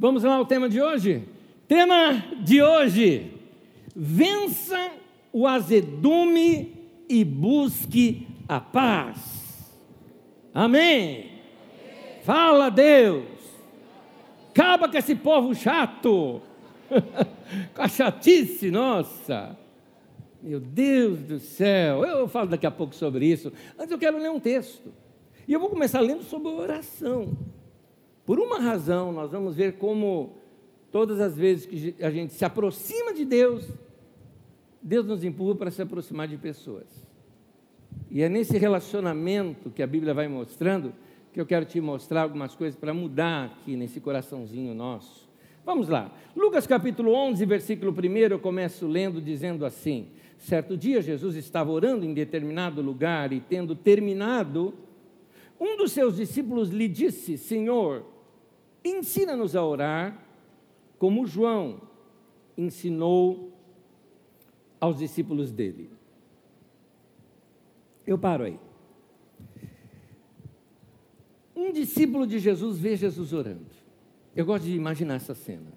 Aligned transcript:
Vamos 0.00 0.22
lá 0.22 0.36
ao 0.36 0.46
tema 0.46 0.68
de 0.68 0.80
hoje? 0.80 1.24
Tema 1.66 2.24
de 2.40 2.62
hoje: 2.62 3.32
vença 3.96 4.92
o 5.32 5.44
azedume 5.44 6.72
e 7.08 7.24
busque 7.24 8.28
a 8.48 8.60
paz. 8.60 9.74
Amém. 10.54 11.32
Fala 12.22 12.70
Deus. 12.70 13.24
Acaba 14.50 14.88
com 14.88 14.96
esse 14.96 15.16
povo 15.16 15.52
chato. 15.52 16.42
com 17.74 17.82
a 17.82 17.88
chatice, 17.88 18.70
nossa. 18.70 19.58
Meu 20.40 20.60
Deus 20.60 21.18
do 21.18 21.40
céu. 21.40 22.04
Eu 22.04 22.28
falo 22.28 22.50
daqui 22.50 22.66
a 22.66 22.70
pouco 22.70 22.94
sobre 22.94 23.26
isso. 23.26 23.52
Antes 23.76 23.90
eu 23.90 23.98
quero 23.98 24.18
ler 24.18 24.30
um 24.30 24.38
texto. 24.38 24.92
E 25.46 25.52
eu 25.52 25.58
vou 25.58 25.68
começar 25.68 25.98
lendo 25.98 26.22
sobre 26.22 26.50
oração. 26.50 27.36
Por 28.28 28.38
uma 28.38 28.58
razão, 28.58 29.10
nós 29.10 29.32
vamos 29.32 29.56
ver 29.56 29.78
como 29.78 30.36
todas 30.92 31.18
as 31.18 31.34
vezes 31.34 31.64
que 31.64 31.94
a 32.04 32.10
gente 32.10 32.34
se 32.34 32.44
aproxima 32.44 33.14
de 33.14 33.24
Deus, 33.24 33.66
Deus 34.82 35.06
nos 35.06 35.24
empurra 35.24 35.54
para 35.54 35.70
se 35.70 35.80
aproximar 35.80 36.28
de 36.28 36.36
pessoas. 36.36 36.84
E 38.10 38.20
é 38.20 38.28
nesse 38.28 38.58
relacionamento 38.58 39.70
que 39.70 39.82
a 39.82 39.86
Bíblia 39.86 40.12
vai 40.12 40.28
mostrando 40.28 40.92
que 41.32 41.40
eu 41.40 41.46
quero 41.46 41.64
te 41.64 41.80
mostrar 41.80 42.20
algumas 42.20 42.54
coisas 42.54 42.78
para 42.78 42.92
mudar 42.92 43.46
aqui 43.46 43.76
nesse 43.76 43.98
coraçãozinho 43.98 44.74
nosso. 44.74 45.26
Vamos 45.64 45.88
lá. 45.88 46.14
Lucas 46.36 46.66
capítulo 46.66 47.14
11, 47.14 47.46
versículo 47.46 47.92
1, 47.92 48.16
eu 48.30 48.38
começo 48.38 48.86
lendo 48.86 49.22
dizendo 49.22 49.64
assim: 49.64 50.08
Certo 50.36 50.76
dia 50.76 51.00
Jesus 51.00 51.34
estava 51.34 51.70
orando 51.70 52.04
em 52.04 52.12
determinado 52.12 52.82
lugar 52.82 53.32
e 53.32 53.40
tendo 53.40 53.74
terminado, 53.74 54.74
um 55.58 55.78
dos 55.78 55.92
seus 55.92 56.16
discípulos 56.16 56.68
lhe 56.68 56.88
disse: 56.88 57.38
Senhor, 57.38 58.17
ensina-nos 58.90 59.54
a 59.56 59.64
orar, 59.64 60.24
como 60.98 61.26
João 61.26 61.80
ensinou 62.56 63.52
aos 64.80 64.98
discípulos 64.98 65.52
dele. 65.52 65.90
Eu 68.06 68.18
paro 68.18 68.44
aí. 68.44 68.58
Um 71.54 71.72
discípulo 71.72 72.26
de 72.26 72.38
Jesus 72.38 72.78
vê 72.78 72.96
Jesus 72.96 73.32
orando. 73.32 73.66
Eu 74.34 74.46
gosto 74.46 74.64
de 74.64 74.74
imaginar 74.74 75.16
essa 75.16 75.34
cena. 75.34 75.72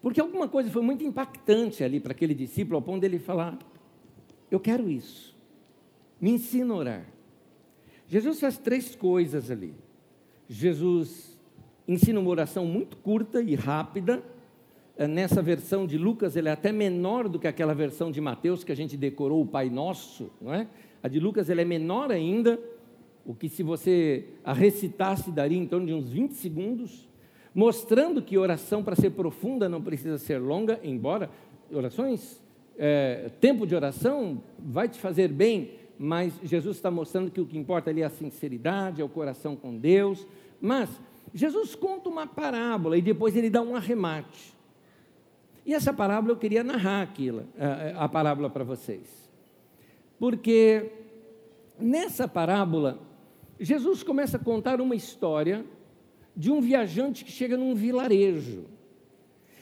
Porque 0.00 0.20
alguma 0.20 0.48
coisa 0.48 0.70
foi 0.70 0.82
muito 0.82 1.04
impactante 1.04 1.84
ali 1.84 2.00
para 2.00 2.12
aquele 2.12 2.34
discípulo, 2.34 2.76
ao 2.76 2.82
ponto 2.82 3.00
dele 3.00 3.18
falar: 3.18 3.58
Eu 4.50 4.58
quero 4.58 4.88
isso. 4.88 5.36
Me 6.20 6.30
ensina 6.30 6.72
a 6.72 6.76
orar. 6.76 7.06
Jesus 8.06 8.40
faz 8.40 8.56
três 8.56 8.94
coisas 8.94 9.50
ali. 9.50 9.74
Jesus 10.48 11.38
ensina 11.92 12.20
uma 12.20 12.30
oração 12.30 12.64
muito 12.64 12.96
curta 12.96 13.42
e 13.42 13.56
rápida. 13.56 14.22
É, 14.96 15.08
nessa 15.08 15.42
versão 15.42 15.86
de 15.86 15.98
Lucas, 15.98 16.36
ele 16.36 16.48
é 16.48 16.52
até 16.52 16.70
menor 16.70 17.28
do 17.28 17.38
que 17.38 17.48
aquela 17.48 17.74
versão 17.74 18.12
de 18.12 18.20
Mateus 18.20 18.62
que 18.62 18.70
a 18.70 18.76
gente 18.76 18.96
decorou, 18.96 19.42
o 19.42 19.46
Pai 19.46 19.68
Nosso, 19.68 20.30
não 20.40 20.54
é? 20.54 20.68
A 21.02 21.08
de 21.08 21.18
Lucas 21.18 21.48
ele 21.48 21.62
é 21.62 21.64
menor 21.64 22.12
ainda, 22.12 22.60
o 23.26 23.34
que 23.34 23.48
se 23.48 23.62
você 23.62 24.26
a 24.44 24.52
recitasse 24.52 25.32
daria 25.32 25.58
em 25.58 25.66
torno 25.66 25.86
de 25.86 25.92
uns 25.92 26.10
20 26.10 26.32
segundos, 26.34 27.08
mostrando 27.52 28.22
que 28.22 28.38
oração 28.38 28.84
para 28.84 28.94
ser 28.94 29.10
profunda 29.10 29.68
não 29.68 29.82
precisa 29.82 30.18
ser 30.18 30.38
longa, 30.38 30.78
embora 30.84 31.28
orações, 31.72 32.40
é, 32.78 33.30
tempo 33.40 33.66
de 33.66 33.74
oração 33.74 34.40
vai 34.58 34.88
te 34.88 35.00
fazer 35.00 35.28
bem, 35.28 35.72
mas 35.98 36.34
Jesus 36.44 36.76
está 36.76 36.90
mostrando 36.90 37.30
que 37.30 37.40
o 37.40 37.46
que 37.46 37.58
importa 37.58 37.90
ali 37.90 38.02
é 38.02 38.04
a 38.04 38.10
sinceridade, 38.10 39.00
é 39.00 39.04
o 39.04 39.08
coração 39.08 39.56
com 39.56 39.76
Deus, 39.76 40.26
mas 40.60 40.88
Jesus 41.32 41.74
conta 41.74 42.08
uma 42.08 42.26
parábola 42.26 42.96
e 42.96 43.02
depois 43.02 43.36
ele 43.36 43.50
dá 43.50 43.62
um 43.62 43.76
arremate. 43.76 44.54
E 45.64 45.74
essa 45.74 45.92
parábola 45.92 46.32
eu 46.32 46.38
queria 46.38 46.64
narrar 46.64 47.02
aquilo, 47.02 47.44
a, 47.58 48.04
a 48.04 48.08
parábola 48.08 48.50
para 48.50 48.64
vocês. 48.64 49.30
Porque 50.18 50.90
nessa 51.78 52.26
parábola, 52.26 52.98
Jesus 53.58 54.02
começa 54.02 54.36
a 54.36 54.40
contar 54.40 54.80
uma 54.80 54.94
história 54.94 55.64
de 56.36 56.50
um 56.50 56.60
viajante 56.60 57.24
que 57.24 57.30
chega 57.30 57.56
num 57.56 57.74
vilarejo. 57.74 58.64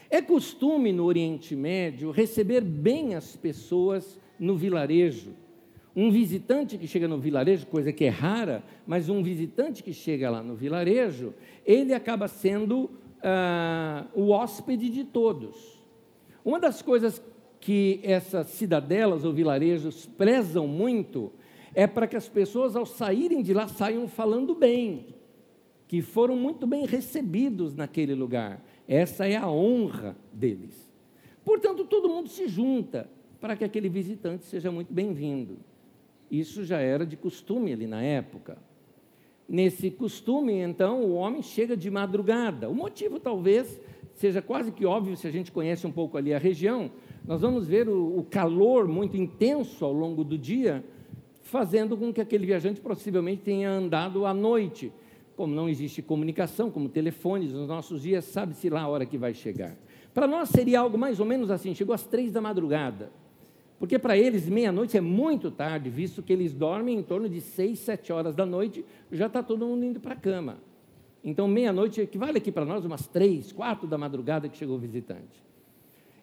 É 0.09 0.21
costume 0.21 0.91
no 0.91 1.05
Oriente 1.05 1.55
Médio 1.55 2.11
receber 2.11 2.61
bem 2.61 3.15
as 3.15 3.35
pessoas 3.35 4.19
no 4.39 4.55
vilarejo. 4.55 5.33
Um 5.99 6.09
visitante 6.11 6.77
que 6.77 6.87
chega 6.87 7.09
no 7.09 7.17
vilarejo, 7.17 7.67
coisa 7.67 7.91
que 7.91 8.05
é 8.05 8.09
rara, 8.09 8.63
mas 8.87 9.09
um 9.09 9.21
visitante 9.21 9.83
que 9.83 9.91
chega 9.91 10.29
lá 10.29 10.41
no 10.41 10.55
vilarejo, 10.55 11.33
ele 11.65 11.93
acaba 11.93 12.29
sendo 12.29 12.89
ah, 13.21 14.05
o 14.13 14.29
hóspede 14.29 14.89
de 14.89 15.03
todos. 15.03 15.77
Uma 16.45 16.57
das 16.57 16.81
coisas 16.81 17.21
que 17.59 17.99
essas 18.01 18.47
cidadelas 18.47 19.25
ou 19.25 19.33
vilarejos 19.33 20.05
prezam 20.05 20.65
muito 20.69 21.33
é 21.75 21.85
para 21.85 22.07
que 22.07 22.15
as 22.15 22.29
pessoas, 22.29 22.77
ao 22.77 22.85
saírem 22.85 23.43
de 23.43 23.53
lá, 23.53 23.67
saiam 23.67 24.07
falando 24.07 24.55
bem, 24.55 25.07
que 25.85 26.01
foram 26.01 26.37
muito 26.37 26.65
bem 26.65 26.85
recebidos 26.85 27.75
naquele 27.75 28.15
lugar. 28.15 28.63
Essa 28.87 29.27
é 29.27 29.35
a 29.35 29.49
honra 29.49 30.15
deles. 30.31 30.89
Portanto, 31.43 31.83
todo 31.83 32.07
mundo 32.07 32.29
se 32.29 32.47
junta 32.47 33.09
para 33.41 33.57
que 33.57 33.65
aquele 33.65 33.89
visitante 33.89 34.45
seja 34.45 34.71
muito 34.71 34.93
bem-vindo. 34.93 35.67
Isso 36.31 36.63
já 36.63 36.79
era 36.79 37.05
de 37.05 37.17
costume 37.17 37.73
ali 37.73 37.87
na 37.87 38.01
época. 38.01 38.57
Nesse 39.47 39.89
costume, 39.89 40.53
então, 40.53 41.01
o 41.01 41.15
homem 41.15 41.41
chega 41.41 41.75
de 41.75 41.89
madrugada. 41.89 42.69
O 42.69 42.75
motivo 42.75 43.19
talvez 43.19 43.81
seja 44.13 44.41
quase 44.41 44.71
que 44.71 44.85
óbvio 44.85 45.15
se 45.15 45.27
a 45.27 45.31
gente 45.31 45.51
conhece 45.51 45.87
um 45.87 45.91
pouco 45.91 46.17
ali 46.17 46.33
a 46.33 46.37
região. 46.37 46.91
Nós 47.25 47.41
vamos 47.41 47.65
ver 47.65 47.89
o, 47.89 48.19
o 48.19 48.23
calor 48.23 48.87
muito 48.87 49.17
intenso 49.17 49.83
ao 49.83 49.93
longo 49.93 50.23
do 50.23 50.37
dia, 50.37 50.83
fazendo 51.41 51.97
com 51.97 52.13
que 52.13 52.21
aquele 52.21 52.45
viajante 52.45 52.79
possivelmente 52.79 53.41
tenha 53.41 53.71
andado 53.71 54.25
à 54.25 54.33
noite. 54.33 54.91
Como 55.35 55.55
não 55.55 55.69
existe 55.69 56.01
comunicação, 56.01 56.69
como 56.69 56.89
telefones 56.89 57.53
nos 57.53 57.67
nossos 57.67 58.03
dias, 58.03 58.25
sabe-se 58.25 58.69
lá 58.69 58.81
a 58.81 58.87
hora 58.87 59.05
que 59.05 59.17
vai 59.17 59.33
chegar. 59.33 59.75
Para 60.13 60.27
nós 60.27 60.49
seria 60.49 60.81
algo 60.81 60.97
mais 60.97 61.19
ou 61.19 61.25
menos 61.25 61.49
assim: 61.49 61.73
chegou 61.73 61.95
às 61.95 62.05
três 62.05 62.31
da 62.31 62.41
madrugada. 62.41 63.09
Porque 63.79 63.97
para 63.97 64.17
eles, 64.17 64.49
meia-noite 64.49 64.97
é 64.97 65.01
muito 65.01 65.49
tarde, 65.49 65.89
visto 65.89 66.21
que 66.21 66.33
eles 66.33 66.53
dormem 66.53 66.99
em 66.99 67.03
torno 67.03 67.29
de 67.29 67.39
seis, 67.39 67.79
sete 67.79 68.11
horas 68.11 68.35
da 68.35 68.45
noite, 68.45 68.85
já 69.09 69.27
está 69.27 69.41
todo 69.41 69.65
mundo 69.65 69.85
indo 69.85 70.01
para 70.01 70.13
a 70.13 70.17
cama. 70.17 70.57
Então, 71.23 71.47
meia-noite 71.47 72.01
equivale 72.01 72.37
aqui 72.37 72.51
para 72.51 72.65
nós 72.65 72.83
umas 72.83 73.07
três, 73.07 73.53
quatro 73.53 73.87
da 73.87 73.97
madrugada 73.97 74.49
que 74.49 74.57
chegou 74.57 74.75
o 74.75 74.79
visitante. 74.79 75.41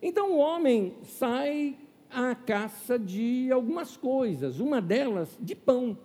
Então, 0.03 0.33
o 0.33 0.39
homem 0.39 0.95
sai 1.03 1.77
à 2.11 2.35
caça 2.35 2.99
de 2.99 3.51
algumas 3.51 3.97
coisas, 3.97 4.61
uma 4.61 4.81
delas 4.81 5.37
de 5.41 5.55
pão. 5.55 5.97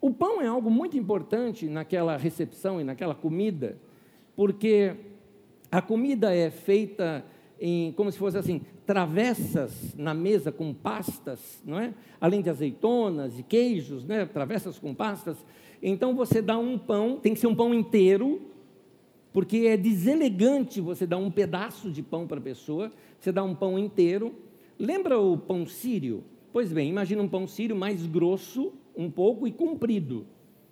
O 0.00 0.12
pão 0.12 0.40
é 0.40 0.46
algo 0.46 0.70
muito 0.70 0.96
importante 0.96 1.66
naquela 1.66 2.16
recepção 2.16 2.80
e 2.80 2.84
naquela 2.84 3.14
comida, 3.14 3.78
porque 4.36 4.94
a 5.70 5.82
comida 5.82 6.34
é 6.34 6.50
feita 6.50 7.24
em, 7.60 7.92
como 7.92 8.10
se 8.10 8.18
fosse 8.18 8.36
assim, 8.36 8.62
travessas 8.86 9.94
na 9.96 10.12
mesa 10.12 10.50
com 10.50 10.74
pastas, 10.74 11.62
não 11.64 11.78
é? 11.78 11.94
Além 12.20 12.42
de 12.42 12.50
azeitonas 12.50 13.38
e 13.38 13.42
queijos, 13.42 14.04
né? 14.04 14.26
Travessas 14.26 14.78
com 14.78 14.94
pastas. 14.94 15.36
Então 15.82 16.14
você 16.14 16.42
dá 16.42 16.58
um 16.58 16.78
pão, 16.78 17.18
tem 17.18 17.34
que 17.34 17.40
ser 17.40 17.46
um 17.46 17.54
pão 17.54 17.72
inteiro, 17.72 18.42
porque 19.32 19.58
é 19.68 19.76
deselegante 19.76 20.80
você 20.80 21.06
dar 21.06 21.16
um 21.16 21.30
pedaço 21.30 21.90
de 21.90 22.02
pão 22.02 22.26
para 22.26 22.38
a 22.38 22.42
pessoa, 22.42 22.92
você 23.18 23.32
dá 23.32 23.42
um 23.42 23.54
pão 23.54 23.78
inteiro. 23.78 24.34
Lembra 24.78 25.18
o 25.18 25.38
pão 25.38 25.66
sírio? 25.66 26.24
Pois 26.52 26.72
bem, 26.72 26.88
imagina 26.88 27.22
um 27.22 27.28
pão 27.28 27.46
sírio 27.46 27.74
mais 27.74 28.04
grosso, 28.06 28.72
um 28.96 29.10
pouco 29.10 29.46
e 29.46 29.52
comprido. 29.52 30.26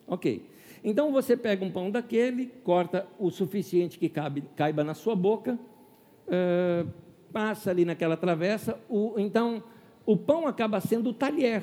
Ok. 0.07 0.45
Então 0.83 1.13
você 1.13 1.37
pega 1.37 1.65
um 1.65 1.71
pão 1.71 1.91
daquele, 1.91 2.47
corta 2.65 3.07
o 3.19 3.31
suficiente 3.31 3.99
que 3.99 4.09
cabe, 4.09 4.43
caiba 4.57 4.83
na 4.83 4.95
sua 4.95 5.15
boca, 5.15 5.59
uh, 6.27 6.89
passa 7.33 7.71
ali 7.71 7.85
naquela 7.85 8.17
travessa, 8.17 8.79
o, 8.89 9.15
então 9.19 9.63
o 10.05 10.17
pão 10.17 10.47
acaba 10.47 10.81
sendo 10.81 11.11
o 11.11 11.15
talher 11.15 11.63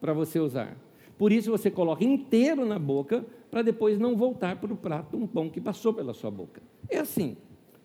para 0.00 0.12
você 0.12 0.38
usar. 0.38 0.76
Por 1.18 1.30
isso 1.30 1.50
você 1.50 1.70
coloca 1.70 2.04
inteiro 2.04 2.64
na 2.64 2.78
boca 2.78 3.24
para 3.50 3.62
depois 3.62 3.98
não 3.98 4.16
voltar 4.16 4.56
para 4.56 4.72
o 4.72 4.76
prato 4.76 5.16
um 5.16 5.26
pão 5.26 5.48
que 5.48 5.60
passou 5.60 5.92
pela 5.92 6.14
sua 6.14 6.30
boca. 6.30 6.62
É 6.88 6.98
assim. 6.98 7.36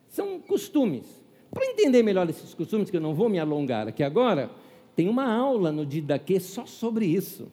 São 0.07 0.39
costumes. 0.39 1.05
Para 1.51 1.65
entender 1.65 2.03
melhor 2.03 2.29
esses 2.29 2.53
costumes, 2.53 2.89
que 2.89 2.97
eu 2.97 3.01
não 3.01 3.13
vou 3.13 3.29
me 3.29 3.39
alongar 3.39 3.87
aqui 3.87 4.03
agora, 4.03 4.49
tem 4.95 5.07
uma 5.07 5.31
aula 5.31 5.71
no 5.71 5.85
Didaquê 5.85 6.39
só 6.39 6.65
sobre 6.65 7.05
isso. 7.05 7.51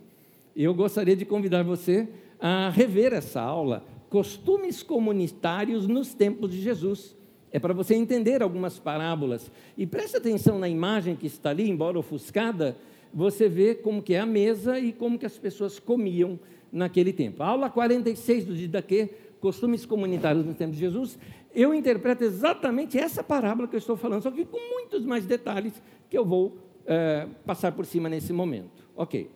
Eu 0.57 0.75
gostaria 0.75 1.17
de 1.17 1.25
convidar 1.25 1.63
você 1.63 2.09
a 2.41 2.71
rever 2.71 3.13
essa 3.13 3.41
aula, 3.41 3.85
Costumes 4.09 4.83
Comunitários 4.83 5.87
nos 5.87 6.15
Tempos 6.15 6.51
de 6.51 6.61
Jesus. 6.61 7.17
É 7.55 7.61
para 7.61 7.73
você 7.73 7.95
entender 7.95 8.43
algumas 8.43 8.81
parábolas. 8.81 9.49
E 9.79 9.87
preste 9.87 10.17
atenção 10.17 10.59
na 10.59 10.69
imagem 10.69 11.15
que 11.15 11.29
está 11.29 11.51
ali, 11.51 11.71
embora 11.71 11.97
ofuscada, 11.97 12.77
você 13.13 13.49
vê 13.49 13.77
como 13.77 14.03
que 14.03 14.15
é 14.15 14.19
a 14.19 14.27
mesa 14.27 14.77
e 14.77 14.93
como 14.93 15.17
que 15.17 15.25
as 15.25 15.39
pessoas 15.39 15.79
comiam 15.79 16.37
naquele 16.73 17.13
tempo. 17.13 17.45
Aula 17.45 17.71
46 17.71 18.47
do 18.47 18.57
Didaquê, 18.57 19.09
costumes 19.41 19.87
comunitários 19.87 20.45
no 20.45 20.53
tempo 20.53 20.73
de 20.73 20.81
Jesus, 20.81 21.17
eu 21.55 21.73
interpreto 21.73 22.25
exatamente 22.25 22.99
essa 22.99 23.23
parábola 23.23 23.69
que 23.69 23.77
eu 23.77 23.79
estou 23.79 23.97
falando, 23.97 24.23
só 24.23 24.33
que 24.33 24.45
com 24.45 24.59
muitos 24.59 25.07
mais 25.07 25.25
detalhes 25.25 25.81
que 26.11 26.19
eu 26.19 26.25
vou 26.25 26.59
é, 26.85 27.29
passar 27.47 27.71
por 27.71 27.87
cima 27.87 28.09
nesse 28.09 28.33
momento. 28.33 28.85
Ok. 28.97 29.31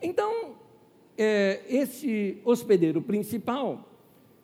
Então, 0.00 0.54
é, 1.16 1.62
esse 1.68 2.38
hospedeiro 2.44 3.02
principal 3.02 3.88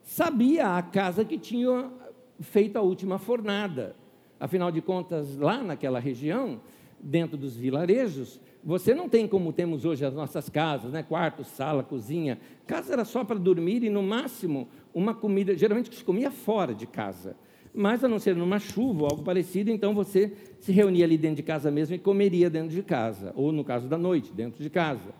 sabia 0.02 0.76
a 0.76 0.82
casa 0.82 1.24
que 1.24 1.38
tinha 1.38 1.92
feito 2.40 2.76
a 2.76 2.82
última 2.82 3.18
fornada. 3.18 3.94
Afinal 4.38 4.70
de 4.70 4.80
contas, 4.80 5.36
lá 5.36 5.62
naquela 5.62 5.98
região, 5.98 6.60
dentro 7.00 7.36
dos 7.36 7.56
vilarejos, 7.56 8.40
você 8.62 8.94
não 8.94 9.08
tem 9.08 9.28
como 9.28 9.52
temos 9.52 9.84
hoje 9.84 10.04
as 10.04 10.14
nossas 10.14 10.48
casas, 10.48 10.92
né? 10.92 11.02
quarto, 11.02 11.44
sala, 11.44 11.82
cozinha. 11.82 12.38
Casa 12.66 12.94
era 12.94 13.04
só 13.04 13.22
para 13.22 13.38
dormir 13.38 13.82
e, 13.82 13.90
no 13.90 14.02
máximo, 14.02 14.68
uma 14.94 15.14
comida. 15.14 15.54
Geralmente 15.54 15.94
se 15.94 16.02
comia 16.02 16.30
fora 16.30 16.74
de 16.74 16.86
casa. 16.86 17.36
Mas, 17.74 18.02
a 18.02 18.08
não 18.08 18.18
ser 18.18 18.34
numa 18.34 18.58
chuva 18.58 19.02
ou 19.02 19.10
algo 19.10 19.22
parecido, 19.22 19.70
então 19.70 19.94
você 19.94 20.32
se 20.60 20.72
reunia 20.72 21.04
ali 21.04 21.18
dentro 21.18 21.36
de 21.36 21.42
casa 21.42 21.70
mesmo 21.70 21.94
e 21.94 21.98
comeria 21.98 22.48
dentro 22.48 22.74
de 22.74 22.82
casa. 22.82 23.32
Ou, 23.36 23.52
no 23.52 23.64
caso 23.64 23.86
da 23.86 23.98
noite, 23.98 24.32
dentro 24.32 24.62
de 24.62 24.70
casa. 24.70 25.12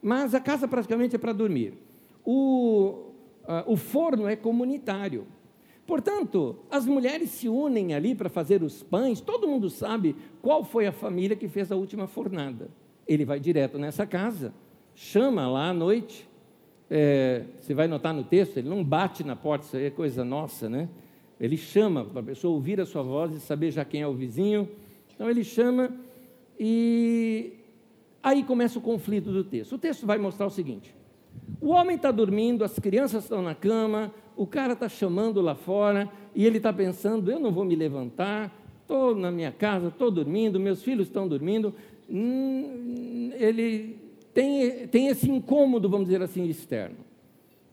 Mas 0.00 0.34
a 0.34 0.40
casa 0.40 0.66
praticamente 0.66 1.14
é 1.14 1.18
para 1.18 1.32
dormir. 1.32 1.74
O, 2.24 3.10
uh, 3.42 3.64
o 3.66 3.76
forno 3.76 4.26
é 4.26 4.36
comunitário. 4.36 5.26
Portanto, 5.88 6.54
as 6.70 6.84
mulheres 6.84 7.30
se 7.30 7.48
unem 7.48 7.94
ali 7.94 8.14
para 8.14 8.28
fazer 8.28 8.62
os 8.62 8.82
pães, 8.82 9.22
todo 9.22 9.48
mundo 9.48 9.70
sabe 9.70 10.14
qual 10.42 10.62
foi 10.62 10.86
a 10.86 10.92
família 10.92 11.34
que 11.34 11.48
fez 11.48 11.72
a 11.72 11.76
última 11.76 12.06
fornada. 12.06 12.68
Ele 13.06 13.24
vai 13.24 13.40
direto 13.40 13.78
nessa 13.78 14.06
casa, 14.06 14.52
chama 14.94 15.48
lá 15.48 15.70
à 15.70 15.72
noite, 15.72 16.28
é, 16.90 17.44
você 17.58 17.72
vai 17.72 17.88
notar 17.88 18.12
no 18.12 18.22
texto, 18.22 18.58
ele 18.58 18.68
não 18.68 18.84
bate 18.84 19.24
na 19.24 19.34
porta, 19.34 19.64
isso 19.64 19.76
aí 19.78 19.86
é 19.86 19.90
coisa 19.90 20.22
nossa, 20.22 20.68
né? 20.68 20.90
Ele 21.40 21.56
chama 21.56 22.04
para 22.04 22.20
a 22.20 22.24
pessoa 22.24 22.52
ouvir 22.52 22.78
a 22.82 22.84
sua 22.84 23.02
voz 23.02 23.34
e 23.34 23.40
saber 23.40 23.70
já 23.70 23.82
quem 23.82 24.02
é 24.02 24.06
o 24.06 24.12
vizinho. 24.12 24.68
Então 25.14 25.30
ele 25.30 25.42
chama 25.42 25.90
e 26.60 27.54
aí 28.22 28.44
começa 28.44 28.78
o 28.78 28.82
conflito 28.82 29.32
do 29.32 29.42
texto. 29.42 29.76
O 29.76 29.78
texto 29.78 30.06
vai 30.06 30.18
mostrar 30.18 30.44
o 30.44 30.50
seguinte: 30.50 30.94
o 31.62 31.68
homem 31.68 31.96
está 31.96 32.10
dormindo, 32.10 32.62
as 32.62 32.78
crianças 32.78 33.24
estão 33.24 33.40
na 33.40 33.54
cama, 33.54 34.12
o 34.38 34.46
cara 34.46 34.72
está 34.72 34.88
chamando 34.88 35.40
lá 35.40 35.56
fora 35.56 36.08
e 36.32 36.46
ele 36.46 36.58
está 36.58 36.72
pensando: 36.72 37.30
eu 37.30 37.40
não 37.40 37.50
vou 37.50 37.64
me 37.64 37.74
levantar, 37.74 38.56
estou 38.80 39.14
na 39.14 39.32
minha 39.32 39.50
casa, 39.50 39.88
estou 39.88 40.12
dormindo, 40.12 40.60
meus 40.60 40.80
filhos 40.80 41.08
estão 41.08 41.26
dormindo. 41.26 41.74
Hum, 42.08 43.32
ele 43.34 43.96
tem, 44.32 44.86
tem 44.86 45.08
esse 45.08 45.28
incômodo, 45.28 45.88
vamos 45.88 46.06
dizer 46.06 46.22
assim, 46.22 46.48
externo. 46.48 46.96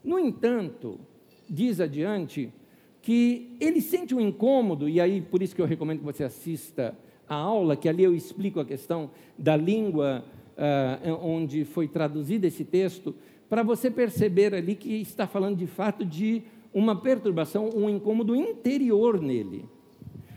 No 0.03 0.17
entanto, 0.17 1.00
diz 1.47 1.79
adiante 1.79 2.51
que 3.00 3.56
ele 3.59 3.79
sente 3.79 4.15
um 4.15 4.19
incômodo, 4.19 4.89
e 4.89 5.00
aí 5.00 5.21
por 5.21 5.44
isso 5.44 5.56
que 5.56 5.62
eu 5.62 5.67
recomendo 5.67 6.00
que 6.00 6.06
você 6.06 6.23
assista 6.23 6.97
a 7.29 7.35
aula, 7.35 7.75
que 7.75 7.88
ali 7.88 8.03
eu 8.03 8.15
explico 8.15 8.59
a 8.59 8.65
questão 8.65 9.12
da 9.38 9.56
língua 9.56 10.25
uh, 10.57 11.13
onde 11.23 11.63
foi 11.63 11.88
traduzido 11.88 12.47
esse 12.47 12.65
texto, 12.65 13.13
para 13.47 13.62
você 13.62 13.91
perceber 13.91 14.56
ali 14.56 14.75
que 14.75 14.95
está 14.95 15.27
falando 15.27 15.57
de 15.57 15.67
fato 15.67 16.03
de 16.03 16.41
uma 16.75 16.94
perturbação, 16.94 17.69
um 17.74 17.89
incômodo 17.89 18.36
interior 18.36 19.22
nele. 19.22 19.66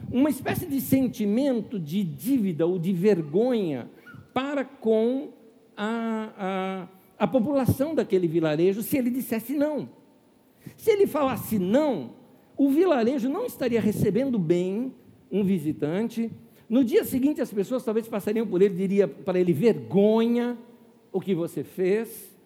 Uma 0.09 0.31
espécie 0.31 0.67
de 0.67 0.81
sentimento 0.81 1.81
de 1.81 2.05
dívida 2.05 2.65
ou 2.65 2.79
de 2.79 2.93
vergonha 2.93 3.91
para 4.33 4.65
com 4.65 5.31
a, 5.77 6.89
a, 7.19 7.25
a 7.25 7.27
população 7.27 7.93
daquele 7.93 8.29
vilarejo 8.29 8.83
se 8.83 8.97
ele 8.97 9.11
dissesse 9.11 9.55
não. 9.55 9.89
Se 10.77 10.93
ele 10.93 11.09
falasse 11.09 11.59
não, 11.59 12.13
o 12.57 12.71
vilarejo 12.71 13.29
não 13.29 13.45
estaria 13.45 13.81
recebendo 13.81 14.39
bem 14.39 14.95
um 15.33 15.43
visitante. 15.43 16.31
No 16.69 16.85
dia 16.85 17.03
seguinte, 17.03 17.41
as 17.41 17.53
pessoas 17.53 17.85
talvez 17.85 18.07
passariam 18.07 18.47
por 18.47 18.63
ele, 18.63 18.77
diria 18.77 19.09
para 19.09 19.41
ele: 19.41 19.53
vergonha 19.53 20.57
o 21.13 21.21
que 21.21 21.35
você 21.35 21.65
fez. 21.65 22.37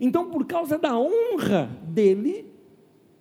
Então, 0.00 0.30
por 0.30 0.46
causa 0.46 0.78
da 0.78 0.98
honra 0.98 1.70
dele, 1.84 2.51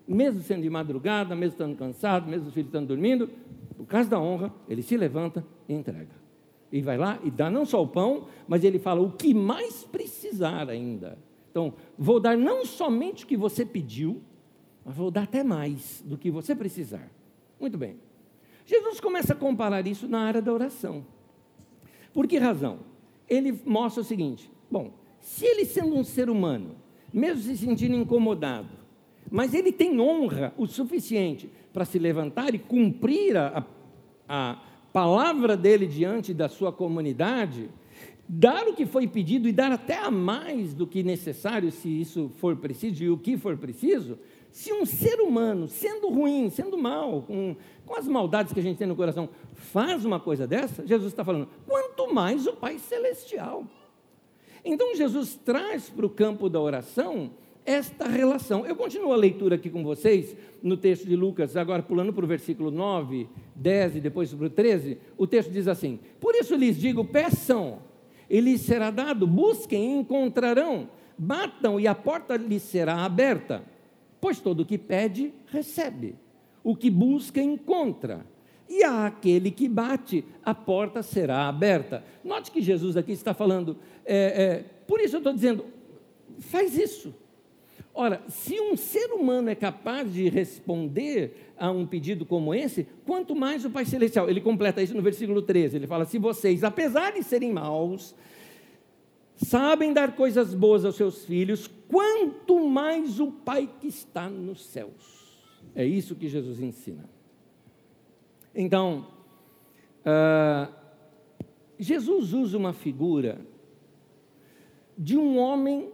mesmo 0.08 0.42
sendo 0.42 0.64
de 0.64 0.70
madrugada, 0.70 1.36
mesmo 1.36 1.54
estando 1.54 1.76
cansado, 1.76 2.30
mesmo 2.30 2.48
os 2.48 2.54
filhos 2.54 2.68
estando 2.68 2.88
dormindo, 2.88 3.30
por 3.78 3.86
causa 3.86 4.10
da 4.10 4.20
honra, 4.20 4.54
ele 4.68 4.82
se 4.82 4.96
levanta 4.96 5.46
e 5.68 5.74
entrega. 5.74 6.22
E 6.72 6.82
vai 6.82 6.98
lá 6.98 7.20
e 7.24 7.30
dá 7.30 7.50
não 7.50 7.66
só 7.66 7.82
o 7.82 7.88
pão, 7.88 8.28
mas 8.48 8.64
ele 8.64 8.80
fala 8.80 9.02
o 9.02 9.12
que 9.12 9.34
mais 9.34 9.84
precisar 9.84 10.70
ainda. 10.70 11.18
Então, 11.50 11.74
vou 11.98 12.20
dar 12.20 12.38
não 12.38 12.66
somente 12.66 13.26
o 13.26 13.28
que 13.28 13.36
você 13.36 13.66
pediu, 13.66 14.22
mas 14.86 14.96
vou 14.96 15.12
dar 15.12 15.24
até 15.24 15.44
mais 15.44 16.02
do 16.06 16.18
que 16.18 16.32
você 16.32 16.56
precisar. 16.56 17.12
Muito 17.60 17.78
bem. 17.78 17.98
Jesus 18.66 19.00
começa 19.00 19.34
a 19.34 19.36
comparar 19.36 19.86
isso 19.86 20.08
na 20.08 20.22
área 20.22 20.42
da 20.42 20.54
oração. 20.54 21.06
Por 22.14 22.28
que 22.28 22.38
razão? 22.38 22.80
Ele 23.28 23.60
mostra 23.66 24.02
o 24.02 24.06
seguinte: 24.06 24.50
bom, 24.70 24.94
se 25.20 25.46
ele 25.46 25.66
sendo 25.66 25.96
um 25.96 26.04
ser 26.04 26.30
humano, 26.30 26.76
mesmo 27.14 27.42
se 27.44 27.58
sentindo 27.58 27.96
incomodado, 27.96 28.81
mas 29.32 29.54
ele 29.54 29.72
tem 29.72 29.98
honra 30.00 30.54
o 30.58 30.68
suficiente 30.68 31.50
para 31.72 31.86
se 31.86 31.98
levantar 31.98 32.54
e 32.54 32.60
cumprir 32.60 33.38
a, 33.38 33.66
a 34.28 34.62
palavra 34.92 35.56
dele 35.56 35.88
diante 35.88 36.34
da 36.34 36.50
sua 36.50 36.70
comunidade, 36.74 37.70
dar 38.28 38.68
o 38.68 38.74
que 38.74 38.86
foi 38.86 39.08
pedido 39.08 39.48
e 39.48 39.54
dar 39.54 39.72
até 39.72 39.98
a 39.98 40.12
mais 40.12 40.74
do 40.74 40.86
que 40.86 41.02
necessário, 41.02 41.72
se 41.72 41.88
isso 41.88 42.30
for 42.40 42.58
preciso 42.58 43.04
e 43.06 43.10
o 43.10 43.18
que 43.18 43.38
for 43.38 43.56
preciso, 43.56 44.20
se 44.52 44.74
um 44.74 44.86
ser 44.86 45.22
humano, 45.22 45.66
sendo 45.70 46.10
ruim, 46.10 46.50
sendo 46.50 46.78
mal, 46.78 47.22
com, 47.22 47.56
com 47.86 47.96
as 47.96 48.06
maldades 48.06 48.52
que 48.52 48.60
a 48.60 48.64
gente 48.64 48.78
tem 48.78 48.88
no 48.88 48.98
coração, 48.98 49.30
faz 49.54 50.04
uma 50.04 50.20
coisa 50.20 50.46
dessa, 50.46 50.86
Jesus 50.86 51.14
está 51.14 51.24
falando, 51.24 51.48
quanto 51.66 52.14
mais 52.14 52.46
o 52.46 52.54
Pai 52.54 52.78
Celestial. 52.78 53.66
Então 54.64 54.94
Jesus 54.94 55.40
traz 55.46 55.90
para 55.90 56.06
o 56.06 56.10
campo 56.10 56.50
da 56.50 56.60
oração 56.60 57.32
esta 57.66 58.08
relação. 58.08 58.66
Eu 58.66 58.76
continuo 58.76 59.14
a 59.14 59.16
leitura 59.16 59.56
aqui 59.56 59.70
com 59.70 59.84
vocês, 59.84 60.36
no 60.62 60.78
texto 60.78 61.08
de 61.08 61.16
Lucas, 61.16 61.56
agora 61.56 61.84
pulando 61.84 62.14
para 62.14 62.26
o 62.26 62.28
versículo 62.28 62.72
9, 62.72 63.28
10 63.56 63.98
e 63.98 64.00
depois 64.02 64.34
para 64.34 64.48
o 64.48 64.50
13, 64.50 64.98
o 65.18 65.28
texto 65.28 65.52
diz 65.52 65.68
assim: 65.68 66.00
Por 66.20 66.36
isso 66.36 66.56
lhes 66.56 66.78
digo: 66.78 67.06
peçam, 67.06 67.80
e 68.30 68.40
lhes 68.40 68.62
será 68.62 68.90
dado, 68.90 69.28
busquem 69.28 69.96
e 69.96 70.00
encontrarão, 70.00 70.90
batam 71.18 71.80
e 71.80 71.88
a 71.88 71.94
porta 71.94 72.38
lhes 72.38 72.62
será 72.62 73.04
aberta. 73.04 73.64
Pois 74.20 74.40
todo 74.40 74.62
o 74.62 74.66
que 74.66 74.78
pede, 74.78 75.34
recebe, 75.48 76.16
o 76.64 76.76
que 76.76 76.90
busca, 76.90 77.42
encontra. 77.42 78.26
E 78.70 78.86
a 78.86 79.08
aquele 79.08 79.52
que 79.52 79.68
bate, 79.68 80.24
a 80.46 80.56
porta 80.56 81.04
será 81.04 81.50
aberta. 81.50 82.06
Note 82.24 82.52
que 82.52 82.62
Jesus 82.62 82.96
aqui 82.96 83.12
está 83.12 83.34
falando, 83.34 83.76
é, 84.06 84.16
é, 84.16 84.66
por 84.88 85.02
isso 85.02 85.18
eu 85.18 85.20
estou 85.20 85.34
dizendo, 85.34 85.66
faz 86.40 86.78
isso, 86.78 87.14
Ora, 87.94 88.24
se 88.30 88.60
um 88.60 88.78
ser 88.78 89.12
humano 89.12 89.50
é 89.50 89.56
capaz 89.56 90.14
de 90.14 90.30
responder 90.30 91.52
a 91.62 91.70
um 91.70 91.86
pedido 91.86 92.26
como 92.26 92.56
esse, 92.56 92.88
quanto 93.06 93.36
mais 93.36 93.64
o 93.64 93.70
Pai 93.70 93.86
Celestial. 93.86 94.28
Ele 94.28 94.42
completa 94.42 94.82
isso 94.82 94.96
no 94.96 95.02
versículo 95.02 95.44
13. 95.44 95.76
Ele 95.76 95.86
fala: 95.86 96.06
Se 96.06 96.18
vocês, 96.18 96.64
apesar 96.64 97.12
de 97.12 97.22
serem 97.22 97.54
maus, 97.54 98.16
sabem 99.36 99.94
dar 99.94 100.16
coisas 100.16 100.56
boas 100.56 100.84
aos 100.84 100.96
seus 100.96 101.24
filhos, 101.24 101.70
quanto 101.88 102.68
mais 102.68 103.20
o 103.20 103.28
Pai 103.32 103.70
que 103.80 103.88
está 103.88 104.28
nos 104.28 104.66
céus. 104.66 105.40
É 105.76 105.86
isso 105.86 106.16
que 106.16 106.28
Jesus 106.28 106.60
ensina. 106.60 107.08
Então, 108.56 109.08
uh, 110.04 110.74
Jesus 111.78 112.34
usa 112.34 112.58
uma 112.58 112.74
figura 112.74 113.40
de 114.98 115.16
um 115.16 115.38
homem 115.38 115.92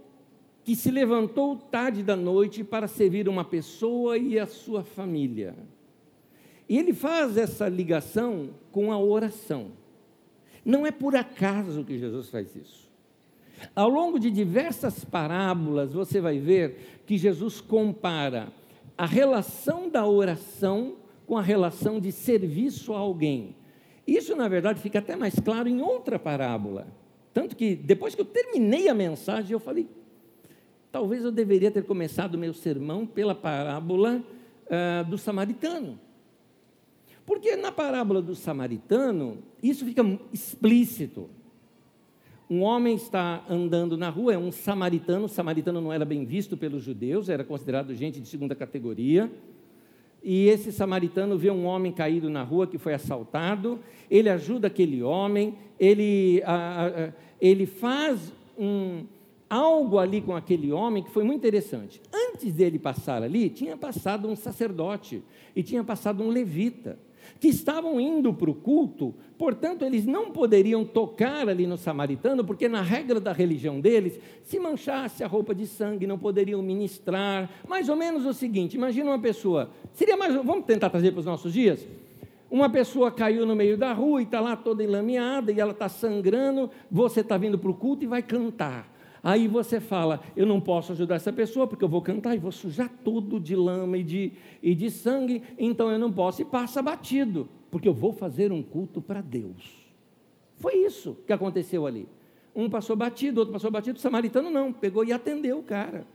que 0.67 0.75
se 0.75 0.91
levantou 0.91 1.55
tarde 1.55 2.03
da 2.03 2.17
noite 2.17 2.62
para 2.62 2.89
servir 2.89 3.29
uma 3.29 3.45
pessoa 3.45 4.17
e 4.17 4.38
a 4.38 4.45
sua 4.45 4.83
família. 4.83 5.55
E 6.67 6.77
ele 6.77 6.93
faz 6.93 7.38
essa 7.38 7.69
ligação 7.69 8.50
com 8.69 8.91
a 8.91 9.00
oração. 9.00 9.71
Não 10.65 10.86
é 10.86 10.91
por 10.91 11.15
acaso 11.15 11.86
que 11.86 11.97
Jesus 11.97 12.29
faz 12.29 12.53
isso. 12.53 12.91
Ao 13.74 13.88
longo 13.88 14.19
de 14.19 14.29
diversas 14.29 15.05
parábolas, 15.05 15.93
você 15.93 16.19
vai 16.19 16.38
ver 16.38 17.01
que 17.05 17.17
Jesus 17.17 17.62
compara 17.62 18.51
a 18.97 19.05
relação 19.05 19.89
da 19.89 20.05
oração 20.05 20.97
com 21.25 21.38
a 21.38 21.41
relação 21.41 21.97
de 21.97 22.12
serviço 22.12 22.93
a 22.93 22.97
alguém. 22.97 23.55
Isso, 24.05 24.36
na 24.36 24.50
verdade, 24.50 24.81
fica 24.81 25.00
até 25.00 25.15
mais 25.15 25.39
claro 25.39 25.69
em 25.69 25.81
outra 25.81 26.19
parábola. 26.19 26.88
Tanto 27.33 27.55
que, 27.55 27.74
depois 27.74 28.13
que 28.13 28.19
eu 28.19 28.25
terminei 28.25 28.89
a 28.89 28.93
mensagem, 28.93 29.53
eu 29.53 29.62
falei: 29.62 29.88
Talvez 30.98 31.24
eu 31.24 31.32
deveria 31.32 31.70
ter 31.70 31.84
começado 31.84 32.34
o 32.34 32.38
meu 32.39 32.56
sermão 32.56 33.06
pela 33.06 33.36
parábola 33.36 34.20
uh, 34.66 35.08
do 35.08 35.16
samaritano. 35.16 36.00
Porque 37.24 37.56
na 37.56 37.72
parábola 37.72 38.20
do 38.20 38.34
samaritano, 38.34 39.38
isso 39.62 39.86
fica 39.86 40.04
explícito. 40.34 41.30
Um 42.50 42.63
homem 42.63 42.96
está 42.96 43.46
andando 43.48 43.96
na 43.96 44.10
rua, 44.10 44.34
é 44.34 44.39
um 44.39 44.51
samaritano, 44.51 45.25
o 45.25 45.30
samaritano 45.30 45.80
não 45.80 45.94
era 45.94 46.04
bem 46.04 46.25
visto 46.25 46.58
pelos 46.58 46.82
judeus, 46.82 47.30
era 47.30 47.44
considerado 47.44 47.94
gente 47.94 48.20
de 48.20 48.27
segunda 48.27 48.56
categoria. 48.56 49.32
e 50.24 50.48
esse 50.48 50.72
samaritano 50.72 51.38
vê 51.38 51.51
um 51.51 51.66
homem 51.66 51.92
caído 51.92 52.27
na 52.27 52.42
rua 52.42 52.66
que 52.66 52.80
foi 52.80 52.96
assaltado, 52.96 53.80
ele 54.10 54.30
ajuda 54.30 54.66
aquele 54.66 55.04
homem, 55.04 55.54
ele, 55.80 56.42
a, 56.44 56.88
a, 56.88 57.13
ele 57.39 57.68
faz 57.68 58.34
um, 58.58 59.06
algo 59.50 59.98
ali 59.98 60.22
com 60.22 60.36
aquele 60.36 60.72
homem 60.72 61.04
que 61.04 61.12
foi 61.12 61.24
muito 61.24 61.39
interessante. 61.39 62.01
Antes 62.13 62.54
dele 62.54 62.77
passar 62.77 63.24
ali, 63.24 63.50
tinha 63.50 63.77
passado 63.77 64.27
um 64.27 64.36
sacerdote 64.36 65.24
e 65.56 65.63
tinha 65.63 65.84
passado 65.84 66.24
um 66.24 66.30
levita 66.30 67.00
que 67.39 67.48
estavam 67.48 68.00
indo 68.00 68.34
para 68.34 68.50
o 68.50 68.56
culto, 68.56 69.13
portanto, 69.38 69.84
eles 69.84 70.06
não 70.06 70.32
poderiam 70.32 70.84
tocar 70.86 71.48
ali 71.48 71.68
no 71.68 71.77
samaritano, 71.77 72.44
porque 72.44 72.68
na 72.68 72.82
regra 72.82 73.20
da 73.20 73.34
religião 73.34 73.80
deles, 73.80 74.20
se 74.44 74.60
manchasse 74.60 75.24
a 75.24 75.27
roupa 75.27 75.54
de 75.54 75.68
sangue, 75.68 76.08
não 76.08 76.18
poderiam 76.18 76.62
ministrar. 76.62 77.50
Mais 77.68 77.89
ou 77.89 77.96
menos 77.96 78.25
o 78.25 78.34
seguinte: 78.34 78.75
imagina 78.75 79.12
uma 79.12 79.20
pessoa, 79.20 79.70
seria 79.94 80.18
mais, 80.18 80.34
vamos 80.34 80.66
tentar 80.66 80.89
trazer 80.89 81.12
para 81.12 81.20
os 81.20 81.25
nossos 81.25 81.54
dias? 81.54 81.86
Uma 82.50 82.70
pessoa 82.70 83.12
caiu 83.12 83.46
no 83.46 83.56
meio 83.56 83.77
da 83.77 83.92
rua 83.92 84.22
e 84.22 84.24
está 84.24 84.39
lá 84.39 84.56
toda 84.56 84.82
enlameada 84.82 85.51
e 85.51 85.60
ela 85.60 85.74
está 85.74 85.89
sangrando, 85.89 86.70
você 86.89 87.20
está 87.20 87.38
vindo 87.38 87.60
para 87.60 87.70
o 87.70 87.74
culto 87.74 88.06
e 88.06 88.08
vai 88.08 88.22
cantar. 88.22 88.97
Aí 89.27 89.46
você 89.46 89.81
fala: 89.81 90.22
Eu 90.38 90.46
não 90.46 90.62
posso 90.62 90.93
ajudar 90.93 91.15
essa 91.15 91.34
pessoa 91.34 91.67
porque 91.67 91.84
eu 91.84 91.89
vou 91.89 92.01
cantar 92.01 92.34
e 92.34 92.39
vou 92.39 92.50
sujar 92.50 92.89
tudo 93.03 93.41
de 93.41 93.57
lama 93.57 93.98
e 93.98 94.03
de, 94.03 94.31
e 94.63 94.74
de 94.74 94.89
sangue, 94.89 95.43
então 95.60 95.91
eu 95.91 96.00
não 96.00 96.10
posso. 96.10 96.41
E 96.41 96.46
passa 96.46 96.81
batido, 96.81 97.50
porque 97.69 97.89
eu 97.89 97.93
vou 97.93 98.13
fazer 98.13 98.53
um 98.53 98.63
culto 98.63 99.01
para 99.01 99.19
Deus. 99.19 99.86
Foi 100.55 100.75
isso 100.75 101.17
que 101.27 101.34
aconteceu 101.34 101.86
ali. 101.86 102.07
Um 102.55 102.69
passou 102.69 102.96
batido, 102.96 103.41
outro 103.41 103.51
passou 103.51 103.69
batido, 103.69 103.98
o 103.98 104.01
samaritano 104.01 104.50
não, 104.50 104.72
pegou 104.72 105.03
e 105.03 105.12
atendeu 105.12 105.60
o 105.60 105.63
cara. 105.63 106.07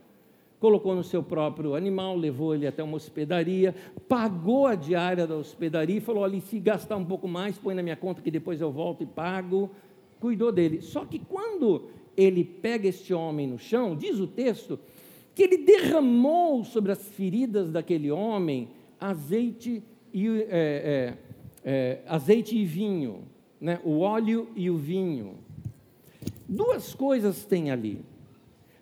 Colocou 0.59 0.95
no 0.95 1.03
seu 1.03 1.21
próprio 1.21 1.75
animal, 1.75 2.17
levou 2.17 2.55
ele 2.55 2.65
até 2.65 2.81
uma 2.81 2.97
hospedaria, 2.97 3.75
pagou 4.09 4.65
a 4.65 4.73
diária 4.73 5.27
da 5.27 5.35
hospedaria 5.35 5.97
e 5.97 6.01
falou: 6.01 6.23
ali, 6.23 6.41
se 6.41 6.59
gastar 6.59 6.95
um 6.95 7.05
pouco 7.05 7.27
mais, 7.27 7.59
põe 7.59 7.75
na 7.75 7.83
minha 7.83 7.95
conta 7.95 8.23
que 8.23 8.31
depois 8.31 8.59
eu 8.59 8.71
volto 8.71 9.03
e 9.03 9.05
pago. 9.05 9.69
Cuidou 10.19 10.51
dele. 10.51 10.81
Só 10.81 11.05
que 11.05 11.19
quando 11.19 11.89
ele 12.15 12.43
pega 12.43 12.87
este 12.87 13.13
homem 13.13 13.47
no 13.47 13.57
chão, 13.57 13.95
diz 13.95 14.19
o 14.19 14.27
texto, 14.27 14.79
que 15.35 15.43
ele 15.43 15.57
derramou 15.57 16.63
sobre 16.63 16.91
as 16.91 17.07
feridas 17.09 17.71
daquele 17.71 18.11
homem 18.11 18.69
azeite 18.99 19.83
e, 20.13 20.27
é, 20.27 20.47
é, 20.49 21.17
é, 21.63 22.01
azeite 22.07 22.55
e 22.55 22.65
vinho, 22.65 23.23
né? 23.59 23.79
o 23.83 23.99
óleo 23.99 24.47
e 24.55 24.69
o 24.69 24.77
vinho. 24.77 25.39
Duas 26.47 26.93
coisas 26.93 27.45
tem 27.45 27.71
ali. 27.71 28.01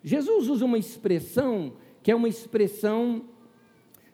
Jesus 0.04 0.48
usa 0.48 0.64
uma 0.64 0.78
expressão 0.78 1.72
que 2.02 2.10
é 2.10 2.14
uma 2.14 2.28
expressão 2.28 3.24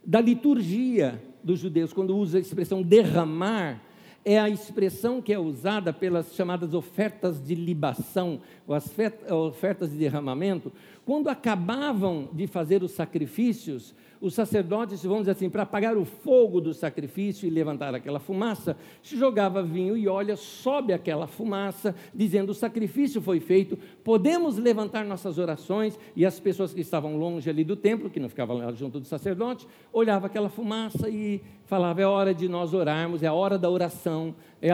da 0.04 0.20
liturgia 0.20 1.22
dos 1.42 1.60
judeus, 1.60 1.92
quando 1.92 2.16
usa 2.16 2.38
a 2.38 2.40
expressão 2.40 2.82
derramar, 2.82 3.82
é 4.24 4.38
a 4.38 4.48
expressão 4.48 5.22
que 5.22 5.32
é 5.32 5.38
usada 5.38 5.92
pelas 5.92 6.34
chamadas 6.34 6.74
ofertas 6.74 7.42
de 7.42 7.54
libação, 7.54 8.40
ou 8.66 8.74
as 8.74 8.90
ofertas 9.30 9.90
de 9.90 9.96
derramamento, 9.96 10.72
quando 11.04 11.28
acabavam 11.28 12.28
de 12.32 12.46
fazer 12.46 12.82
os 12.82 12.90
sacrifícios, 12.90 13.94
os 14.20 14.34
sacerdotes, 14.34 15.02
vamos 15.02 15.20
dizer 15.20 15.32
assim, 15.32 15.48
para 15.48 15.62
apagar 15.62 15.96
o 15.96 16.04
fogo 16.04 16.60
do 16.60 16.74
sacrifício 16.74 17.46
e 17.46 17.50
levantar 17.50 17.94
aquela 17.94 18.18
fumaça, 18.18 18.76
se 19.02 19.16
jogava 19.16 19.62
vinho 19.62 19.96
e 19.96 20.08
óleo, 20.08 20.36
sobe 20.36 20.92
aquela 20.92 21.26
fumaça, 21.26 21.94
dizendo: 22.14 22.50
o 22.50 22.54
sacrifício 22.54 23.20
foi 23.20 23.40
feito, 23.40 23.78
podemos 24.02 24.56
levantar 24.58 25.04
nossas 25.04 25.38
orações. 25.38 25.98
E 26.16 26.26
as 26.26 26.40
pessoas 26.40 26.74
que 26.74 26.80
estavam 26.80 27.16
longe 27.16 27.48
ali 27.48 27.64
do 27.64 27.76
templo, 27.76 28.10
que 28.10 28.20
não 28.20 28.28
ficavam 28.28 28.74
junto 28.74 28.98
do 28.98 29.06
sacerdote, 29.06 29.66
olhava 29.92 30.26
aquela 30.26 30.48
fumaça 30.48 31.08
e 31.08 31.40
falava: 31.66 32.00
é 32.00 32.06
hora 32.06 32.34
de 32.34 32.48
nós 32.48 32.74
orarmos, 32.74 33.22
é 33.22 33.26
a 33.26 33.32
hora 33.32 33.56
da 33.56 33.70
oração, 33.70 34.34
é 34.60 34.70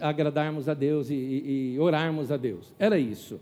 agradarmos 0.00 0.68
a 0.68 0.74
Deus 0.74 1.10
e, 1.10 1.14
e, 1.14 1.74
e 1.74 1.78
orarmos 1.78 2.30
a 2.30 2.36
Deus. 2.36 2.74
Era 2.78 2.98
isso. 2.98 3.40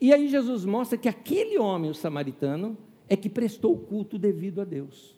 E 0.00 0.12
aí 0.12 0.26
Jesus 0.26 0.64
mostra 0.64 0.98
que 0.98 1.08
aquele 1.08 1.58
homem, 1.58 1.88
o 1.88 1.94
samaritano, 1.94 2.76
é 3.12 3.16
que 3.16 3.28
prestou 3.28 3.76
culto 3.76 4.18
devido 4.18 4.62
a 4.62 4.64
Deus. 4.64 5.14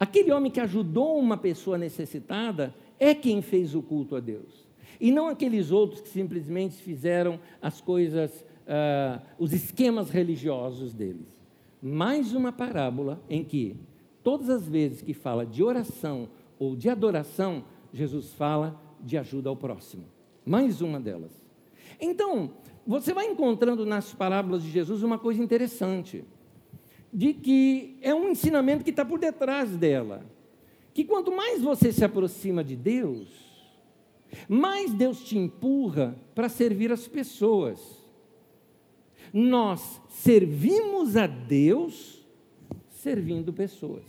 Aquele 0.00 0.32
homem 0.32 0.50
que 0.50 0.60
ajudou 0.60 1.18
uma 1.18 1.36
pessoa 1.36 1.76
necessitada 1.76 2.74
é 2.98 3.14
quem 3.14 3.42
fez 3.42 3.74
o 3.74 3.82
culto 3.82 4.16
a 4.16 4.20
Deus. 4.20 4.66
E 4.98 5.12
não 5.12 5.28
aqueles 5.28 5.70
outros 5.70 6.00
que 6.00 6.08
simplesmente 6.08 6.76
fizeram 6.76 7.38
as 7.60 7.82
coisas, 7.82 8.32
uh, 8.62 9.20
os 9.38 9.52
esquemas 9.52 10.08
religiosos 10.08 10.94
deles. 10.94 11.38
Mais 11.82 12.32
uma 12.32 12.50
parábola 12.50 13.20
em 13.28 13.44
que, 13.44 13.76
todas 14.22 14.48
as 14.48 14.66
vezes 14.66 15.02
que 15.02 15.12
fala 15.12 15.44
de 15.44 15.62
oração 15.62 16.30
ou 16.58 16.74
de 16.74 16.88
adoração, 16.88 17.62
Jesus 17.92 18.32
fala 18.32 18.80
de 19.02 19.18
ajuda 19.18 19.50
ao 19.50 19.56
próximo. 19.56 20.04
Mais 20.46 20.80
uma 20.80 20.98
delas. 20.98 21.44
Então, 22.00 22.52
você 22.86 23.12
vai 23.12 23.26
encontrando 23.26 23.84
nas 23.84 24.14
parábolas 24.14 24.62
de 24.62 24.70
Jesus 24.70 25.02
uma 25.02 25.18
coisa 25.18 25.44
interessante 25.44 26.24
de 27.16 27.32
que 27.32 27.96
é 28.02 28.14
um 28.14 28.28
ensinamento 28.28 28.84
que 28.84 28.90
está 28.90 29.02
por 29.02 29.18
detrás 29.18 29.74
dela. 29.74 30.22
Que 30.92 31.02
quanto 31.02 31.34
mais 31.34 31.62
você 31.62 31.90
se 31.90 32.04
aproxima 32.04 32.62
de 32.62 32.76
Deus, 32.76 33.26
mais 34.46 34.92
Deus 34.92 35.24
te 35.24 35.38
empurra 35.38 36.14
para 36.34 36.50
servir 36.50 36.92
as 36.92 37.08
pessoas. 37.08 37.80
Nós 39.32 39.98
servimos 40.10 41.16
a 41.16 41.26
Deus 41.26 42.22
servindo 42.90 43.50
pessoas. 43.50 44.04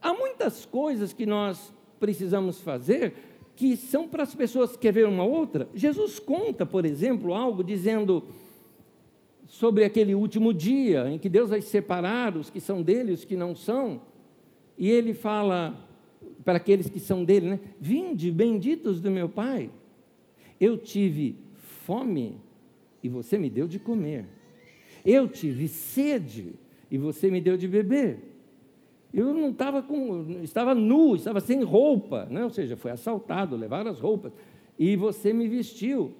Há 0.00 0.14
muitas 0.14 0.64
coisas 0.64 1.12
que 1.12 1.26
nós 1.26 1.74
precisamos 1.98 2.60
fazer 2.60 3.14
que 3.56 3.76
são 3.76 4.06
para 4.06 4.22
as 4.22 4.32
pessoas. 4.32 4.76
Quer 4.76 4.92
ver 4.92 5.08
uma 5.08 5.24
outra? 5.24 5.68
Jesus 5.74 6.20
conta, 6.20 6.64
por 6.64 6.86
exemplo, 6.86 7.34
algo 7.34 7.64
dizendo 7.64 8.22
sobre 9.48 9.82
aquele 9.82 10.14
último 10.14 10.52
dia 10.52 11.08
em 11.10 11.18
que 11.18 11.28
Deus 11.28 11.50
vai 11.50 11.62
separar 11.62 12.36
os 12.36 12.50
que 12.50 12.60
são 12.60 12.82
dele 12.82 13.12
os 13.12 13.24
que 13.24 13.34
não 13.34 13.56
são. 13.56 14.02
E 14.76 14.88
ele 14.88 15.14
fala 15.14 15.74
para 16.44 16.58
aqueles 16.58 16.88
que 16.88 17.00
são 17.00 17.24
dele, 17.24 17.48
né? 17.50 17.60
Vinde, 17.80 18.30
benditos 18.30 19.00
do 19.00 19.10
meu 19.10 19.28
Pai. 19.28 19.70
Eu 20.60 20.76
tive 20.76 21.36
fome 21.56 22.36
e 23.02 23.08
você 23.08 23.38
me 23.38 23.48
deu 23.48 23.66
de 23.66 23.78
comer. 23.78 24.26
Eu 25.04 25.26
tive 25.26 25.66
sede 25.66 26.54
e 26.90 26.98
você 26.98 27.30
me 27.30 27.40
deu 27.40 27.56
de 27.56 27.66
beber. 27.66 28.18
Eu 29.12 29.32
não 29.32 29.50
estava 29.50 29.82
com, 29.82 30.42
estava 30.42 30.74
nu, 30.74 31.16
estava 31.16 31.40
sem 31.40 31.62
roupa, 31.62 32.26
né? 32.30 32.44
ou 32.44 32.50
seja, 32.50 32.76
foi 32.76 32.90
assaltado, 32.90 33.56
levaram 33.56 33.90
as 33.90 33.98
roupas, 33.98 34.32
e 34.78 34.96
você 34.96 35.32
me 35.32 35.48
vestiu. 35.48 36.12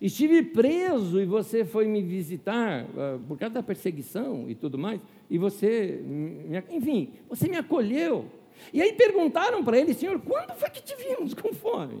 Estive 0.00 0.42
preso 0.42 1.20
e 1.20 1.26
você 1.26 1.64
foi 1.64 1.86
me 1.86 2.02
visitar 2.02 2.84
uh, 2.84 3.18
por 3.28 3.38
causa 3.38 3.54
da 3.54 3.62
perseguição 3.62 4.48
e 4.48 4.54
tudo 4.54 4.78
mais, 4.78 5.00
e 5.28 5.36
você, 5.36 6.00
enfim, 6.70 7.10
você 7.28 7.48
me 7.48 7.56
acolheu. 7.56 8.24
E 8.72 8.80
aí 8.80 8.92
perguntaram 8.94 9.62
para 9.62 9.78
ele, 9.78 9.92
Senhor, 9.92 10.18
quando 10.20 10.54
foi 10.54 10.70
que 10.70 10.82
te 10.82 10.94
vimos 10.96 11.34
com 11.34 11.52
fome? 11.52 12.00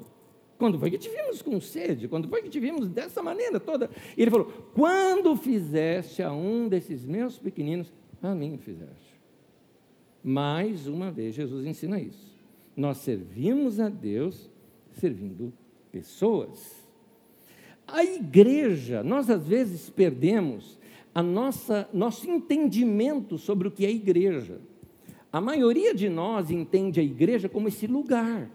Quando 0.58 0.78
foi 0.78 0.90
que 0.90 0.98
te 0.98 1.08
vimos 1.08 1.40
com 1.40 1.58
sede? 1.60 2.06
Quando 2.06 2.28
foi 2.28 2.42
que 2.42 2.50
te 2.50 2.60
vimos 2.60 2.88
dessa 2.88 3.22
maneira 3.22 3.58
toda? 3.58 3.88
E 4.16 4.20
ele 4.20 4.30
falou: 4.30 4.46
Quando 4.74 5.34
fizeste 5.34 6.22
a 6.22 6.30
um 6.32 6.68
desses 6.68 7.04
meus 7.06 7.38
pequeninos, 7.38 7.90
a 8.22 8.34
mim 8.34 8.58
fizeste. 8.58 9.18
Mais 10.22 10.86
uma 10.86 11.10
vez, 11.10 11.34
Jesus 11.34 11.64
ensina 11.66 11.98
isso. 11.98 12.38
Nós 12.76 12.98
servimos 12.98 13.80
a 13.80 13.88
Deus 13.88 14.50
servindo 14.92 15.52
pessoas. 15.90 16.79
A 17.92 18.04
igreja, 18.04 19.02
nós 19.02 19.28
às 19.28 19.46
vezes 19.46 19.90
perdemos 19.90 20.78
a 21.14 21.22
nossa 21.22 21.88
nosso 21.92 22.28
entendimento 22.30 23.36
sobre 23.36 23.68
o 23.68 23.70
que 23.70 23.84
é 23.84 23.90
igreja. 23.90 24.60
A 25.32 25.40
maioria 25.40 25.94
de 25.94 26.08
nós 26.08 26.50
entende 26.50 27.00
a 27.00 27.02
igreja 27.02 27.48
como 27.48 27.68
esse 27.68 27.86
lugar. 27.86 28.50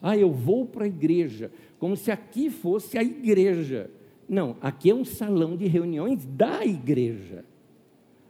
Ah, 0.00 0.16
eu 0.16 0.30
vou 0.32 0.66
para 0.66 0.84
a 0.84 0.88
igreja, 0.88 1.50
como 1.78 1.96
se 1.96 2.10
aqui 2.10 2.50
fosse 2.50 2.98
a 2.98 3.02
igreja. 3.02 3.90
Não, 4.28 4.56
aqui 4.60 4.90
é 4.90 4.94
um 4.94 5.04
salão 5.04 5.56
de 5.56 5.66
reuniões 5.66 6.24
da 6.24 6.64
igreja. 6.64 7.44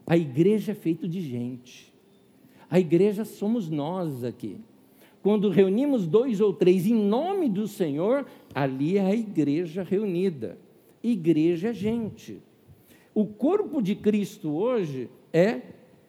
A 0.07 0.17
igreja 0.17 0.73
é 0.73 0.75
feito 0.75 1.09
de 1.09 1.21
gente. 1.21 1.93
A 2.71 2.79
igreja 2.79 3.25
somos 3.25 3.71
nós 3.71 4.25
aqui. 4.25 4.59
Quando 5.25 5.49
reunimos 5.49 6.07
dois 6.07 6.39
ou 6.39 6.53
três 6.53 6.87
em 6.87 6.93
nome 6.95 7.49
do 7.49 7.67
Senhor, 7.67 8.27
ali 8.55 8.99
é 8.99 9.01
a 9.01 9.15
igreja 9.15 9.83
reunida. 9.83 10.59
Igreja 11.03 11.71
é 11.71 11.73
gente. 11.73 12.43
O 13.15 13.25
corpo 13.25 13.81
de 13.81 13.95
Cristo 13.95 14.53
hoje 14.53 15.09
é 15.33 15.63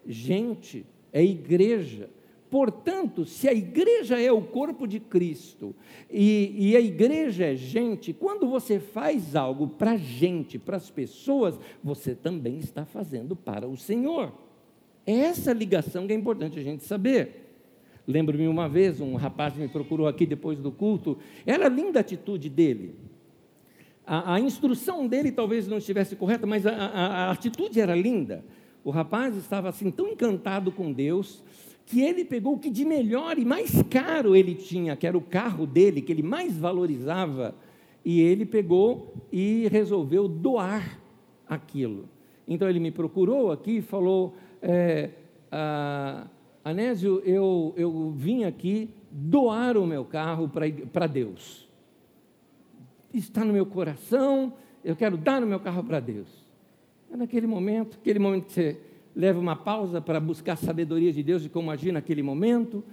gente, 0.05 0.85
é 1.13 1.23
igreja. 1.23 2.09
Portanto, 2.49 3.23
se 3.23 3.47
a 3.47 3.53
igreja 3.53 4.19
é 4.19 4.33
o 4.33 4.41
corpo 4.41 4.85
de 4.85 4.99
Cristo 4.99 5.73
e, 6.11 6.53
e 6.71 6.75
a 6.75 6.81
igreja 6.81 7.45
é 7.45 7.55
gente, 7.55 8.11
quando 8.11 8.45
você 8.49 8.81
faz 8.81 9.33
algo 9.33 9.65
para 9.65 9.91
a 9.91 9.97
gente, 9.97 10.59
para 10.59 10.75
as 10.75 10.89
pessoas, 10.89 11.57
você 11.81 12.13
também 12.13 12.57
está 12.57 12.83
fazendo 12.83 13.33
para 13.33 13.65
o 13.65 13.77
Senhor. 13.77 14.33
É 15.07 15.13
essa 15.13 15.53
ligação 15.53 16.05
que 16.05 16.11
é 16.11 16.17
importante 16.17 16.59
a 16.59 16.61
gente 16.61 16.83
saber. 16.83 17.44
Lembro-me 18.07 18.47
uma 18.47 18.69
vez, 18.69 19.01
um 19.01 19.15
rapaz 19.15 19.55
me 19.55 19.67
procurou 19.67 20.07
aqui 20.07 20.25
depois 20.25 20.59
do 20.59 20.71
culto, 20.71 21.17
era 21.45 21.67
linda 21.67 21.99
a 21.99 22.01
atitude 22.01 22.49
dele. 22.49 22.95
A, 24.05 24.35
a 24.35 24.39
instrução 24.39 25.07
dele 25.07 25.31
talvez 25.31 25.67
não 25.67 25.77
estivesse 25.77 26.15
correta, 26.15 26.45
mas 26.45 26.65
a, 26.67 26.71
a, 26.71 27.05
a 27.27 27.31
atitude 27.31 27.79
era 27.79 27.95
linda. 27.95 28.45
O 28.83 28.91
rapaz 28.91 29.35
estava 29.35 29.69
assim 29.69 29.89
tão 29.89 30.07
encantado 30.09 30.71
com 30.71 30.91
Deus, 30.91 31.43
que 31.87 32.01
ele 32.01 32.23
pegou 32.23 32.53
o 32.53 32.59
que 32.59 32.69
de 32.69 32.85
melhor 32.85 33.37
e 33.37 33.45
mais 33.45 33.81
caro 33.89 34.35
ele 34.35 34.53
tinha, 34.53 34.95
que 34.95 35.07
era 35.07 35.17
o 35.17 35.21
carro 35.21 35.65
dele, 35.65 36.01
que 36.01 36.11
ele 36.11 36.23
mais 36.23 36.57
valorizava, 36.57 37.55
e 38.03 38.21
ele 38.21 38.45
pegou 38.45 39.13
e 39.31 39.67
resolveu 39.69 40.27
doar 40.27 40.99
aquilo. 41.47 42.07
Então 42.47 42.69
ele 42.69 42.79
me 42.79 42.91
procurou 42.91 43.51
aqui 43.51 43.77
e 43.77 43.81
falou: 43.81 44.35
é, 44.61 45.09
ah, 45.51 46.27
Anésio, 46.65 47.21
eu, 47.23 47.75
eu 47.77 48.09
vim 48.09 48.43
aqui 48.43 48.89
doar 49.11 49.77
o 49.77 49.85
meu 49.85 50.03
carro 50.03 50.51
para 50.91 51.05
Deus. 51.05 51.69
Está 53.13 53.45
no 53.45 53.53
meu 53.53 53.67
coração, 53.67 54.51
eu 54.83 54.95
quero 54.95 55.15
dar 55.15 55.43
o 55.43 55.45
meu 55.45 55.59
carro 55.59 55.83
para 55.83 55.99
Deus. 55.99 56.27
É 57.11 57.15
naquele 57.15 57.45
momento, 57.45 57.99
aquele 58.01 58.17
momento 58.17 58.47
que 58.47 58.53
você 58.53 58.81
leva 59.15 59.39
uma 59.39 59.55
pausa 59.55 60.01
para 60.01 60.19
buscar 60.19 60.53
a 60.53 60.55
sabedoria 60.55 61.13
de 61.13 61.21
Deus 61.21 61.45
e 61.45 61.49
como 61.49 61.69
agir 61.69 61.91
naquele 61.91 62.23
momento. 62.23 62.83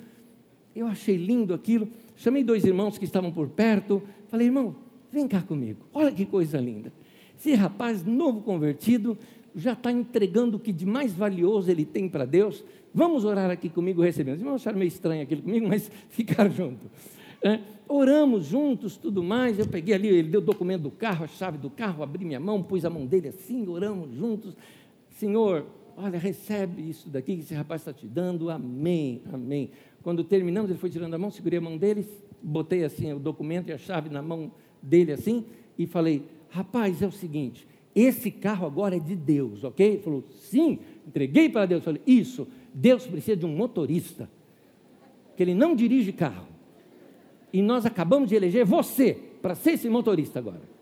Eu 0.76 0.87
achei 0.87 1.17
lindo 1.17 1.55
aquilo. 1.55 1.88
Chamei 2.14 2.45
dois 2.45 2.64
irmãos 2.64 2.99
que 2.99 3.07
estavam 3.07 3.33
por 3.33 3.49
perto. 3.49 4.02
Falei, 4.29 4.49
irmão, 4.49 4.76
vem 5.11 5.26
cá 5.26 5.41
comigo. 5.41 5.87
Olha 5.95 6.12
que 6.12 6.26
coisa 6.26 6.59
linda. 6.59 6.93
Esse 7.38 7.55
rapaz 7.55 8.05
novo 8.05 8.43
convertido 8.43 9.17
já 9.54 9.73
está 9.73 9.92
entregando 9.92 10.56
o 10.56 10.61
que 10.61 10.73
de 10.73 10.87
mais 10.87 11.12
valioso 11.12 11.71
ele 11.71 11.85
tem 11.85 12.09
para 12.09 12.25
Deus. 12.25 12.64
Vamos 12.94 13.25
orar 13.25 13.50
aqui 13.50 13.68
comigo 13.68 14.02
recebendo. 14.02 14.35
Os 14.35 14.40
irmãos 14.40 14.56
acharam 14.56 14.78
meio 14.78 14.88
estranho 14.88 15.23
aquilo 15.23 15.42
comigo, 15.42 15.66
mas 15.68 15.90
ficaram 16.09 16.50
juntos. 16.50 16.88
É, 17.42 17.59
oramos 17.88 18.47
juntos, 18.47 18.97
tudo 18.97 19.23
mais. 19.23 19.59
Eu 19.59 19.66
peguei 19.66 19.94
ali, 19.94 20.09
ele 20.09 20.28
deu 20.28 20.40
o 20.40 20.44
documento 20.44 20.82
do 20.82 20.90
carro, 20.90 21.25
a 21.25 21.28
chave 21.28 21.59
do 21.59 21.71
carro, 21.71 22.02
abri 22.02 22.25
minha 22.25 22.40
mão, 22.40 22.62
pus 22.62 22.85
a 22.85 22.90
mão 22.90 23.06
dele 23.06 23.28
assim, 23.28 23.66
oramos 23.68 24.14
juntos. 24.14 24.56
Senhor, 25.11 25.66
olha, 25.97 26.18
recebe 26.18 26.88
isso 26.88 27.09
daqui 27.09 27.37
que 27.37 27.42
esse 27.42 27.54
rapaz 27.54 27.82
está 27.82 27.92
te 27.92 28.06
dando, 28.06 28.50
amém, 28.50 29.23
amém. 29.32 29.71
Quando 30.02 30.25
terminamos, 30.25 30.71
ele 30.71 30.78
foi 30.78 30.90
tirando 30.90 31.14
a 31.14 31.18
mão, 31.18 31.30
segurei 31.30 31.59
a 31.59 31.62
mão 31.62 31.76
dele, 31.76 32.06
botei 32.42 32.85
assim 32.85 33.12
o 33.12 33.18
documento 33.18 33.68
e 33.68 33.73
a 33.73 33.78
chave 33.78 34.09
na 34.09 34.23
mão 34.23 34.50
dele 34.82 35.12
assim, 35.12 35.44
e 35.78 35.87
falei, 35.87 36.25
rapaz, 36.50 37.02
é 37.02 37.06
o 37.06 37.12
seguinte, 37.12 37.66
esse 37.94 38.30
carro 38.30 38.66
agora 38.66 38.96
é 38.96 38.99
de 38.99 39.14
Deus, 39.14 39.64
ok? 39.64 39.87
Ele 39.87 40.02
falou, 40.02 40.25
sim, 40.30 40.78
entreguei 41.06 41.49
para 41.49 41.66
Deus. 41.66 41.80
Eu 41.80 41.84
falei, 41.84 42.02
isso, 42.06 42.49
Deus 42.72 43.06
precisa 43.06 43.37
de 43.37 43.46
um 43.46 43.54
motorista, 43.54 44.28
que 45.37 45.42
ele 45.42 45.54
não 45.54 45.75
dirige 45.75 46.12
carro. 46.12 46.46
E 47.52 47.61
nós 47.61 47.84
acabamos 47.84 48.30
de 48.30 48.34
eleger 48.34 48.64
você 48.64 49.18
para 49.42 49.54
ser 49.54 49.72
esse 49.72 49.88
motorista 49.88 50.38
agora. 50.38 50.72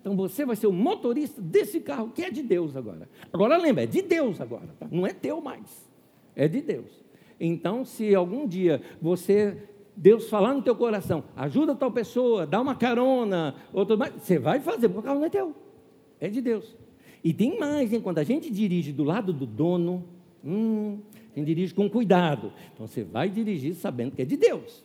Então 0.00 0.16
você 0.16 0.44
vai 0.44 0.56
ser 0.56 0.66
o 0.66 0.72
motorista 0.72 1.40
desse 1.40 1.80
carro 1.80 2.10
que 2.14 2.22
é 2.22 2.30
de 2.30 2.42
Deus 2.42 2.74
agora. 2.76 3.08
Agora 3.32 3.56
lembra, 3.56 3.84
é 3.84 3.86
de 3.86 4.02
Deus 4.02 4.40
agora, 4.40 4.68
tá? 4.78 4.88
não 4.90 5.06
é 5.06 5.12
teu 5.12 5.40
mais, 5.40 5.88
é 6.34 6.48
de 6.48 6.60
Deus. 6.60 7.02
Então, 7.38 7.84
se 7.84 8.14
algum 8.14 8.46
dia 8.46 8.80
você, 9.00 9.56
Deus 9.96 10.28
falar 10.28 10.54
no 10.54 10.62
teu 10.62 10.74
coração, 10.74 11.24
ajuda 11.36 11.74
tal 11.74 11.90
pessoa, 11.90 12.46
dá 12.46 12.60
uma 12.60 12.74
carona, 12.74 13.54
outro 13.72 13.96
você 13.96 14.38
vai 14.38 14.60
fazer, 14.60 14.88
porque 14.88 15.00
o 15.00 15.02
carro 15.02 15.18
não 15.20 15.26
é 15.26 15.30
teu, 15.30 15.54
é 16.22 16.28
de 16.28 16.40
Deus. 16.40 16.76
E 17.22 17.32
tem 17.32 17.58
mais, 17.58 17.92
hein? 17.92 18.00
quando 18.00 18.18
a 18.18 18.24
gente 18.24 18.48
dirige 18.48 18.92
do 18.92 19.02
lado 19.02 19.32
do 19.32 19.44
dono, 19.44 20.04
hum, 20.44 20.98
a 21.34 21.38
gente 21.38 21.46
dirige 21.46 21.74
com 21.74 21.90
cuidado. 21.90 22.52
Então 22.72 22.86
você 22.86 23.02
vai 23.02 23.28
dirigir 23.28 23.74
sabendo 23.74 24.12
que 24.12 24.22
é 24.22 24.24
de 24.24 24.36
Deus. 24.36 24.84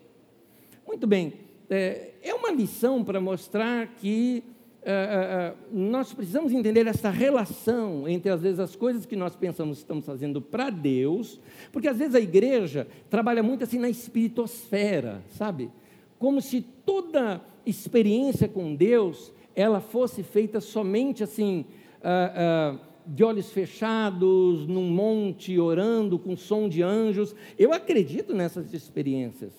Muito 0.85 1.05
bem, 1.05 1.33
é, 1.69 2.13
é 2.23 2.33
uma 2.33 2.51
lição 2.51 3.03
para 3.03 3.21
mostrar 3.21 3.87
que 3.97 4.43
é, 4.81 4.91
é, 4.91 4.93
é, 4.93 5.53
nós 5.71 6.13
precisamos 6.13 6.53
entender 6.53 6.87
essa 6.87 7.09
relação 7.09 8.07
entre, 8.07 8.31
às 8.31 8.41
vezes, 8.41 8.59
as 8.59 8.75
coisas 8.75 9.05
que 9.05 9.15
nós 9.15 9.35
pensamos 9.35 9.77
que 9.77 9.83
estamos 9.83 10.05
fazendo 10.05 10.41
para 10.41 10.69
Deus, 10.69 11.39
porque 11.71 11.87
às 11.87 11.97
vezes 11.97 12.15
a 12.15 12.19
igreja 12.19 12.87
trabalha 13.09 13.43
muito 13.43 13.63
assim 13.63 13.77
na 13.77 13.89
espiritosfera, 13.89 15.21
sabe? 15.31 15.69
Como 16.17 16.41
se 16.41 16.61
toda 16.61 17.41
experiência 17.65 18.47
com 18.47 18.73
Deus 18.73 19.33
ela 19.57 19.81
fosse 19.81 20.21
feita 20.21 20.61
somente 20.61 21.23
assim, 21.23 21.65
uh, 21.99 22.75
uh, 22.75 22.79
de 23.07 23.23
olhos 23.23 23.51
fechados, 23.51 24.67
num 24.67 24.87
monte, 24.87 25.57
orando, 25.57 26.19
com 26.19 26.37
som 26.37 26.69
de 26.69 26.83
anjos. 26.83 27.35
Eu 27.57 27.73
acredito 27.73 28.35
nessas 28.35 28.71
experiências, 28.71 29.51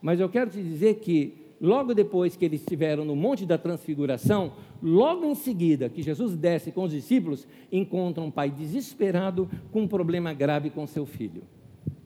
mas 0.00 0.18
eu 0.18 0.28
quero 0.30 0.48
te 0.48 0.62
dizer 0.62 0.94
que 1.00 1.34
logo 1.60 1.92
depois 1.92 2.34
que 2.34 2.46
eles 2.46 2.62
estiveram 2.62 3.04
no 3.04 3.14
Monte 3.14 3.44
da 3.44 3.58
Transfiguração, 3.58 4.54
logo 4.82 5.26
em 5.26 5.34
seguida 5.34 5.90
que 5.90 6.02
Jesus 6.02 6.34
desce 6.34 6.72
com 6.72 6.84
os 6.84 6.90
discípulos, 6.90 7.46
encontra 7.70 8.24
um 8.24 8.30
pai 8.30 8.50
desesperado 8.50 9.50
com 9.70 9.82
um 9.82 9.88
problema 9.88 10.32
grave 10.32 10.70
com 10.70 10.86
seu 10.86 11.04
filho. 11.04 11.42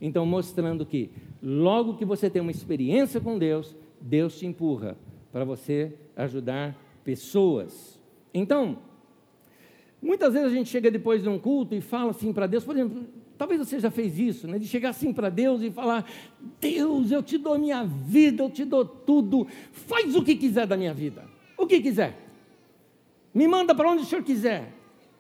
Então, 0.01 0.27
mostrando 0.27 0.85
que 0.85 1.11
logo 1.41 1.95
que 1.95 2.05
você 2.05 2.29
tem 2.29 2.43
uma 2.43 2.51
experiência 2.51 3.21
com 3.21 3.39
Deus, 3.39 3.75
Deus 4.01 4.37
te 4.37 4.47
empurra 4.47 4.97
para 5.33 5.45
você 5.45 5.95
ajudar 6.17 6.77
pessoas. 7.07 8.01
Então, 8.35 8.79
muitas 10.03 10.35
vezes 10.35 10.49
a 10.49 10.55
gente 10.55 10.69
chega 10.69 10.90
depois 10.90 11.23
de 11.23 11.29
um 11.29 11.38
culto 11.38 11.73
e 11.73 11.81
fala 11.81 12.11
assim 12.11 12.33
para 12.33 12.49
Deus, 12.49 12.64
por 12.64 12.77
exemplo, 12.77 13.07
Talvez 13.38 13.61
você 13.61 13.79
já 13.79 13.90
fez 13.90 14.19
isso, 14.19 14.49
né? 14.49 14.59
de 14.59 14.66
chegar 14.66 14.88
assim 14.88 15.12
para 15.12 15.29
Deus 15.29 15.61
e 15.61 15.71
falar: 15.71 16.11
Deus, 16.59 17.11
eu 17.11 17.23
te 17.23 17.37
dou 17.37 17.59
minha 17.59 17.85
vida, 17.85 18.42
eu 18.42 18.49
te 18.51 18.64
dou 18.64 18.83
tudo, 18.83 19.47
faz 19.73 20.16
o 20.16 20.23
que 20.23 20.35
quiser 20.35 20.66
da 20.66 20.75
minha 20.75 20.95
vida, 20.95 21.23
o 21.55 21.66
que 21.66 21.79
quiser, 21.81 22.16
me 23.35 23.47
manda 23.47 23.75
para 23.75 23.90
onde 23.90 24.05
o 24.05 24.07
Senhor 24.07 24.25
quiser, 24.25 24.73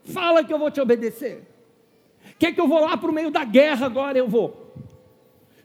fala 0.02 0.42
que 0.42 0.50
eu 0.50 0.58
vou 0.58 0.70
te 0.70 0.80
obedecer. 0.80 1.42
Quer 2.38 2.52
que 2.52 2.60
eu 2.60 2.66
vou 2.66 2.80
lá 2.80 2.96
para 2.96 3.10
o 3.10 3.12
meio 3.12 3.30
da 3.30 3.44
guerra 3.44 3.84
agora? 3.84 4.16
Eu 4.16 4.26
vou. 4.26 4.72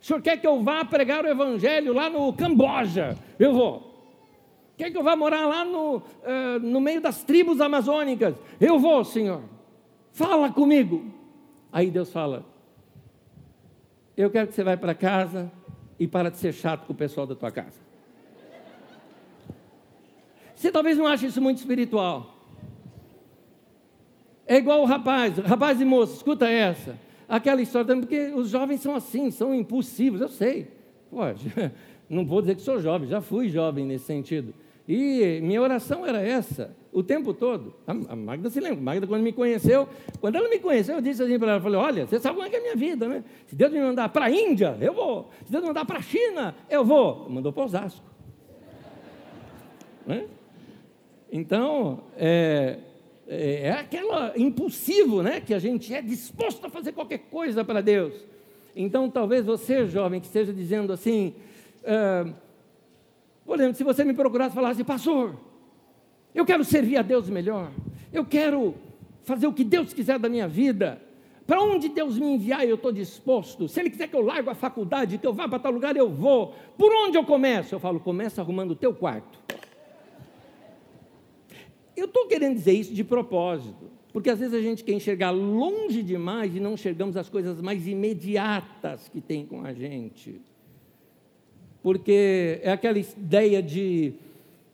O 0.01 0.05
Senhor 0.05 0.21
quer 0.21 0.35
que 0.35 0.45
eu 0.45 0.61
vá 0.61 0.83
pregar 0.83 1.23
o 1.23 1.29
Evangelho 1.29 1.93
lá 1.93 2.09
no 2.09 2.33
Camboja? 2.33 3.17
Eu 3.39 3.53
vou. 3.53 3.90
Quer 4.81 4.89
que 4.89 4.97
eu 4.97 5.03
vá 5.03 5.15
morar 5.15 5.45
lá 5.45 5.63
no, 5.63 5.97
uh, 5.97 6.59
no 6.59 6.81
meio 6.81 6.99
das 6.99 7.23
tribos 7.23 7.61
amazônicas? 7.61 8.33
Eu 8.59 8.79
vou, 8.79 9.05
Senhor. 9.05 9.43
Fala 10.11 10.51
comigo. 10.51 11.05
Aí 11.71 11.91
Deus 11.91 12.11
fala: 12.11 12.43
Eu 14.17 14.31
quero 14.31 14.47
que 14.47 14.55
você 14.55 14.63
vá 14.63 14.75
para 14.75 14.95
casa 14.95 15.51
e 15.99 16.07
para 16.07 16.31
de 16.31 16.37
ser 16.37 16.51
chato 16.51 16.87
com 16.87 16.93
o 16.93 16.95
pessoal 16.95 17.27
da 17.27 17.35
tua 17.35 17.51
casa. 17.51 17.79
Você 20.55 20.71
talvez 20.71 20.97
não 20.97 21.05
ache 21.05 21.27
isso 21.27 21.39
muito 21.39 21.59
espiritual. 21.59 22.35
É 24.47 24.55
igual 24.55 24.81
o 24.81 24.85
rapaz, 24.85 25.37
rapaz 25.37 25.79
e 25.79 25.85
moça, 25.85 26.15
escuta 26.15 26.49
essa. 26.49 26.97
Aquela 27.29 27.61
história, 27.61 27.95
porque 27.97 28.31
os 28.33 28.49
jovens 28.49 28.81
são 28.81 28.95
assim, 28.95 29.29
são 29.29 29.53
impulsivos, 29.53 30.21
eu 30.21 30.27
sei. 30.27 30.71
Pode, 31.11 31.53
não 32.09 32.25
vou 32.25 32.41
dizer 32.41 32.55
que 32.55 32.63
sou 32.63 32.81
jovem, 32.81 33.07
já 33.07 33.21
fui 33.21 33.47
jovem 33.47 33.85
nesse 33.85 34.05
sentido. 34.05 34.55
E 34.93 35.39
minha 35.39 35.61
oração 35.61 36.05
era 36.05 36.21
essa, 36.21 36.75
o 36.91 37.01
tempo 37.01 37.33
todo. 37.33 37.73
A 37.87 38.13
Magda 38.13 38.49
se 38.49 38.59
lembra, 38.59 38.79
a 38.79 38.81
Magda 38.81 39.07
quando 39.07 39.21
me 39.21 39.31
conheceu, 39.31 39.87
quando 40.19 40.35
ela 40.35 40.49
me 40.49 40.59
conheceu, 40.59 40.95
eu 40.95 41.01
disse 41.01 41.23
assim 41.23 41.39
para 41.39 41.51
ela, 41.53 41.61
falei, 41.61 41.79
olha, 41.79 42.05
você 42.05 42.19
sabe 42.19 42.35
como 42.35 42.45
é 42.45 42.49
que 42.49 42.57
é 42.57 42.59
a 42.59 42.61
minha 42.61 42.75
vida, 42.75 43.07
né? 43.07 43.23
Se 43.47 43.55
Deus 43.55 43.71
me 43.71 43.79
mandar 43.79 44.09
para 44.09 44.25
a 44.25 44.29
Índia, 44.29 44.77
eu 44.81 44.93
vou. 44.93 45.29
Se 45.45 45.51
Deus 45.53 45.63
me 45.63 45.69
mandar 45.69 45.85
para 45.85 45.99
a 45.99 46.01
China, 46.01 46.53
eu 46.69 46.83
vou. 46.83 47.29
Mandou 47.29 47.53
para 47.53 47.63
Osasco. 47.63 48.03
Né? 50.05 50.25
Então, 51.31 52.03
é, 52.17 52.79
é, 53.29 53.67
é 53.67 53.71
aquela 53.71 54.33
impulsivo, 54.35 55.23
né? 55.23 55.39
Que 55.39 55.53
a 55.53 55.59
gente 55.59 55.95
é 55.95 56.01
disposto 56.01 56.65
a 56.65 56.69
fazer 56.69 56.91
qualquer 56.91 57.19
coisa 57.31 57.63
para 57.63 57.79
Deus. 57.79 58.13
Então, 58.75 59.09
talvez 59.09 59.45
você, 59.45 59.87
jovem, 59.87 60.19
que 60.19 60.27
esteja 60.27 60.51
dizendo 60.51 60.91
assim... 60.91 61.33
Uh, 61.81 62.50
por 63.51 63.59
exemplo, 63.59 63.75
se 63.75 63.83
você 63.83 64.05
me 64.05 64.13
procurasse 64.13 64.53
e 64.53 64.55
falasse, 64.55 64.81
pastor, 64.81 65.35
eu 66.33 66.45
quero 66.45 66.63
servir 66.63 66.95
a 66.95 67.01
Deus 67.01 67.29
melhor, 67.29 67.69
eu 68.13 68.23
quero 68.23 68.75
fazer 69.25 69.45
o 69.45 69.51
que 69.51 69.65
Deus 69.65 69.91
quiser 69.91 70.17
da 70.17 70.29
minha 70.29 70.47
vida, 70.47 71.01
para 71.45 71.61
onde 71.61 71.89
Deus 71.89 72.17
me 72.17 72.27
enviar, 72.27 72.65
eu 72.65 72.75
estou 72.75 72.93
disposto. 72.93 73.67
Se 73.67 73.81
Ele 73.81 73.89
quiser 73.89 74.07
que 74.07 74.15
eu 74.15 74.21
largo 74.21 74.49
a 74.49 74.55
faculdade, 74.55 75.17
que 75.17 75.27
eu 75.27 75.33
vá 75.33 75.49
para 75.49 75.59
tal 75.59 75.73
lugar, 75.73 75.97
eu 75.97 76.09
vou. 76.09 76.55
Por 76.77 76.93
onde 76.95 77.17
eu 77.17 77.25
começo? 77.25 77.75
Eu 77.75 77.79
falo, 77.81 77.99
começa 77.99 78.39
arrumando 78.39 78.71
o 78.71 78.75
teu 78.75 78.93
quarto. 78.93 79.37
Eu 81.93 82.05
estou 82.05 82.27
querendo 82.27 82.53
dizer 82.53 82.71
isso 82.71 82.93
de 82.93 83.03
propósito, 83.03 83.91
porque 84.13 84.29
às 84.29 84.39
vezes 84.39 84.53
a 84.53 84.61
gente 84.61 84.81
quer 84.81 84.93
enxergar 84.93 85.31
longe 85.31 86.01
demais 86.01 86.55
e 86.55 86.61
não 86.61 86.75
enxergamos 86.75 87.17
as 87.17 87.27
coisas 87.27 87.59
mais 87.59 87.85
imediatas 87.85 89.09
que 89.09 89.19
tem 89.19 89.45
com 89.45 89.65
a 89.65 89.73
gente 89.73 90.41
porque 91.81 92.59
é 92.63 92.71
aquela 92.71 92.99
ideia 92.99 93.61
de 93.61 94.13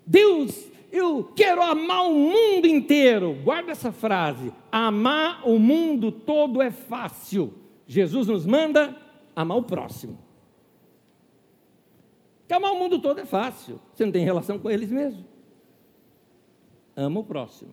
Deus, 0.06 0.70
eu 0.92 1.24
quero 1.36 1.62
amar 1.62 2.10
o 2.10 2.14
mundo 2.14 2.68
inteiro. 2.68 3.38
Guarda 3.44 3.72
essa 3.72 3.92
frase: 3.92 4.54
amar 4.72 5.48
o 5.48 5.60
mundo 5.60 6.12
todo 6.12 6.62
é 6.62 6.72
fácil. 6.72 7.54
Jesus 7.86 8.28
nos 8.28 8.46
manda 8.46 8.96
amar 9.36 9.58
o 9.58 9.64
próximo. 9.64 10.18
Que 12.48 12.54
amar 12.54 12.72
o 12.72 12.80
mundo 12.80 13.00
todo 13.00 13.20
é 13.20 13.26
fácil, 13.26 13.80
você 13.94 14.06
não 14.06 14.12
tem 14.12 14.24
relação 14.24 14.58
com 14.58 14.70
eles 14.72 14.90
mesmo. 14.90 15.26
Ama 16.96 17.20
o 17.20 17.24
próximo. 17.24 17.72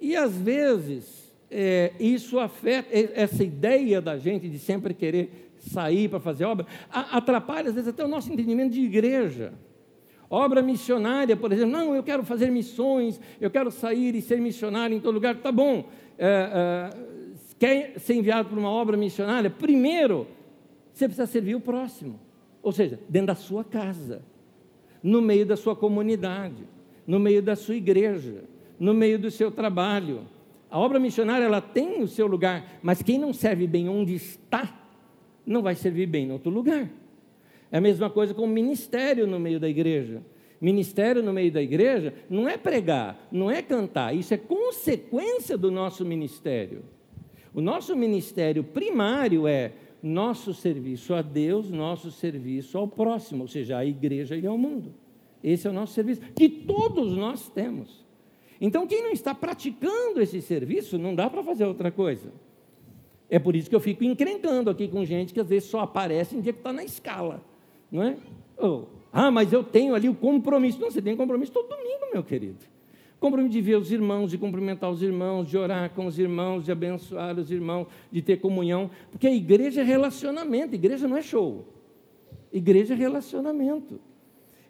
E 0.00 0.14
às 0.14 0.36
vezes, 0.36 1.32
é, 1.50 1.92
isso 1.98 2.38
afeta, 2.38 2.88
essa 2.92 3.42
ideia 3.42 4.00
da 4.00 4.16
gente 4.18 4.48
de 4.48 4.58
sempre 4.58 4.94
querer 4.94 5.45
sair 5.68 6.08
para 6.08 6.20
fazer 6.20 6.44
obra, 6.44 6.66
atrapalha 6.90 7.68
às 7.68 7.74
vezes 7.74 7.88
até 7.88 8.04
o 8.04 8.08
nosso 8.08 8.32
entendimento 8.32 8.72
de 8.72 8.80
igreja. 8.80 9.52
Obra 10.28 10.60
missionária, 10.60 11.36
por 11.36 11.52
exemplo, 11.52 11.70
não, 11.70 11.94
eu 11.94 12.02
quero 12.02 12.24
fazer 12.24 12.50
missões, 12.50 13.20
eu 13.40 13.50
quero 13.50 13.70
sair 13.70 14.14
e 14.14 14.20
ser 14.20 14.40
missionário 14.40 14.96
em 14.96 15.00
todo 15.00 15.14
lugar, 15.14 15.36
tá 15.36 15.52
bom. 15.52 15.84
É, 16.18 16.90
é, 16.92 16.98
quer 17.58 17.98
ser 18.00 18.14
enviado 18.14 18.48
para 18.48 18.58
uma 18.58 18.70
obra 18.70 18.96
missionária? 18.96 19.48
Primeiro, 19.48 20.26
você 20.92 21.06
precisa 21.06 21.26
servir 21.26 21.54
o 21.54 21.60
próximo, 21.60 22.18
ou 22.62 22.72
seja, 22.72 22.98
dentro 23.08 23.28
da 23.28 23.34
sua 23.36 23.62
casa, 23.62 24.22
no 25.02 25.22
meio 25.22 25.46
da 25.46 25.56
sua 25.56 25.76
comunidade, 25.76 26.64
no 27.06 27.20
meio 27.20 27.40
da 27.40 27.54
sua 27.54 27.76
igreja, 27.76 28.44
no 28.80 28.92
meio 28.92 29.18
do 29.18 29.30
seu 29.30 29.50
trabalho. 29.50 30.22
A 30.68 30.78
obra 30.78 30.98
missionária 30.98 31.44
ela 31.44 31.60
tem 31.60 32.02
o 32.02 32.08
seu 32.08 32.26
lugar, 32.26 32.80
mas 32.82 33.00
quem 33.00 33.18
não 33.18 33.32
serve 33.32 33.66
bem 33.66 33.88
onde 33.88 34.14
está, 34.14 34.74
não 35.46 35.62
vai 35.62 35.74
servir 35.74 36.06
bem 36.06 36.26
em 36.26 36.32
outro 36.32 36.50
lugar. 36.50 36.90
É 37.70 37.78
a 37.78 37.80
mesma 37.80 38.10
coisa 38.10 38.34
com 38.34 38.42
o 38.42 38.48
ministério 38.48 39.26
no 39.26 39.38
meio 39.38 39.60
da 39.60 39.68
igreja. 39.68 40.22
Ministério 40.60 41.22
no 41.22 41.32
meio 41.32 41.52
da 41.52 41.62
igreja 41.62 42.14
não 42.28 42.48
é 42.48 42.56
pregar, 42.56 43.28
não 43.30 43.50
é 43.50 43.60
cantar, 43.62 44.14
isso 44.16 44.32
é 44.32 44.38
consequência 44.38 45.56
do 45.56 45.70
nosso 45.70 46.04
ministério. 46.04 46.82
O 47.54 47.60
nosso 47.60 47.94
ministério 47.94 48.64
primário 48.64 49.46
é 49.46 49.72
nosso 50.02 50.54
serviço 50.54 51.14
a 51.14 51.22
Deus, 51.22 51.70
nosso 51.70 52.10
serviço 52.10 52.78
ao 52.78 52.86
próximo, 52.86 53.42
ou 53.42 53.48
seja, 53.48 53.78
à 53.78 53.84
igreja 53.84 54.36
e 54.36 54.46
ao 54.46 54.56
mundo. 54.56 54.94
Esse 55.42 55.66
é 55.66 55.70
o 55.70 55.72
nosso 55.72 55.92
serviço, 55.92 56.20
que 56.34 56.48
todos 56.48 57.16
nós 57.16 57.48
temos. 57.48 58.04
Então, 58.60 58.86
quem 58.86 59.02
não 59.02 59.10
está 59.10 59.34
praticando 59.34 60.20
esse 60.20 60.40
serviço, 60.40 60.98
não 60.98 61.14
dá 61.14 61.28
para 61.28 61.42
fazer 61.42 61.64
outra 61.64 61.90
coisa. 61.90 62.32
É 63.28 63.38
por 63.38 63.56
isso 63.56 63.68
que 63.68 63.74
eu 63.74 63.80
fico 63.80 64.04
encrencando 64.04 64.70
aqui 64.70 64.88
com 64.88 65.04
gente 65.04 65.34
que 65.34 65.40
às 65.40 65.48
vezes 65.48 65.68
só 65.68 65.80
aparece 65.80 66.36
em 66.36 66.40
dia 66.40 66.52
que 66.52 66.60
está 66.60 66.72
na 66.72 66.84
escala. 66.84 67.42
Não 67.90 68.02
é? 68.02 68.16
Oh, 68.58 68.84
ah, 69.12 69.30
mas 69.30 69.52
eu 69.52 69.64
tenho 69.64 69.94
ali 69.94 70.08
o 70.08 70.14
compromisso. 70.14 70.80
Não, 70.80 70.90
você 70.90 71.02
tem 71.02 71.16
compromisso 71.16 71.52
todo 71.52 71.68
domingo, 71.68 72.12
meu 72.12 72.22
querido. 72.22 72.58
Compromisso 73.18 73.52
de 73.52 73.60
ver 73.62 73.76
os 73.76 73.90
irmãos, 73.90 74.30
de 74.30 74.38
cumprimentar 74.38 74.90
os 74.90 75.02
irmãos, 75.02 75.48
de 75.48 75.56
orar 75.56 75.90
com 75.90 76.06
os 76.06 76.18
irmãos, 76.18 76.64
de 76.64 76.70
abençoar 76.70 77.38
os 77.38 77.50
irmãos, 77.50 77.86
de 78.12 78.20
ter 78.20 78.36
comunhão. 78.38 78.90
Porque 79.10 79.26
a 79.26 79.32
igreja 79.32 79.80
é 79.80 79.84
relacionamento, 79.84 80.74
igreja 80.74 81.08
não 81.08 81.16
é 81.16 81.22
show. 81.22 81.64
Igreja 82.52 82.94
é 82.94 82.96
relacionamento. 82.96 83.98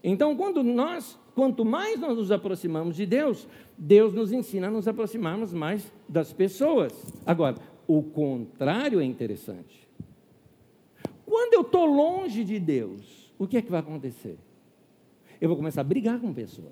Então, 0.03 0.37
quando 0.37 0.62
nós, 0.62 1.19
quanto 1.35 1.64
mais 1.64 1.99
nós 1.99 2.16
nos 2.16 2.31
aproximamos 2.31 2.95
de 2.95 3.05
Deus, 3.05 3.49
Deus 3.77 4.14
nos 4.14 4.31
ensina 4.31 4.69
a 4.69 4.71
nos 4.71 4.87
aproximarmos 4.87 5.53
mais 5.53 5.92
das 6.09 6.33
pessoas. 6.33 6.92
Agora, 7.27 7.57
o 7.87 8.03
contrário 8.03 9.01
é 9.01 9.05
interessante. 9.05 9.87
Quando 11.25 11.55
eu 11.55 11.62
estou 11.62 11.85
longe 11.85 12.44
de 12.44 12.59
Deus, 12.59 13.33
o 13.38 13.46
que 13.46 13.57
é 13.57 13.62
que 13.62 13.70
vai 13.70 13.81
acontecer? 13.81 14.38
Eu 15.40 15.49
vou 15.49 15.57
começar 15.57 15.83
a 15.83 15.85
brigar 15.85 16.20
com 16.20 16.31
a 16.31 16.33
pessoa. 16.33 16.70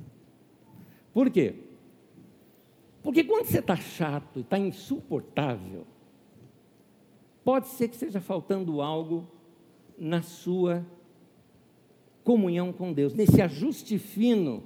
Por 1.13 1.31
quê? 1.31 1.55
Porque 3.03 3.23
quando 3.23 3.47
você 3.47 3.59
está 3.59 3.77
chato 3.77 4.41
está 4.41 4.59
insuportável, 4.59 5.87
pode 7.45 7.69
ser 7.69 7.89
que 7.89 7.95
esteja 7.95 8.21
faltando 8.21 8.81
algo 8.81 9.29
na 9.99 10.23
sua 10.23 10.85
comunhão 12.25 12.73
com 12.73 12.93
Deus, 12.93 13.13
nesse 13.13 13.43
ajuste 13.43 13.99
fino 13.99 14.65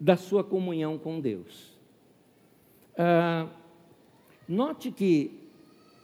da 0.00 0.16
sua 0.16 0.42
comunhão 0.42 0.98
com 0.98 1.20
Deus. 1.20 1.78
Ah, 2.96 3.48
Note 4.50 4.90
que 4.90 5.30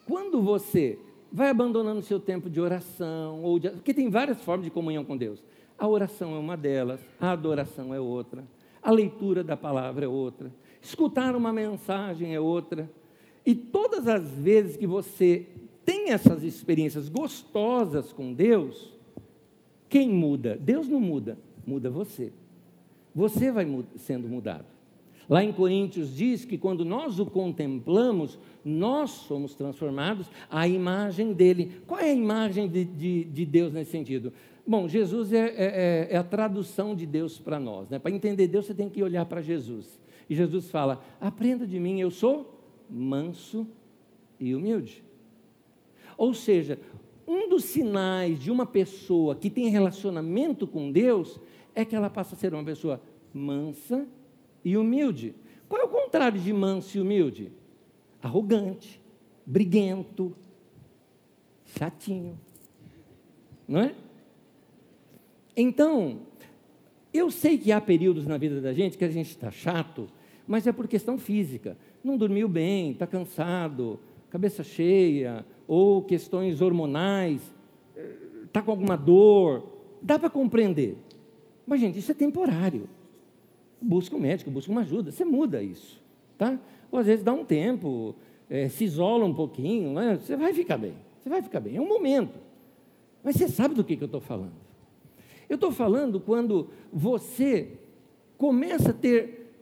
quando 0.07 0.41
você 0.41 0.97
vai 1.33 1.51
abandonando 1.51 2.01
seu 2.01 2.21
tempo 2.21 2.49
de 2.49 2.61
oração, 2.61 3.43
ou 3.43 3.59
de, 3.59 3.71
porque 3.71 3.93
tem 3.93 4.09
várias 4.09 4.41
formas 4.41 4.65
de 4.65 4.71
comunhão 4.71 5.05
com 5.05 5.17
Deus. 5.17 5.43
A 5.77 5.89
oração 5.89 6.33
é 6.33 6.39
uma 6.39 6.57
delas, 6.57 7.01
a 7.21 7.33
adoração 7.33 7.93
é 7.93 7.99
outra, 7.99 8.45
a 8.81 8.93
leitura 8.93 9.43
da 9.43 9.57
palavra 9.57 10.05
é 10.05 10.09
outra, 10.09 10.53
escutar 10.81 11.35
uma 11.35 11.53
mensagem 11.53 12.37
é 12.37 12.41
outra. 12.41 12.89
E 13.45 13.53
todas 13.53 14.07
as 14.07 14.31
vezes 14.31 14.77
que 14.77 14.87
você 14.87 15.49
tem 15.85 16.11
essas 16.11 16.45
experiências 16.45 17.09
gostosas 17.09 18.13
com 18.13 18.33
Deus, 18.33 18.95
quem 19.89 20.09
muda? 20.09 20.57
Deus 20.57 20.87
não 20.87 21.01
muda, 21.01 21.37
muda 21.67 21.91
você. 21.91 22.33
Você 23.13 23.51
vai 23.51 23.67
sendo 23.97 24.29
mudado. 24.29 24.76
Lá 25.29 25.43
em 25.43 25.53
Coríntios 25.53 26.15
diz 26.15 26.45
que 26.45 26.57
quando 26.57 26.85
nós 26.85 27.19
o 27.19 27.27
contemplamos, 27.27 28.39
nós 28.65 29.11
somos 29.11 29.55
transformados 29.55 30.29
à 30.49 30.69
imagem 30.69 31.33
dele. 31.33 31.81
Qual 31.87 31.99
é 31.99 32.11
a 32.11 32.15
imagem 32.15 32.69
de, 32.69 32.85
de, 32.85 33.25
de 33.25 33.45
Deus 33.45 33.73
nesse 33.73 33.91
sentido? 33.91 34.33
Bom, 34.65 34.89
Jesus 34.89 35.33
é, 35.33 35.47
é, 35.47 35.55
é, 35.57 36.09
é 36.13 36.17
a 36.17 36.23
tradução 36.23 36.95
de 36.95 37.07
Deus 37.07 37.39
para 37.39 37.59
nós. 37.59 37.89
Né? 37.89 37.99
Para 37.99 38.13
entender 38.13 38.47
Deus, 38.47 38.67
você 38.67 38.75
tem 38.75 38.89
que 38.89 39.03
olhar 39.03 39.25
para 39.27 39.41
Jesus. 39.41 40.01
E 40.31 40.35
Jesus 40.35 40.71
fala: 40.71 41.05
aprenda 41.21 41.67
de 41.67 41.79
mim, 41.79 42.01
eu 42.01 42.11
sou 42.11 42.61
manso 42.89 43.67
e 44.39 44.55
humilde. 44.55 45.03
Ou 46.17 46.33
seja, 46.35 46.79
um 47.27 47.49
dos 47.49 47.65
sinais 47.65 48.39
de 48.39 48.51
uma 48.51 48.65
pessoa 48.65 49.35
que 49.35 49.51
tem 49.51 49.69
relacionamento 49.69 50.67
com 50.67 50.91
Deus 50.93 51.41
é 51.75 51.85
que 51.85 51.97
ela 51.97 52.09
passa 52.09 52.35
a 52.35 52.39
ser 52.39 52.55
uma 52.55 52.65
pessoa 52.65 53.01
mansa 53.35 54.07
e 54.67 54.77
humilde. 54.77 55.33
Qual 55.69 55.81
é 55.81 55.85
o 55.85 55.89
contrário 55.89 56.41
de 56.41 56.53
manso 56.53 56.99
e 56.99 57.01
humilde? 57.01 57.53
Arrogante, 58.21 59.01
briguento, 59.47 60.35
chatinho. 61.65 62.37
Não 63.69 63.79
é? 63.79 63.95
Então, 65.57 66.19
eu 67.15 67.31
sei 67.31 67.57
que 67.57 67.71
há 67.71 67.81
períodos 67.81 68.27
na 68.27 68.37
vida 68.37 68.61
da 68.61 68.73
gente 68.73 68.99
que 68.99 69.05
a 69.05 69.09
gente 69.09 69.31
está 69.31 69.53
chato, 69.53 70.09
mas 70.49 70.67
é 70.67 70.73
por 70.73 70.89
questão 70.89 71.17
física. 71.17 71.79
Não 72.03 72.17
dormiu 72.19 72.49
bem, 72.49 72.91
está 72.91 73.07
cansado, 73.07 74.01
cabeça 74.31 74.65
cheia, 74.65 75.47
ou 75.69 76.03
questões 76.03 76.61
hormonais, 76.61 77.41
está 78.45 78.61
com 78.61 78.73
alguma 78.73 78.97
dor. 78.97 79.63
Dá 80.03 80.19
para 80.19 80.29
compreender. 80.29 80.97
Mas, 81.65 81.81
gente, 81.81 82.01
isso 82.01 82.11
é 82.11 82.15
temporário 82.17 82.89
busca 83.81 84.17
um 84.17 84.21
médico, 84.21 84.51
busca 84.51 84.71
uma 84.71 84.81
ajuda, 84.83 85.11
você 85.11 85.25
muda 85.25 85.63
isso, 85.63 86.01
tá? 86.39 86.59
Ou 86.91 86.99
às 86.99 87.07
vezes 87.07 87.25
dá 87.25 87.33
um 87.33 87.45
tempo, 87.45 88.15
é, 88.49 88.69
se 88.69 88.85
isola 88.85 89.25
um 89.25 89.35
pouquinho, 89.35 89.93
né? 89.93 90.19
você 90.21 90.37
vai 90.37 90.53
ficar 90.53 90.79
bem, 90.79 90.95
você 91.21 91.29
vai 91.29 91.43
ficar 91.43 91.61
bem, 91.61 91.77
é 91.77 91.81
um 91.81 91.89
momento. 91.89 92.39
Mas 93.23 93.37
você 93.37 93.49
sabe 93.49 93.75
do 93.75 93.83
que, 93.83 93.97
que 93.97 94.05
eu 94.05 94.07
estou 94.07 94.21
falando. 94.21 94.55
Eu 95.49 95.57
estou 95.57 95.71
falando 95.73 96.21
quando 96.21 96.71
você 96.93 97.73
começa 98.37 98.91
a 98.91 98.93
ter, 98.93 99.53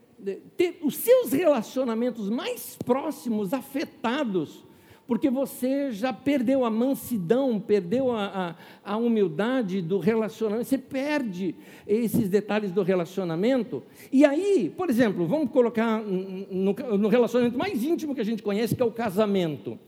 ter 0.57 0.79
os 0.83 0.97
seus 0.97 1.33
relacionamentos 1.33 2.29
mais 2.29 2.77
próximos 2.85 3.53
afetados 3.53 4.65
porque 5.07 5.29
você 5.29 5.93
já 5.93 6.13
perdeu 6.13 6.65
a 6.65 6.71
mansidão, 6.71 7.61
perdeu 7.61 8.11
a, 8.11 8.57
a, 8.85 8.93
a, 8.93 8.97
humildade 8.97 9.83
do 9.83 9.99
relacionamento, 9.99 10.67
você 10.67 10.79
perde 10.79 11.55
esses 11.87 12.29
detalhes 12.29 12.73
do 12.73 12.83
relacionamento. 12.83 13.83
E 14.11 14.25
aí, 14.25 14.73
por 14.75 14.89
exemplo, 14.89 15.27
vamos 15.27 15.51
colocar 15.51 16.03
no, 16.03 16.73
no 16.73 17.09
relacionamento 17.09 17.59
mais 17.59 17.83
íntimo 17.85 18.15
que 18.15 18.21
a 18.21 18.25
gente 18.25 18.43
conhece, 18.43 18.75
que 18.75 18.83
é 18.83 18.87
o 18.87 18.91
casamento. 18.91 19.79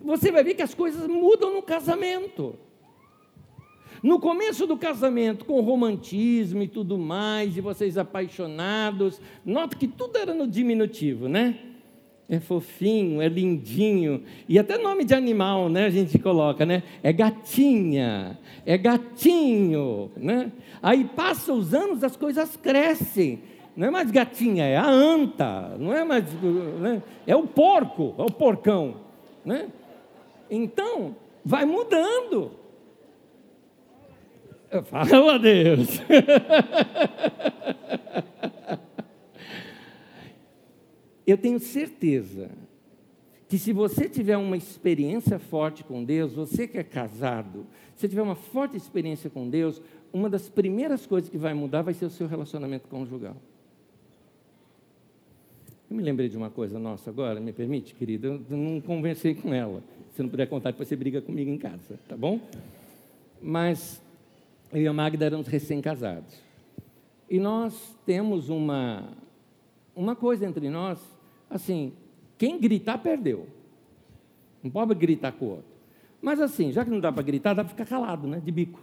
Você 0.00 0.30
vai 0.30 0.44
ver 0.44 0.54
que 0.54 0.62
as 0.62 0.74
coisas 0.74 1.06
mudam 1.06 1.54
no 1.54 1.62
casamento. 1.62 2.54
No 4.02 4.18
começo 4.18 4.66
do 4.66 4.78
casamento, 4.78 5.44
com 5.44 5.60
romantismo 5.60 6.62
e 6.62 6.68
tudo 6.68 6.96
mais, 6.96 7.56
e 7.56 7.60
vocês 7.60 7.98
apaixonados, 7.98 9.20
nota 9.44 9.76
que 9.76 9.86
tudo 9.86 10.16
era 10.16 10.32
no 10.32 10.46
diminutivo, 10.46 11.28
né? 11.28 11.69
É 12.30 12.38
fofinho, 12.38 13.20
é 13.20 13.28
lindinho, 13.28 14.22
e 14.48 14.56
até 14.56 14.78
nome 14.78 15.04
de 15.04 15.12
animal, 15.12 15.68
né, 15.68 15.86
a 15.86 15.90
gente 15.90 16.16
coloca, 16.16 16.64
né? 16.64 16.84
É 17.02 17.12
gatinha, 17.12 18.38
é 18.64 18.78
gatinho, 18.78 20.12
né? 20.16 20.52
Aí 20.80 21.04
passa 21.04 21.52
os 21.52 21.74
anos, 21.74 22.04
as 22.04 22.16
coisas 22.16 22.56
crescem. 22.56 23.42
Não 23.76 23.88
é 23.88 23.90
mais 23.90 24.12
gatinha, 24.12 24.64
é 24.64 24.76
a 24.76 24.88
anta, 24.88 25.76
não 25.76 25.92
é 25.92 26.04
mais, 26.04 26.24
né? 26.80 27.02
é 27.26 27.34
o 27.34 27.48
porco, 27.48 28.14
é 28.16 28.22
o 28.22 28.30
porcão, 28.30 28.94
né? 29.44 29.66
Então, 30.48 31.16
vai 31.44 31.64
mudando. 31.64 32.52
Fala 34.84 35.36
Deus. 35.36 36.00
Eu 41.26 41.36
tenho 41.38 41.58
certeza 41.58 42.50
que 43.48 43.58
se 43.58 43.72
você 43.72 44.08
tiver 44.08 44.36
uma 44.36 44.56
experiência 44.56 45.38
forte 45.38 45.82
com 45.82 46.04
Deus, 46.04 46.32
você 46.32 46.68
que 46.68 46.78
é 46.78 46.84
casado, 46.84 47.66
se 47.96 48.08
tiver 48.08 48.22
uma 48.22 48.36
forte 48.36 48.76
experiência 48.76 49.28
com 49.28 49.48
Deus, 49.48 49.82
uma 50.12 50.30
das 50.30 50.48
primeiras 50.48 51.04
coisas 51.06 51.28
que 51.28 51.36
vai 51.36 51.52
mudar 51.52 51.82
vai 51.82 51.94
ser 51.94 52.04
o 52.04 52.10
seu 52.10 52.26
relacionamento 52.26 52.88
conjugal. 52.88 53.36
Eu 55.90 55.96
me 55.96 56.02
lembrei 56.04 56.28
de 56.28 56.36
uma 56.36 56.48
coisa 56.48 56.78
nossa 56.78 57.10
agora, 57.10 57.40
me 57.40 57.52
permite, 57.52 57.94
querida? 57.94 58.28
Eu 58.28 58.56
não 58.56 58.80
conversei 58.80 59.34
com 59.34 59.52
ela. 59.52 59.82
Se 60.14 60.22
não 60.22 60.28
puder 60.28 60.46
contar, 60.46 60.70
depois 60.70 60.88
você 60.88 60.94
briga 60.94 61.20
comigo 61.20 61.50
em 61.50 61.58
casa, 61.58 61.98
tá 62.08 62.16
bom? 62.16 62.40
Mas 63.42 64.00
eu 64.72 64.82
e 64.82 64.86
a 64.86 64.92
Magda 64.92 65.24
éramos 65.24 65.48
recém-casados. 65.48 66.40
E 67.28 67.40
nós 67.40 67.96
temos 68.06 68.48
uma, 68.48 69.08
uma 70.00 70.16
coisa 70.16 70.46
entre 70.46 70.70
nós, 70.70 70.98
assim, 71.48 71.92
quem 72.38 72.58
gritar, 72.58 72.98
perdeu. 72.98 73.46
Não 74.62 74.70
pode 74.70 74.94
gritar 74.94 75.32
com 75.32 75.44
o 75.44 75.48
outro. 75.50 75.70
Mas 76.22 76.40
assim, 76.40 76.72
já 76.72 76.84
que 76.84 76.90
não 76.90 77.00
dá 77.00 77.12
para 77.12 77.22
gritar, 77.22 77.52
dá 77.52 77.62
para 77.62 77.70
ficar 77.70 77.84
calado, 77.84 78.26
né? 78.26 78.40
De 78.42 78.50
bico. 78.50 78.80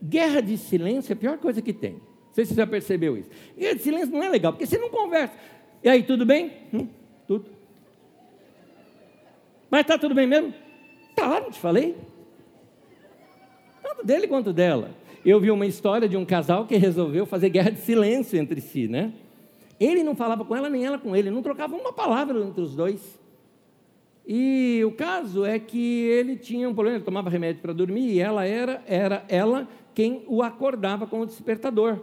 Guerra 0.00 0.40
de 0.40 0.56
silêncio 0.56 1.12
é 1.12 1.14
a 1.14 1.16
pior 1.16 1.38
coisa 1.38 1.60
que 1.60 1.72
tem. 1.72 1.94
Não 1.94 2.32
sei 2.32 2.44
se 2.44 2.54
você 2.54 2.60
já 2.60 2.66
percebeu 2.66 3.16
isso. 3.16 3.28
Guerra 3.58 3.74
de 3.74 3.82
silêncio 3.82 4.12
não 4.12 4.22
é 4.22 4.28
legal, 4.28 4.52
porque 4.52 4.66
você 4.66 4.78
não 4.78 4.88
conversa. 4.88 5.34
E 5.82 5.88
aí, 5.88 6.02
tudo 6.02 6.24
bem? 6.24 6.52
Hum, 6.72 6.88
tudo. 7.26 7.46
Mas 9.68 9.80
está 9.80 9.98
tudo 9.98 10.14
bem 10.14 10.26
mesmo? 10.26 10.54
Tá, 11.16 11.40
não 11.40 11.50
te 11.50 11.58
falei. 11.58 11.96
Tanto 13.82 14.06
dele 14.06 14.28
quanto 14.28 14.52
dela. 14.52 14.90
Eu 15.24 15.40
vi 15.40 15.50
uma 15.50 15.66
história 15.66 16.08
de 16.08 16.16
um 16.16 16.24
casal 16.24 16.66
que 16.66 16.76
resolveu 16.76 17.26
fazer 17.26 17.48
guerra 17.48 17.70
de 17.70 17.80
silêncio 17.80 18.38
entre 18.38 18.60
si, 18.60 18.86
né? 18.86 19.12
Ele 19.78 20.02
não 20.02 20.14
falava 20.14 20.44
com 20.44 20.54
ela, 20.54 20.68
nem 20.68 20.84
ela 20.84 20.98
com 20.98 21.14
ele, 21.14 21.30
não 21.30 21.42
trocava 21.42 21.74
uma 21.74 21.92
palavra 21.92 22.38
entre 22.40 22.60
os 22.60 22.74
dois. 22.74 23.20
E 24.26 24.82
o 24.86 24.92
caso 24.92 25.44
é 25.44 25.58
que 25.58 26.04
ele 26.06 26.36
tinha 26.36 26.68
um 26.68 26.74
problema, 26.74 26.96
ele 26.96 27.04
tomava 27.04 27.28
remédio 27.28 27.60
para 27.60 27.72
dormir 27.72 28.12
e 28.12 28.20
ela 28.20 28.46
era, 28.46 28.82
era 28.86 29.24
ela 29.28 29.68
quem 29.94 30.24
o 30.26 30.42
acordava 30.42 31.06
com 31.06 31.20
o 31.20 31.26
despertador. 31.26 32.00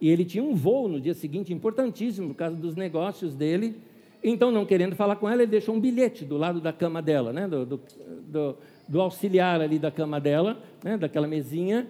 E 0.00 0.08
ele 0.08 0.24
tinha 0.24 0.42
um 0.42 0.54
voo 0.54 0.88
no 0.88 1.00
dia 1.00 1.14
seguinte 1.14 1.52
importantíssimo 1.52 2.28
por 2.28 2.34
causa 2.34 2.56
dos 2.56 2.74
negócios 2.74 3.34
dele. 3.34 3.76
Então, 4.24 4.50
não 4.50 4.64
querendo 4.64 4.96
falar 4.96 5.16
com 5.16 5.28
ela, 5.28 5.42
ele 5.42 5.50
deixou 5.50 5.74
um 5.74 5.80
bilhete 5.80 6.24
do 6.24 6.36
lado 6.36 6.60
da 6.60 6.72
cama 6.72 7.02
dela, 7.02 7.32
né? 7.32 7.46
do, 7.46 7.66
do, 7.66 7.80
do, 8.28 8.56
do 8.88 9.00
auxiliar 9.00 9.60
ali 9.60 9.78
da 9.78 9.90
cama 9.90 10.20
dela, 10.20 10.58
né? 10.82 10.96
daquela 10.96 11.28
mesinha, 11.28 11.88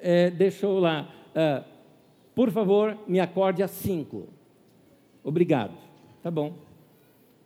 é, 0.00 0.30
deixou 0.30 0.78
lá, 0.78 1.12
ah, 1.34 1.64
por 2.34 2.50
favor, 2.50 2.96
me 3.06 3.20
acorde 3.20 3.62
às 3.62 3.72
cinco. 3.72 4.28
Obrigado. 5.26 5.72
Tá 6.22 6.30
bom. 6.30 6.54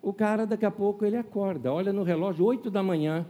O 0.02 0.12
cara, 0.12 0.46
daqui 0.46 0.66
a 0.66 0.70
pouco, 0.70 1.02
ele 1.02 1.16
acorda, 1.16 1.72
olha 1.72 1.94
no 1.94 2.02
relógio, 2.02 2.44
oito 2.44 2.70
da 2.70 2.82
manhã, 2.82 3.26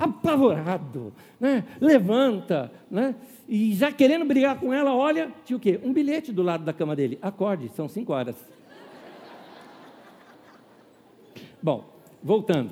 apavorado, 0.00 1.12
né? 1.40 1.64
levanta, 1.80 2.70
né? 2.88 3.16
e 3.48 3.74
já 3.74 3.90
querendo 3.90 4.24
brigar 4.24 4.60
com 4.60 4.72
ela, 4.72 4.94
olha, 4.94 5.32
tinha 5.44 5.56
o 5.56 5.60
quê? 5.60 5.80
Um 5.82 5.92
bilhete 5.92 6.32
do 6.32 6.42
lado 6.42 6.64
da 6.64 6.72
cama 6.72 6.94
dele. 6.94 7.18
Acorde, 7.20 7.68
são 7.70 7.88
cinco 7.88 8.12
horas. 8.12 8.36
Bom, 11.60 11.84
voltando. 12.22 12.70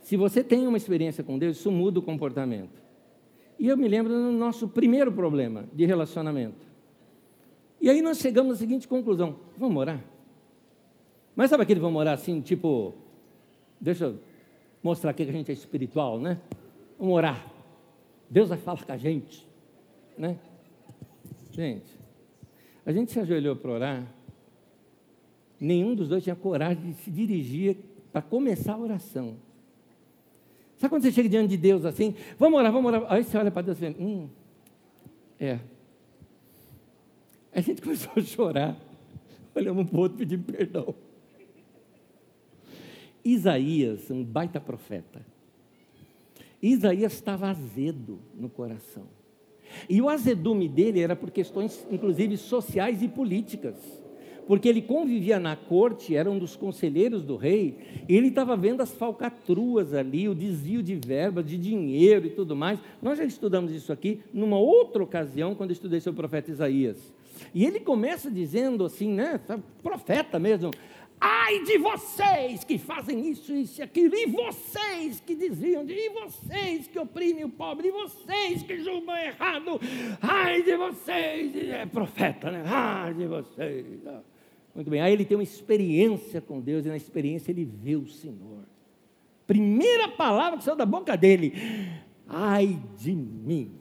Se 0.00 0.16
você 0.16 0.42
tem 0.42 0.66
uma 0.66 0.78
experiência 0.78 1.22
com 1.22 1.38
Deus, 1.38 1.58
isso 1.58 1.70
muda 1.70 1.98
o 1.98 2.02
comportamento. 2.02 2.80
E 3.58 3.68
eu 3.68 3.76
me 3.76 3.86
lembro 3.86 4.14
do 4.14 4.32
nosso 4.32 4.66
primeiro 4.66 5.12
problema 5.12 5.66
de 5.74 5.84
relacionamento. 5.84 6.69
E 7.80 7.88
aí 7.88 8.02
nós 8.02 8.18
chegamos 8.18 8.56
à 8.56 8.58
seguinte 8.58 8.86
conclusão: 8.86 9.36
vamos 9.56 9.76
orar? 9.76 10.04
Mas 11.34 11.50
sabe 11.50 11.62
aquele 11.62 11.80
vamos 11.80 11.98
orar 11.98 12.14
assim, 12.14 12.40
tipo, 12.40 12.94
deixa 13.80 14.06
eu 14.06 14.18
mostrar 14.82 15.12
aqui 15.12 15.24
que 15.24 15.30
a 15.30 15.32
gente 15.32 15.50
é 15.50 15.54
espiritual, 15.54 16.20
né? 16.20 16.38
Vamos 16.98 17.14
orar. 17.14 17.50
Deus 18.28 18.48
vai 18.48 18.58
falar 18.58 18.84
com 18.84 18.92
a 18.92 18.96
gente, 18.96 19.46
né? 20.18 20.36
Gente, 21.50 21.98
a 22.84 22.92
gente 22.92 23.10
se 23.10 23.18
ajoelhou 23.18 23.56
para 23.56 23.70
orar, 23.70 24.06
nenhum 25.58 25.94
dos 25.94 26.08
dois 26.08 26.22
tinha 26.22 26.36
coragem 26.36 26.92
de 26.92 26.94
se 26.94 27.10
dirigir 27.10 27.76
para 28.12 28.22
começar 28.22 28.74
a 28.74 28.78
oração. 28.78 29.36
Sabe 30.76 30.90
quando 30.90 31.02
você 31.02 31.12
chega 31.12 31.28
diante 31.28 31.50
de 31.50 31.56
Deus 31.56 31.84
assim, 31.84 32.14
vamos 32.38 32.58
orar, 32.58 32.72
vamos 32.72 32.92
orar, 32.92 33.12
aí 33.12 33.24
você 33.24 33.36
olha 33.36 33.50
para 33.50 33.62
Deus 33.62 33.78
e 33.78 33.80
fala, 33.80 33.96
hum, 33.98 34.28
é, 35.38 35.58
a 37.52 37.60
gente 37.60 37.82
começou 37.82 38.12
a 38.16 38.20
chorar. 38.22 38.76
Olhamos 39.54 39.88
para 39.88 39.98
o 39.98 40.00
outro 40.00 40.18
pedindo 40.18 40.44
perdão. 40.44 40.94
Isaías, 43.24 44.10
um 44.10 44.24
baita 44.24 44.60
profeta. 44.60 45.24
Isaías 46.62 47.12
estava 47.12 47.48
azedo 47.48 48.18
no 48.34 48.48
coração. 48.48 49.06
E 49.88 50.00
o 50.00 50.08
azedume 50.08 50.68
dele 50.68 51.00
era 51.00 51.14
por 51.14 51.30
questões, 51.30 51.86
inclusive, 51.90 52.36
sociais 52.36 53.02
e 53.02 53.08
políticas. 53.08 53.76
Porque 54.46 54.68
ele 54.68 54.82
convivia 54.82 55.38
na 55.38 55.54
corte, 55.54 56.16
era 56.16 56.28
um 56.28 56.38
dos 56.38 56.56
conselheiros 56.56 57.22
do 57.22 57.36
rei, 57.36 57.78
e 58.08 58.16
ele 58.16 58.28
estava 58.28 58.56
vendo 58.56 58.80
as 58.80 58.90
falcatruas 58.90 59.94
ali, 59.94 60.28
o 60.28 60.34
desvio 60.34 60.82
de 60.82 60.96
verba, 60.96 61.42
de 61.42 61.56
dinheiro 61.56 62.26
e 62.26 62.30
tudo 62.30 62.56
mais. 62.56 62.80
Nós 63.00 63.18
já 63.18 63.24
estudamos 63.24 63.72
isso 63.72 63.92
aqui 63.92 64.20
numa 64.32 64.58
outra 64.58 65.02
ocasião, 65.02 65.54
quando 65.54 65.70
estudei 65.70 66.00
sobre 66.00 66.18
o 66.18 66.22
profeta 66.22 66.50
Isaías. 66.50 67.12
E 67.54 67.64
ele 67.64 67.80
começa 67.80 68.30
dizendo 68.30 68.84
assim, 68.84 69.12
né, 69.12 69.40
profeta 69.82 70.38
mesmo, 70.38 70.70
ai 71.20 71.62
de 71.64 71.76
vocês 71.78 72.64
que 72.64 72.78
fazem 72.78 73.28
isso, 73.28 73.54
isso 73.54 73.80
e 73.80 73.82
aquilo, 73.82 74.14
e 74.14 74.26
vocês 74.26 75.20
que 75.20 75.34
desviam, 75.34 75.84
de, 75.84 75.92
e 75.92 76.08
vocês 76.08 76.86
que 76.86 76.98
oprimem 76.98 77.44
o 77.44 77.50
pobre, 77.50 77.88
e 77.88 77.90
vocês 77.90 78.62
que 78.62 78.78
julgam 78.78 79.16
errado, 79.16 79.80
ai 80.22 80.62
de 80.62 80.76
vocês, 80.76 81.54
é 81.56 81.84
profeta, 81.86 82.50
né, 82.50 82.62
ai 82.66 83.12
de 83.14 83.26
vocês. 83.26 83.86
Muito 84.74 84.88
bem, 84.88 85.00
aí 85.00 85.12
ele 85.12 85.24
tem 85.24 85.36
uma 85.36 85.42
experiência 85.42 86.40
com 86.40 86.60
Deus, 86.60 86.86
e 86.86 86.88
na 86.88 86.96
experiência 86.96 87.50
ele 87.50 87.64
vê 87.64 87.96
o 87.96 88.06
Senhor. 88.06 88.64
Primeira 89.46 90.08
palavra 90.08 90.58
que 90.58 90.64
saiu 90.64 90.76
da 90.76 90.86
boca 90.86 91.16
dele, 91.16 91.52
ai 92.28 92.80
de 92.96 93.12
mim. 93.12 93.72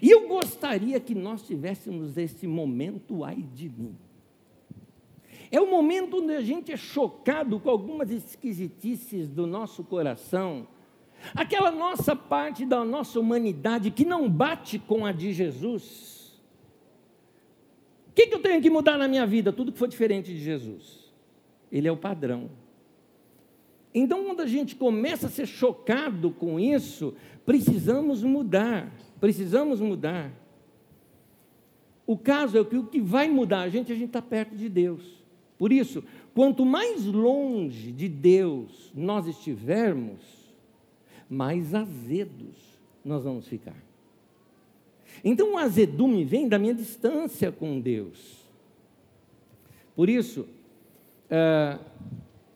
E 0.00 0.10
eu 0.10 0.28
gostaria 0.28 1.00
que 1.00 1.14
nós 1.14 1.42
tivéssemos 1.42 2.16
esse 2.16 2.46
momento, 2.46 3.24
ai 3.24 3.42
de 3.54 3.68
mim. 3.68 3.96
É 5.50 5.60
o 5.60 5.68
momento 5.68 6.18
onde 6.18 6.34
a 6.34 6.40
gente 6.40 6.70
é 6.70 6.76
chocado 6.76 7.58
com 7.58 7.68
algumas 7.68 8.10
esquisitices 8.10 9.28
do 9.28 9.46
nosso 9.46 9.82
coração, 9.82 10.68
aquela 11.34 11.72
nossa 11.72 12.14
parte 12.14 12.64
da 12.64 12.84
nossa 12.84 13.18
humanidade 13.18 13.90
que 13.90 14.04
não 14.04 14.30
bate 14.30 14.78
com 14.78 15.04
a 15.04 15.10
de 15.10 15.32
Jesus. 15.32 16.40
O 18.08 18.12
que, 18.12 18.28
que 18.28 18.34
eu 18.34 18.40
tenho 18.40 18.62
que 18.62 18.70
mudar 18.70 18.96
na 18.96 19.08
minha 19.08 19.26
vida? 19.26 19.52
Tudo 19.52 19.72
que 19.72 19.78
for 19.78 19.88
diferente 19.88 20.32
de 20.32 20.38
Jesus. 20.38 21.12
Ele 21.70 21.88
é 21.88 21.92
o 21.92 21.96
padrão. 21.96 22.50
Então, 23.92 24.24
quando 24.24 24.40
a 24.40 24.46
gente 24.46 24.76
começa 24.76 25.26
a 25.26 25.30
ser 25.30 25.46
chocado 25.46 26.30
com 26.30 26.60
isso, 26.60 27.14
precisamos 27.44 28.22
mudar. 28.22 28.92
Precisamos 29.20 29.80
mudar. 29.80 30.32
O 32.06 32.16
caso 32.16 32.58
é 32.58 32.64
que 32.64 32.76
o 32.76 32.86
que 32.86 33.00
vai 33.00 33.28
mudar 33.28 33.60
a 33.60 33.68
gente, 33.68 33.92
a 33.92 33.94
gente 33.94 34.08
está 34.08 34.22
perto 34.22 34.56
de 34.56 34.68
Deus. 34.68 35.20
Por 35.58 35.70
isso, 35.70 36.02
quanto 36.34 36.64
mais 36.64 37.04
longe 37.04 37.92
de 37.92 38.08
Deus 38.08 38.90
nós 38.94 39.26
estivermos, 39.26 40.20
mais 41.28 41.74
azedos 41.74 42.56
nós 43.04 43.24
vamos 43.24 43.46
ficar. 43.46 43.76
Então 45.22 45.52
o 45.52 45.58
azedume 45.58 46.24
vem 46.24 46.48
da 46.48 46.58
minha 46.58 46.74
distância 46.74 47.52
com 47.52 47.78
Deus. 47.78 48.40
Por 49.94 50.08
isso, 50.08 50.46
é, 51.28 51.78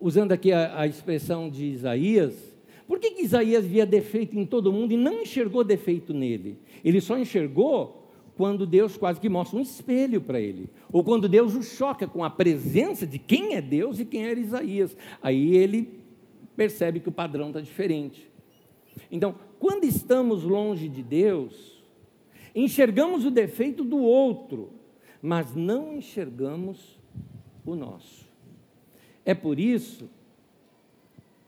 usando 0.00 0.33
aqui 0.33 0.50
a, 0.50 0.81
a 0.81 0.87
expressão 0.87 1.50
de 1.50 1.66
Isaías, 1.66 2.53
por 2.87 2.99
que, 2.99 3.12
que 3.12 3.23
Isaías 3.23 3.64
via 3.64 3.87
defeito 3.87 4.38
em 4.38 4.44
todo 4.44 4.73
mundo 4.73 4.92
e 4.92 4.97
não 4.97 5.23
enxergou 5.23 5.64
defeito 5.64 6.12
nele? 6.12 6.59
Ele 6.85 7.01
só 7.01 7.18
enxergou 7.18 8.05
quando 8.37 8.66
Deus 8.66 8.97
quase 8.97 9.20
que 9.20 9.29
mostra 9.29 9.59
um 9.59 9.62
espelho 9.62 10.20
para 10.20 10.40
ele, 10.40 10.68
ou 10.92 11.05
quando 11.05 11.29
Deus 11.29 11.55
o 11.55 11.62
choca 11.62 12.07
com 12.07 12.25
a 12.25 12.31
presença 12.31 13.07
de 13.07 13.18
quem 13.18 13.55
é 13.55 13.61
Deus 13.61 14.01
e 14.01 14.05
quem 14.05 14.27
era 14.27 14.38
Isaías. 14.38 14.97
Aí 15.23 15.57
ele 15.57 16.01
percebe 16.57 17.01
que 17.01 17.09
o 17.09 17.12
padrão 17.12 17.49
está 17.49 17.61
diferente. 17.61 18.29
Então, 19.11 19.37
quando 19.59 19.85
estamos 19.85 20.42
longe 20.42 20.88
de 20.88 21.03
Deus, 21.03 21.83
enxergamos 22.55 23.25
o 23.25 23.31
defeito 23.31 23.85
do 23.85 23.99
outro, 23.99 24.70
mas 25.23 25.55
não 25.55 25.97
enxergamos 25.97 26.99
o 27.64 27.75
nosso. 27.75 28.29
É 29.25 29.33
por 29.33 29.59
isso 29.59 30.09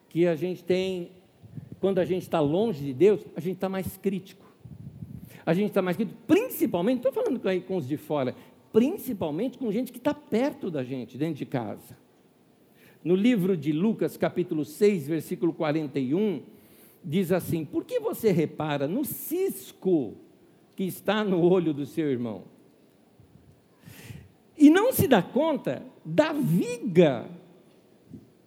que 0.09 0.27
a 0.27 0.35
gente 0.35 0.65
tem 0.65 1.11
quando 1.81 1.99
a 1.99 2.05
gente 2.05 2.23
está 2.23 2.41
longe 2.41 2.85
de 2.85 2.93
Deus, 2.93 3.21
a 3.35 3.41
gente 3.41 3.57
está 3.57 3.69
mais 3.69 3.97
crítico. 3.97 4.45
A 5.45 5.55
gente 5.55 5.69
está 5.69 5.81
mais 5.81 5.97
crítico, 5.97 6.19
principalmente, 6.27 7.07
estou 7.07 7.13
falando 7.13 7.41
com 7.67 7.77
os 7.77 7.87
de 7.87 7.97
fora, 7.97 8.35
principalmente 8.73 9.59
com 9.59 9.71
gente 9.71 9.93
que 9.93 9.99
está 9.99 10.13
perto 10.13 10.71
da 10.71 10.83
gente, 10.83 11.17
dentro 11.17 11.37
de 11.37 11.47
casa. 11.47 11.97
no 13.05 13.15
livro 13.15 13.57
de 13.57 13.71
Lucas, 13.71 14.17
capítulo 14.17 14.65
6, 14.65 15.07
versículo 15.07 15.53
41, 15.53 16.43
diz 17.05 17.31
assim: 17.31 17.65
Por 17.65 17.85
que 17.85 18.01
você 18.01 18.33
repara 18.33 18.89
no 18.89 19.05
cisco 19.05 20.15
que 20.75 20.83
está 20.83 21.23
no 21.23 21.41
olho 21.41 21.73
do 21.73 21.87
seu 21.87 22.11
irmão? 22.11 22.43
E 24.59 24.71
não 24.71 24.93
se 24.93 25.07
dá 25.07 25.23
conta 25.23 25.87
da 26.05 26.33
viga 26.33 27.31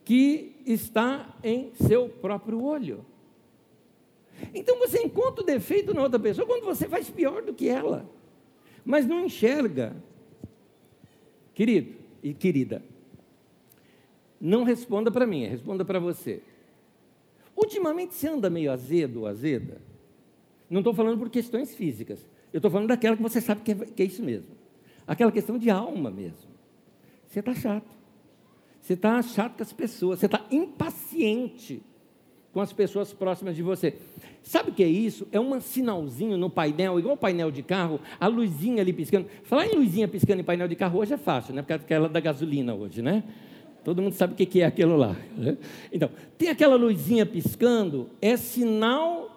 que 0.04 0.56
está 0.66 1.38
em 1.44 1.72
seu 1.74 2.10
próprio 2.10 2.64
olho. 2.64 3.06
Então 4.54 4.78
você 4.80 5.00
encontra 5.00 5.42
o 5.42 5.46
defeito 5.46 5.94
na 5.94 6.02
outra 6.02 6.20
pessoa 6.20 6.48
quando 6.48 6.66
você 6.66 6.88
faz 6.88 7.10
pior 7.10 7.42
do 7.42 7.54
que 7.54 7.68
ela, 7.68 8.10
mas 8.84 9.06
não 9.06 9.26
enxerga. 9.26 9.96
Querido 11.54 11.96
e 12.24 12.34
querida, 12.34 12.82
não 14.40 14.64
responda 14.64 15.12
para 15.12 15.28
mim, 15.28 15.46
responda 15.46 15.84
para 15.84 16.00
você. 16.00 16.42
Ultimamente 17.56 18.14
você 18.14 18.28
anda 18.28 18.50
meio 18.50 18.72
azedo 18.72 19.22
ou 19.22 19.28
azeda? 19.28 19.82
Não 20.70 20.80
estou 20.80 20.94
falando 20.94 21.18
por 21.18 21.30
questões 21.30 21.76
físicas, 21.76 22.26
eu 22.54 22.60
estou 22.60 22.72
falando 22.72 22.88
daquela 22.88 23.18
que 23.18 23.24
você 23.24 23.42
sabe 23.42 23.62
que 23.62 23.72
é, 23.72 23.76
que 23.76 24.04
é 24.04 24.06
isso 24.06 24.24
mesmo. 24.24 24.56
Aquela 25.06 25.32
questão 25.32 25.58
de 25.58 25.70
alma 25.70 26.10
mesmo. 26.10 26.50
Você 27.28 27.40
está 27.40 27.54
chato. 27.54 28.00
Você 28.80 28.94
está 28.94 29.22
chato 29.22 29.58
com 29.58 29.64
as 29.64 29.74
pessoas, 29.74 30.20
você 30.20 30.26
está 30.28 30.46
impaciente 30.50 31.84
com 32.54 32.62
as 32.62 32.74
pessoas 32.74 33.14
próximas 33.14 33.56
de 33.56 33.62
você. 33.62 33.96
Sabe 34.42 34.72
o 34.72 34.74
que 34.74 34.84
é 34.84 34.88
isso? 34.88 35.28
É 35.32 35.40
um 35.40 35.60
sinalzinho 35.62 36.38
no 36.38 36.50
painel, 36.50 37.00
igual 37.00 37.16
o 37.16 37.18
painel 37.18 37.52
de 37.52 37.62
carro, 37.62 38.00
a 38.20 38.28
luzinha 38.28 38.82
ali 38.82 38.92
piscando. 38.92 39.28
Falar 39.44 39.68
em 39.68 39.76
luzinha 39.76 40.08
piscando 40.08 40.42
em 40.42 40.44
painel 40.44 40.68
de 40.68 40.76
carro 40.76 41.00
hoje 41.00 41.14
é 41.14 41.18
fácil, 41.18 41.54
né? 41.54 41.62
Porque 41.62 41.94
é 41.94 42.08
da 42.08 42.20
gasolina 42.20 42.74
hoje, 42.74 43.02
né? 43.02 43.24
Todo 43.84 44.02
mundo 44.02 44.14
sabe 44.14 44.34
o 44.34 44.36
que 44.36 44.62
é 44.62 44.66
aquilo 44.66 44.98
lá. 44.98 45.16
Né? 45.38 45.58
Então, 45.92 46.10
tem 46.38 46.50
aquela 46.50 46.76
luzinha 46.76 47.26
piscando, 47.26 48.10
é 48.22 48.36
sinal 48.36 49.30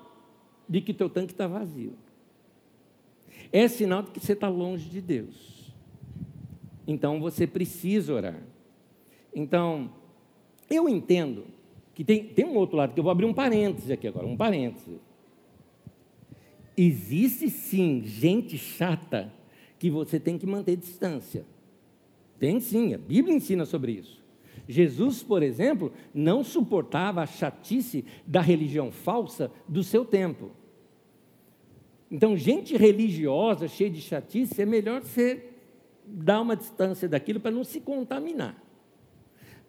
de 0.68 0.80
que 0.80 0.92
teu 0.92 1.08
tanque 1.08 1.32
está 1.32 1.46
vazio. 1.46 1.92
É 3.52 3.68
sinal 3.68 4.02
de 4.02 4.10
que 4.10 4.20
você 4.20 4.32
está 4.32 4.48
longe 4.48 4.88
de 4.88 5.00
Deus. 5.00 5.72
Então 6.86 7.20
você 7.20 7.46
precisa 7.46 8.12
orar. 8.12 8.42
Então, 9.34 9.90
eu 10.68 10.88
entendo 10.88 11.44
que 11.94 12.04
tem, 12.04 12.24
tem 12.24 12.44
um 12.44 12.56
outro 12.56 12.76
lado, 12.76 12.94
que 12.94 13.00
eu 13.00 13.04
vou 13.04 13.10
abrir 13.10 13.26
um 13.26 13.34
parêntese 13.34 13.92
aqui 13.92 14.08
agora, 14.08 14.26
um 14.26 14.36
parêntese. 14.36 14.98
Existe 16.76 17.50
sim 17.50 18.02
gente 18.04 18.56
chata 18.56 19.32
que 19.78 19.90
você 19.90 20.18
tem 20.18 20.38
que 20.38 20.46
manter 20.46 20.76
distância. 20.76 21.44
Tem 22.38 22.60
sim, 22.60 22.94
a 22.94 22.98
Bíblia 22.98 23.34
ensina 23.34 23.64
sobre 23.64 23.92
isso. 23.92 24.22
Jesus, 24.68 25.22
por 25.22 25.42
exemplo, 25.42 25.92
não 26.14 26.42
suportava 26.44 27.20
a 27.20 27.26
chatice 27.26 28.04
da 28.26 28.40
religião 28.40 28.90
falsa 28.90 29.50
do 29.68 29.82
seu 29.82 30.04
tempo. 30.04 30.50
Então, 32.10 32.36
gente 32.36 32.76
religiosa, 32.76 33.66
cheia 33.66 33.90
de 33.90 34.00
chatice, 34.00 34.60
é 34.62 34.66
melhor 34.66 35.02
você 35.02 35.50
dar 36.06 36.40
uma 36.40 36.54
distância 36.54 37.08
daquilo 37.08 37.40
para 37.40 37.50
não 37.50 37.64
se 37.64 37.80
contaminar. 37.80 38.61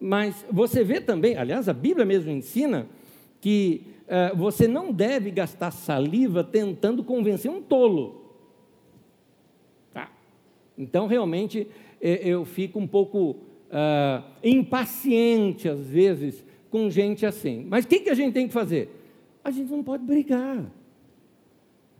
Mas 0.05 0.45
você 0.51 0.83
vê 0.83 0.99
também, 0.99 1.37
aliás, 1.37 1.69
a 1.69 1.73
Bíblia 1.73 2.05
mesmo 2.05 2.29
ensina 2.29 2.89
que 3.39 3.83
uh, 4.01 4.35
você 4.35 4.67
não 4.67 4.91
deve 4.91 5.31
gastar 5.31 5.71
saliva 5.71 6.43
tentando 6.43 7.05
convencer 7.05 7.49
um 7.49 7.61
tolo. 7.61 8.21
Tá. 9.93 10.11
Então, 10.77 11.07
realmente, 11.07 11.69
eu 12.01 12.43
fico 12.43 12.79
um 12.79 12.85
pouco 12.85 13.37
uh, 13.69 14.29
impaciente, 14.43 15.69
às 15.69 15.87
vezes, 15.87 16.45
com 16.69 16.89
gente 16.89 17.25
assim. 17.25 17.65
Mas 17.69 17.85
o 17.85 17.87
que, 17.87 18.01
que 18.01 18.09
a 18.09 18.13
gente 18.13 18.33
tem 18.33 18.45
que 18.45 18.53
fazer? 18.53 18.89
A 19.41 19.51
gente 19.51 19.71
não 19.71 19.81
pode 19.81 20.03
brigar. 20.03 20.69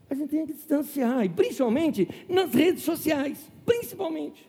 A 0.09 0.13
gente 0.13 0.29
tem 0.29 0.45
que 0.45 0.51
distanciar, 0.51 1.23
e 1.23 1.29
principalmente 1.29 2.05
nas 2.27 2.53
redes 2.53 2.83
sociais, 2.83 3.49
principalmente. 3.65 4.45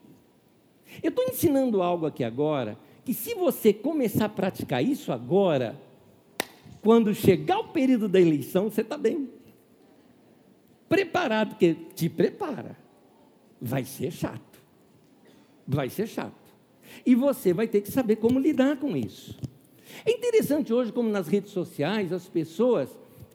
Eu 1.00 1.10
estou 1.10 1.24
ensinando 1.26 1.80
algo 1.80 2.04
aqui 2.04 2.24
agora 2.24 2.76
que 3.04 3.12
se 3.12 3.34
você 3.34 3.72
começar 3.72 4.26
a 4.26 4.28
praticar 4.28 4.82
isso 4.82 5.12
agora, 5.12 5.78
quando 6.80 7.14
chegar 7.14 7.58
o 7.58 7.68
período 7.68 8.08
da 8.08 8.20
eleição, 8.20 8.70
você 8.70 8.80
está 8.80 8.96
bem. 8.96 9.28
Preparado, 10.88 11.50
porque 11.50 11.74
te 11.94 12.08
prepara. 12.08 12.76
Vai 13.60 13.84
ser 13.84 14.10
chato. 14.10 14.62
Vai 15.66 15.88
ser 15.88 16.06
chato. 16.06 16.44
E 17.04 17.14
você 17.14 17.52
vai 17.52 17.66
ter 17.66 17.80
que 17.80 17.90
saber 17.90 18.16
como 18.16 18.38
lidar 18.38 18.76
com 18.78 18.96
isso. 18.96 19.38
É 20.04 20.10
interessante 20.10 20.72
hoje, 20.72 20.92
como 20.92 21.08
nas 21.08 21.28
redes 21.28 21.52
sociais, 21.52 22.12
as 22.12 22.28
pessoas, 22.28 22.88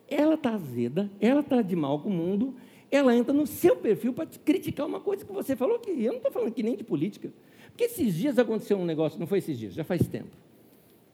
ela 0.08 0.34
está 0.34 0.54
azeda, 0.54 1.10
ela 1.20 1.40
está 1.40 1.62
de 1.62 1.76
mal 1.76 2.00
com 2.00 2.08
o 2.08 2.12
mundo, 2.12 2.54
ela 2.90 3.14
entra 3.16 3.32
no 3.32 3.46
seu 3.46 3.76
perfil 3.76 4.12
para 4.12 4.26
criticar 4.26 4.86
uma 4.86 5.00
coisa 5.00 5.24
que 5.24 5.32
você 5.32 5.54
falou 5.54 5.78
que 5.78 5.90
eu 5.90 6.12
não 6.12 6.16
estou 6.16 6.32
falando 6.32 6.48
aqui 6.48 6.62
nem 6.62 6.76
de 6.76 6.84
política. 6.84 7.32
Porque 7.80 7.94
esses 7.94 8.14
dias 8.14 8.38
aconteceu 8.38 8.76
um 8.76 8.84
negócio, 8.84 9.18
não 9.18 9.26
foi 9.26 9.38
esses 9.38 9.58
dias, 9.58 9.72
já 9.72 9.82
faz 9.82 10.06
tempo. 10.06 10.28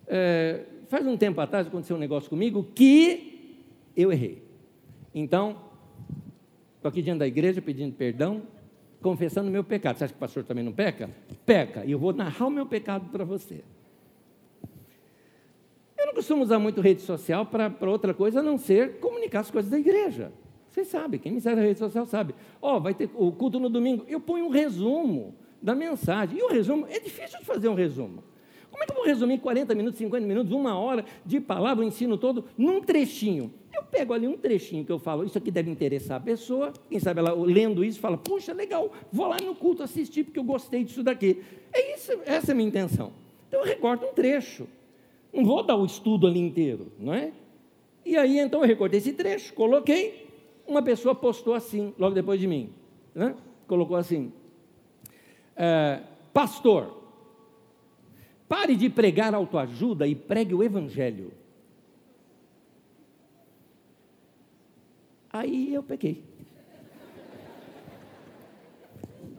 É, 0.08 0.64
faz 0.88 1.06
um 1.06 1.16
tempo 1.16 1.40
atrás 1.40 1.68
aconteceu 1.68 1.94
um 1.94 1.98
negócio 2.00 2.28
comigo 2.28 2.66
que 2.74 3.64
eu 3.96 4.10
errei. 4.10 4.42
Então, 5.14 5.58
estou 6.74 6.88
aqui 6.88 7.02
diante 7.02 7.20
da 7.20 7.26
igreja 7.28 7.62
pedindo 7.62 7.94
perdão, 7.94 8.42
confessando 9.00 9.48
o 9.48 9.52
meu 9.52 9.62
pecado. 9.62 9.96
Você 9.96 10.04
acha 10.06 10.12
que 10.12 10.16
o 10.16 10.20
pastor 10.20 10.42
também 10.42 10.64
não 10.64 10.72
peca? 10.72 11.08
Peca. 11.44 11.84
E 11.84 11.92
eu 11.92 12.00
vou 12.00 12.12
narrar 12.12 12.48
o 12.48 12.50
meu 12.50 12.66
pecado 12.66 13.10
para 13.12 13.24
você. 13.24 13.62
Eu 15.96 16.06
não 16.06 16.14
costumo 16.14 16.42
usar 16.42 16.58
muito 16.58 16.80
rede 16.80 17.02
social 17.02 17.46
para 17.46 17.88
outra 17.88 18.12
coisa 18.12 18.40
a 18.40 18.42
não 18.42 18.58
ser 18.58 18.98
comunicar 18.98 19.38
as 19.38 19.52
coisas 19.52 19.70
da 19.70 19.78
igreja. 19.78 20.32
Vocês 20.72 20.88
sabem, 20.88 21.20
quem 21.20 21.30
me 21.30 21.40
segue 21.40 21.54
na 21.54 21.62
rede 21.62 21.78
social 21.78 22.04
sabe. 22.06 22.34
Ó, 22.60 22.76
oh, 22.76 22.80
vai 22.80 22.92
ter 22.92 23.08
o 23.14 23.30
culto 23.30 23.60
no 23.60 23.68
domingo. 23.68 24.04
Eu 24.08 24.18
ponho 24.18 24.46
um 24.46 24.50
resumo 24.50 25.32
da 25.66 25.74
mensagem. 25.74 26.38
E 26.38 26.42
o 26.42 26.48
resumo, 26.48 26.86
é 26.88 27.00
difícil 27.00 27.40
de 27.40 27.44
fazer 27.44 27.68
um 27.68 27.74
resumo. 27.74 28.22
Como 28.70 28.84
é 28.84 28.86
que 28.86 28.92
eu 28.92 28.96
vou 28.96 29.04
resumir 29.04 29.38
40 29.38 29.74
minutos, 29.74 29.98
50 29.98 30.24
minutos, 30.24 30.52
uma 30.52 30.78
hora 30.78 31.04
de 31.24 31.40
palavra, 31.40 31.84
o 31.84 31.88
ensino 31.88 32.16
todo, 32.16 32.44
num 32.56 32.80
trechinho? 32.80 33.52
Eu 33.74 33.82
pego 33.82 34.12
ali 34.12 34.28
um 34.28 34.36
trechinho 34.36 34.84
que 34.84 34.92
eu 34.92 34.98
falo, 34.98 35.24
isso 35.24 35.36
aqui 35.36 35.50
deve 35.50 35.68
interessar 35.70 36.18
a 36.18 36.20
pessoa, 36.20 36.72
quem 36.88 37.00
sabe 37.00 37.20
ela 37.20 37.32
lendo 37.32 37.84
isso 37.84 37.98
fala, 37.98 38.16
puxa, 38.16 38.52
legal, 38.52 38.92
vou 39.10 39.26
lá 39.26 39.38
no 39.38 39.54
culto 39.54 39.82
assistir 39.82 40.24
porque 40.24 40.38
eu 40.38 40.44
gostei 40.44 40.84
disso 40.84 41.02
daqui. 41.02 41.42
É 41.72 41.96
isso, 41.96 42.12
essa 42.24 42.50
é 42.50 42.52
a 42.52 42.54
minha 42.54 42.68
intenção. 42.68 43.12
Então 43.48 43.60
eu 43.60 43.66
recorto 43.66 44.06
um 44.06 44.12
trecho. 44.12 44.68
Não 45.32 45.44
vou 45.44 45.64
dar 45.64 45.76
o 45.76 45.84
estudo 45.84 46.26
ali 46.26 46.38
inteiro, 46.38 46.92
não 46.98 47.12
é? 47.12 47.32
E 48.04 48.16
aí 48.16 48.38
então 48.38 48.60
eu 48.60 48.66
recortei 48.66 48.98
esse 48.98 49.12
trecho, 49.14 49.52
coloquei, 49.54 50.28
uma 50.66 50.82
pessoa 50.82 51.14
postou 51.14 51.54
assim, 51.54 51.92
logo 51.98 52.14
depois 52.14 52.38
de 52.38 52.46
mim. 52.46 52.70
Né? 53.14 53.34
Colocou 53.66 53.96
assim: 53.96 54.32
é, 55.56 56.02
pastor, 56.32 57.02
pare 58.48 58.76
de 58.76 58.90
pregar 58.90 59.34
autoajuda 59.34 60.06
e 60.06 60.14
pregue 60.14 60.54
o 60.54 60.62
evangelho. 60.62 61.32
Aí 65.32 65.74
eu 65.74 65.82
peguei. 65.82 66.24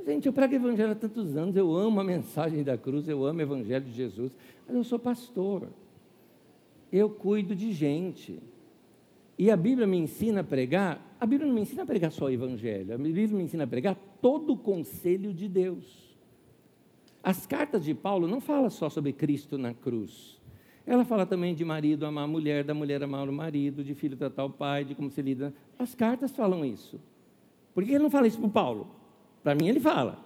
Gente, 0.05 0.25
eu 0.25 0.31
prego 0.31 0.55
evangelho 0.55 0.91
há 0.91 0.95
tantos 0.95 1.35
anos, 1.35 1.55
eu 1.55 1.75
amo 1.75 1.99
a 1.99 2.03
mensagem 2.03 2.63
da 2.63 2.77
cruz, 2.77 3.09
eu 3.09 3.25
amo 3.25 3.39
o 3.39 3.41
evangelho 3.41 3.83
de 3.83 3.91
Jesus, 3.91 4.31
mas 4.65 4.75
eu 4.75 4.83
sou 4.83 4.97
pastor. 4.97 5.67
Eu 6.89 7.09
cuido 7.09 7.53
de 7.53 7.73
gente. 7.73 8.39
E 9.37 9.51
a 9.51 9.57
Bíblia 9.57 9.85
me 9.85 9.97
ensina 9.97 10.41
a 10.41 10.43
pregar, 10.43 11.15
a 11.19 11.25
Bíblia 11.25 11.47
não 11.47 11.53
me 11.53 11.61
ensina 11.61 11.83
a 11.83 11.85
pregar 11.85 12.11
só 12.11 12.25
o 12.25 12.29
evangelho, 12.29 12.93
a 12.93 12.97
Bíblia 12.97 13.27
me 13.27 13.43
ensina 13.43 13.65
a 13.65 13.67
pregar 13.67 13.95
todo 14.21 14.53
o 14.53 14.57
conselho 14.57 15.33
de 15.33 15.49
Deus. 15.49 16.06
As 17.27 17.45
cartas 17.45 17.83
de 17.83 17.93
Paulo 17.93 18.25
não 18.25 18.39
falam 18.39 18.69
só 18.69 18.89
sobre 18.89 19.11
Cristo 19.11 19.57
na 19.57 19.73
cruz. 19.73 20.39
Ela 20.85 21.03
fala 21.03 21.25
também 21.25 21.53
de 21.53 21.65
marido 21.65 22.05
amar 22.05 22.23
a 22.23 22.27
mulher, 22.27 22.63
da 22.63 22.73
mulher 22.73 23.03
amar 23.03 23.27
o 23.27 23.33
marido, 23.33 23.83
de 23.83 23.93
filho 23.93 24.15
tratar 24.15 24.45
o 24.45 24.49
pai, 24.49 24.85
de 24.85 24.95
como 24.95 25.11
se 25.11 25.21
lida. 25.21 25.53
As 25.77 25.93
cartas 25.93 26.31
falam 26.31 26.63
isso. 26.63 26.97
Por 27.73 27.83
que 27.83 27.91
ele 27.91 27.99
não 27.99 28.09
fala 28.09 28.27
isso 28.27 28.39
para 28.39 28.47
Paulo? 28.47 28.87
Para 29.43 29.53
mim 29.55 29.67
ele 29.67 29.81
fala. 29.81 30.19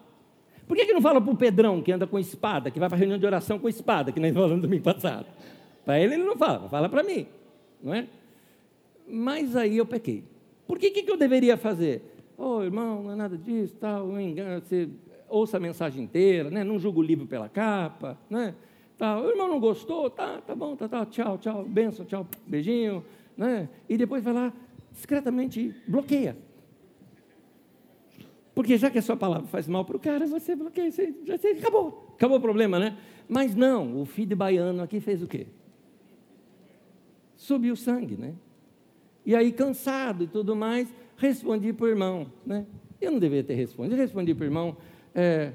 Por 0.67 0.77
que 0.77 0.83
ele 0.83 0.93
não 0.93 1.01
fala 1.01 1.19
para 1.19 1.33
o 1.33 1.35
Pedrão, 1.35 1.81
que 1.81 1.91
anda 1.91 2.05
com 2.05 2.19
espada, 2.19 2.69
que 2.69 2.79
vai 2.79 2.87
para 2.87 2.97
a 2.97 2.99
reunião 2.99 3.17
de 3.17 3.25
oração 3.25 3.57
com 3.57 3.67
espada, 3.67 4.11
que 4.11 4.19
nós 4.19 4.31
falamos 4.31 4.61
domingo 4.61 4.83
passado? 4.83 5.25
Para 5.83 5.99
ele 5.99 6.13
ele 6.13 6.23
não 6.23 6.37
fala, 6.37 6.69
fala 6.69 6.87
para 6.87 7.01
mim. 7.01 7.25
Não 7.81 7.95
é? 7.95 8.07
Mas 9.07 9.55
aí 9.55 9.77
eu 9.77 9.87
pequei. 9.87 10.23
Por 10.67 10.77
que, 10.77 10.91
que 10.91 11.09
eu 11.09 11.17
deveria 11.17 11.57
fazer? 11.57 12.13
Oh, 12.37 12.61
irmão, 12.61 13.01
não 13.01 13.11
é 13.13 13.15
nada 13.15 13.35
disso, 13.35 13.75
tal, 13.79 14.05
um 14.05 14.19
engano, 14.19 14.61
você 14.61 14.87
ouça 15.31 15.57
a 15.57 15.59
mensagem 15.59 16.03
inteira, 16.03 16.49
né? 16.51 16.63
não 16.63 16.77
julga 16.77 16.99
o 16.99 17.03
livro 17.03 17.25
pela 17.25 17.49
capa. 17.49 18.17
Né? 18.29 18.53
Tá, 18.97 19.19
o 19.19 19.29
irmão 19.29 19.47
não 19.47 19.59
gostou, 19.59 20.09
tá, 20.09 20.41
tá 20.41 20.53
bom, 20.53 20.75
tá, 20.75 20.87
tá, 20.87 21.05
tchau, 21.05 21.37
tchau, 21.37 21.63
benção, 21.63 22.05
tchau, 22.05 22.27
beijinho. 22.45 23.03
Né? 23.35 23.69
E 23.89 23.97
depois 23.97 24.23
vai 24.23 24.33
lá, 24.33 24.53
discretamente 24.91 25.73
bloqueia. 25.87 26.37
Porque 28.53 28.77
já 28.77 28.91
que 28.91 28.99
a 28.99 29.01
sua 29.01 29.15
palavra 29.15 29.47
faz 29.47 29.67
mal 29.67 29.85
para 29.85 29.95
o 29.95 29.99
cara, 29.99 30.27
você 30.27 30.55
bloqueia, 30.55 30.91
você, 30.91 31.13
você, 31.25 31.47
acabou, 31.47 32.13
acabou 32.15 32.37
o 32.37 32.41
problema, 32.41 32.77
né? 32.77 32.97
Mas 33.27 33.55
não, 33.55 34.01
o 34.01 34.05
filho 34.05 34.35
baiano 34.35 34.83
aqui 34.83 34.99
fez 34.99 35.23
o 35.23 35.27
quê? 35.27 35.47
Subiu 37.37 37.75
sangue, 37.75 38.17
né? 38.17 38.35
E 39.25 39.35
aí, 39.35 39.51
cansado 39.51 40.25
e 40.25 40.27
tudo 40.27 40.55
mais, 40.55 40.93
respondi 41.15 41.71
para 41.71 41.85
o 41.85 41.87
irmão, 41.87 42.31
né? 42.45 42.65
Eu 42.99 43.11
não 43.11 43.19
deveria 43.19 43.43
ter 43.43 43.55
respondido, 43.55 43.95
respondi 43.95 44.35
para 44.35 44.43
o 44.43 44.47
irmão, 44.47 44.77
é, 45.13 45.51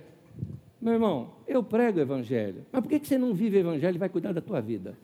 meu 0.81 0.95
irmão, 0.95 1.31
eu 1.47 1.63
prego 1.63 1.99
o 1.99 2.03
evangelho, 2.03 2.67
mas 2.71 2.83
por 2.83 2.89
que 2.89 3.07
você 3.07 3.19
não 3.19 3.35
vive 3.35 3.57
o 3.57 3.61
evangelho 3.61 3.97
e 3.97 3.99
vai 3.99 4.09
cuidar 4.09 4.33
da 4.33 4.41
tua 4.41 4.61
vida? 4.61 4.95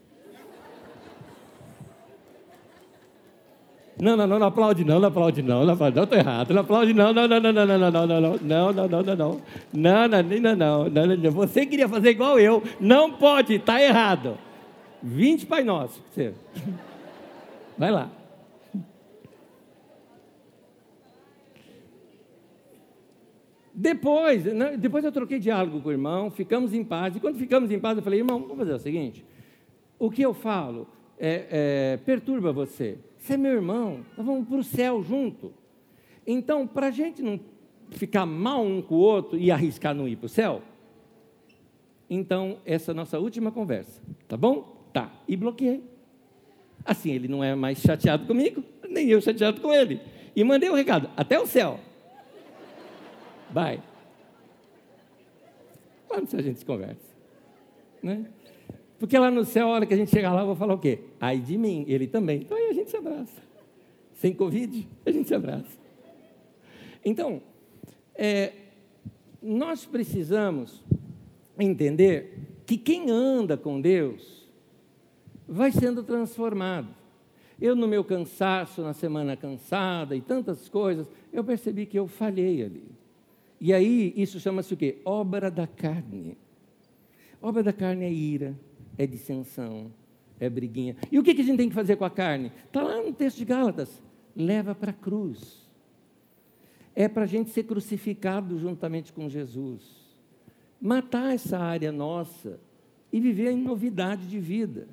Não, 4.00 4.16
não, 4.16 4.26
não, 4.26 4.38
não 4.38 4.46
aplaude 4.46 4.84
não, 4.84 4.98
não 4.98 5.08
aplaude 5.08 5.42
não, 5.42 5.64
não 5.64 5.74
aplaude 5.74 5.96
não, 5.96 6.04
estou 6.04 6.18
errado, 6.18 6.54
não 6.54 6.62
aplaude 6.62 6.94
não, 6.94 7.12
não, 7.12 7.28
não, 7.28 7.40
não, 7.40 7.52
não, 7.52 7.66
não, 7.66 7.78
não, 7.78 7.90
não, 7.90 8.06
não, 8.06 8.20
não, 8.20 8.72
não, 8.72 8.72
não, 8.72 9.02
não, 9.02 9.02
não, 9.02 10.08
não, 10.08 10.22
não, 10.22 10.56
não, 10.56 10.88
não, 10.88 11.16
não, 11.16 11.30
você 11.30 11.66
queria 11.66 11.88
fazer 11.88 12.10
igual 12.10 12.38
eu, 12.40 12.62
não 12.80 13.12
pode, 13.12 13.54
está 13.54 13.80
errado. 13.80 14.38
20 15.02 15.46
Pai 15.46 15.62
Nosso, 15.62 16.00
você. 16.10 16.32
Vai 17.76 17.90
lá. 17.90 18.08
Depois, 23.74 24.44
depois 24.78 25.04
eu 25.04 25.10
troquei 25.10 25.38
diálogo 25.38 25.80
com 25.80 25.88
o 25.88 25.92
irmão, 25.92 26.30
ficamos 26.30 26.74
em 26.74 26.84
paz, 26.84 27.16
e 27.16 27.20
quando 27.20 27.38
ficamos 27.38 27.70
em 27.70 27.78
paz, 27.78 27.96
eu 27.96 28.02
falei, 28.02 28.20
irmão, 28.20 28.40
vamos 28.40 28.58
fazer 28.58 28.74
o 28.74 28.78
seguinte: 28.78 29.24
o 29.98 30.10
que 30.10 30.20
eu 30.20 30.34
falo 30.34 30.86
é, 31.18 31.46
é, 31.50 31.96
perturba 31.98 32.52
você. 32.52 32.98
Você 33.16 33.34
é 33.34 33.36
meu 33.36 33.52
irmão, 33.52 34.00
nós 34.16 34.26
vamos 34.26 34.48
para 34.48 34.58
o 34.58 34.64
céu 34.64 35.02
junto. 35.02 35.52
Então, 36.26 36.66
para 36.66 36.88
a 36.88 36.90
gente 36.90 37.22
não 37.22 37.38
ficar 37.90 38.26
mal 38.26 38.62
um 38.64 38.82
com 38.82 38.96
o 38.96 38.98
outro 38.98 39.38
e 39.38 39.50
arriscar 39.50 39.94
não 39.94 40.08
ir 40.08 40.16
para 40.16 40.26
o 40.26 40.28
céu, 40.28 40.62
então, 42.10 42.58
essa 42.66 42.90
é 42.90 42.92
a 42.92 42.94
nossa 42.94 43.18
última 43.18 43.50
conversa, 43.50 44.02
tá 44.28 44.36
bom? 44.36 44.86
Tá, 44.92 45.10
e 45.26 45.34
bloqueei. 45.34 45.82
Assim, 46.84 47.12
ele 47.12 47.26
não 47.26 47.42
é 47.42 47.54
mais 47.54 47.78
chateado 47.78 48.26
comigo, 48.26 48.62
nem 48.86 49.08
eu 49.08 49.20
chateado 49.20 49.60
com 49.60 49.72
ele. 49.72 50.00
E 50.36 50.44
mandei 50.44 50.68
o 50.68 50.72
um 50.72 50.76
recado, 50.76 51.08
até 51.16 51.40
o 51.40 51.46
céu. 51.46 51.80
Vai. 53.52 53.82
Quando 56.08 56.36
a 56.36 56.42
gente 56.42 56.64
conversa? 56.64 57.12
Né? 58.02 58.26
Porque 58.98 59.18
lá 59.18 59.30
no 59.30 59.44
céu, 59.44 59.68
a 59.68 59.70
hora 59.70 59.86
que 59.86 59.94
a 59.94 59.96
gente 59.96 60.10
chegar 60.10 60.32
lá, 60.32 60.42
eu 60.42 60.46
vou 60.46 60.54
falar 60.54 60.74
o 60.74 60.78
quê? 60.78 61.00
Ai 61.20 61.38
de 61.38 61.58
mim, 61.58 61.84
ele 61.88 62.06
também. 62.06 62.42
Então 62.42 62.56
aí 62.56 62.68
a 62.68 62.72
gente 62.72 62.90
se 62.90 62.96
abraça. 62.96 63.42
Sem 64.14 64.32
Covid, 64.32 64.88
a 65.04 65.10
gente 65.10 65.26
se 65.26 65.34
abraça. 65.34 65.76
Então, 67.04 67.42
é, 68.14 68.52
nós 69.42 69.84
precisamos 69.84 70.84
entender 71.58 72.38
que 72.64 72.76
quem 72.76 73.10
anda 73.10 73.56
com 73.56 73.80
Deus 73.80 74.48
vai 75.48 75.72
sendo 75.72 76.02
transformado. 76.04 76.88
Eu, 77.60 77.74
no 77.74 77.88
meu 77.88 78.04
cansaço, 78.04 78.82
na 78.82 78.92
semana 78.92 79.36
cansada 79.36 80.14
e 80.14 80.20
tantas 80.20 80.68
coisas, 80.68 81.10
eu 81.32 81.42
percebi 81.42 81.86
que 81.86 81.98
eu 81.98 82.06
falhei 82.06 82.62
ali. 82.62 82.91
E 83.64 83.72
aí, 83.72 84.12
isso 84.16 84.40
chama-se 84.40 84.74
o 84.74 84.76
quê? 84.76 85.00
Obra 85.04 85.48
da 85.48 85.68
carne. 85.68 86.36
Obra 87.40 87.62
da 87.62 87.72
carne 87.72 88.04
é 88.04 88.12
ira, 88.12 88.58
é 88.98 89.06
dissensão, 89.06 89.92
é 90.40 90.50
briguinha. 90.50 90.96
E 91.12 91.18
o 91.20 91.22
que, 91.22 91.30
a 91.30 91.44
gente 91.44 91.58
tem 91.58 91.68
que 91.68 91.74
fazer 91.74 91.94
com 91.94 92.04
a 92.04 92.10
carne? 92.10 92.50
Está 92.66 92.82
lá 92.82 93.00
no 93.00 93.12
texto 93.12 93.38
de 93.38 93.44
Gálatas. 93.44 94.02
Leva 94.34 94.74
para 94.74 94.90
a 94.90 94.92
cruz. 94.92 95.64
É 96.92 97.06
para 97.06 97.22
a 97.22 97.26
gente 97.26 97.50
ser 97.50 97.62
crucificado 97.62 98.58
juntamente 98.58 99.12
com 99.12 99.28
Jesus. 99.28 100.12
Matar 100.80 101.32
essa 101.32 101.56
área 101.56 101.92
nossa 101.92 102.58
e 103.12 103.20
viver 103.20 103.52
em 103.52 103.62
novidade 103.62 104.26
de 104.26 104.40
vida. 104.40 104.88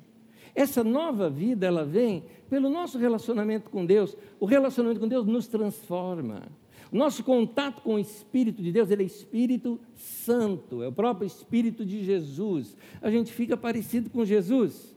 Essa 0.54 0.84
nova 0.84 1.28
vida, 1.28 1.66
ela 1.66 1.84
vem 1.84 2.22
pelo 2.48 2.70
nosso 2.70 2.98
relacionamento 2.98 3.68
com 3.68 3.84
Deus. 3.84 4.16
O 4.38 4.46
relacionamento 4.46 5.00
com 5.00 5.08
Deus 5.08 5.26
nos 5.26 5.48
transforma. 5.48 6.59
Nosso 6.92 7.22
contato 7.22 7.82
com 7.82 7.94
o 7.94 7.98
Espírito 7.98 8.62
de 8.62 8.72
Deus, 8.72 8.90
ele 8.90 9.04
é 9.04 9.06
Espírito 9.06 9.78
Santo, 9.94 10.82
é 10.82 10.88
o 10.88 10.92
próprio 10.92 11.26
Espírito 11.26 11.84
de 11.84 12.04
Jesus. 12.04 12.76
A 13.00 13.10
gente 13.10 13.32
fica 13.32 13.56
parecido 13.56 14.10
com 14.10 14.24
Jesus. 14.24 14.96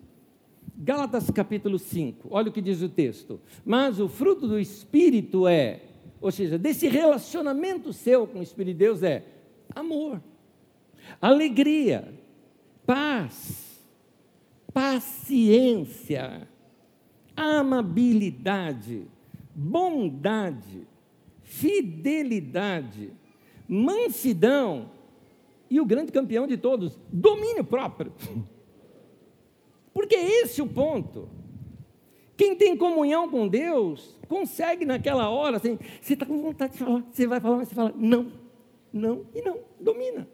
Gálatas 0.76 1.30
capítulo 1.30 1.78
5, 1.78 2.30
olha 2.32 2.50
o 2.50 2.52
que 2.52 2.62
diz 2.62 2.82
o 2.82 2.90
texto. 2.90 3.40
Mas 3.64 4.00
o 4.00 4.08
fruto 4.08 4.48
do 4.48 4.60
Espírito 4.60 5.48
é, 5.48 5.82
ou 6.20 6.32
seja, 6.32 6.58
desse 6.58 6.88
relacionamento 6.88 7.94
seu 7.94 8.26
com 8.26 8.40
o 8.40 8.44
Espírito 8.44 8.74
de 8.74 8.80
Deus 8.80 9.04
é 9.04 9.24
amor, 9.76 10.22
alegria, 11.22 12.12
paz, 12.88 13.80
paciência, 14.74 16.48
amabilidade, 17.36 19.06
bondade, 19.54 20.88
fidelidade, 21.54 23.14
mansidão 23.68 24.90
e 25.70 25.80
o 25.80 25.86
grande 25.86 26.12
campeão 26.12 26.48
de 26.48 26.58
todos, 26.58 27.00
domínio 27.12 27.64
próprio. 27.64 28.12
Porque 29.94 30.16
esse 30.16 30.60
é 30.60 30.64
o 30.64 30.68
ponto. 30.68 31.30
Quem 32.36 32.56
tem 32.56 32.76
comunhão 32.76 33.30
com 33.30 33.48
Deus, 33.48 34.20
consegue 34.28 34.84
naquela 34.84 35.30
hora, 35.30 35.58
assim, 35.58 35.78
você 36.02 36.16
está 36.16 36.26
com 36.26 36.42
vontade 36.42 36.74
de 36.74 36.80
falar, 36.80 37.04
você 37.12 37.28
vai 37.28 37.40
falar, 37.40 37.58
mas 37.58 37.68
você 37.68 37.76
fala, 37.76 37.94
não, 37.96 38.32
não 38.92 39.28
e 39.36 39.42
não, 39.42 39.60
domina. 39.80 40.28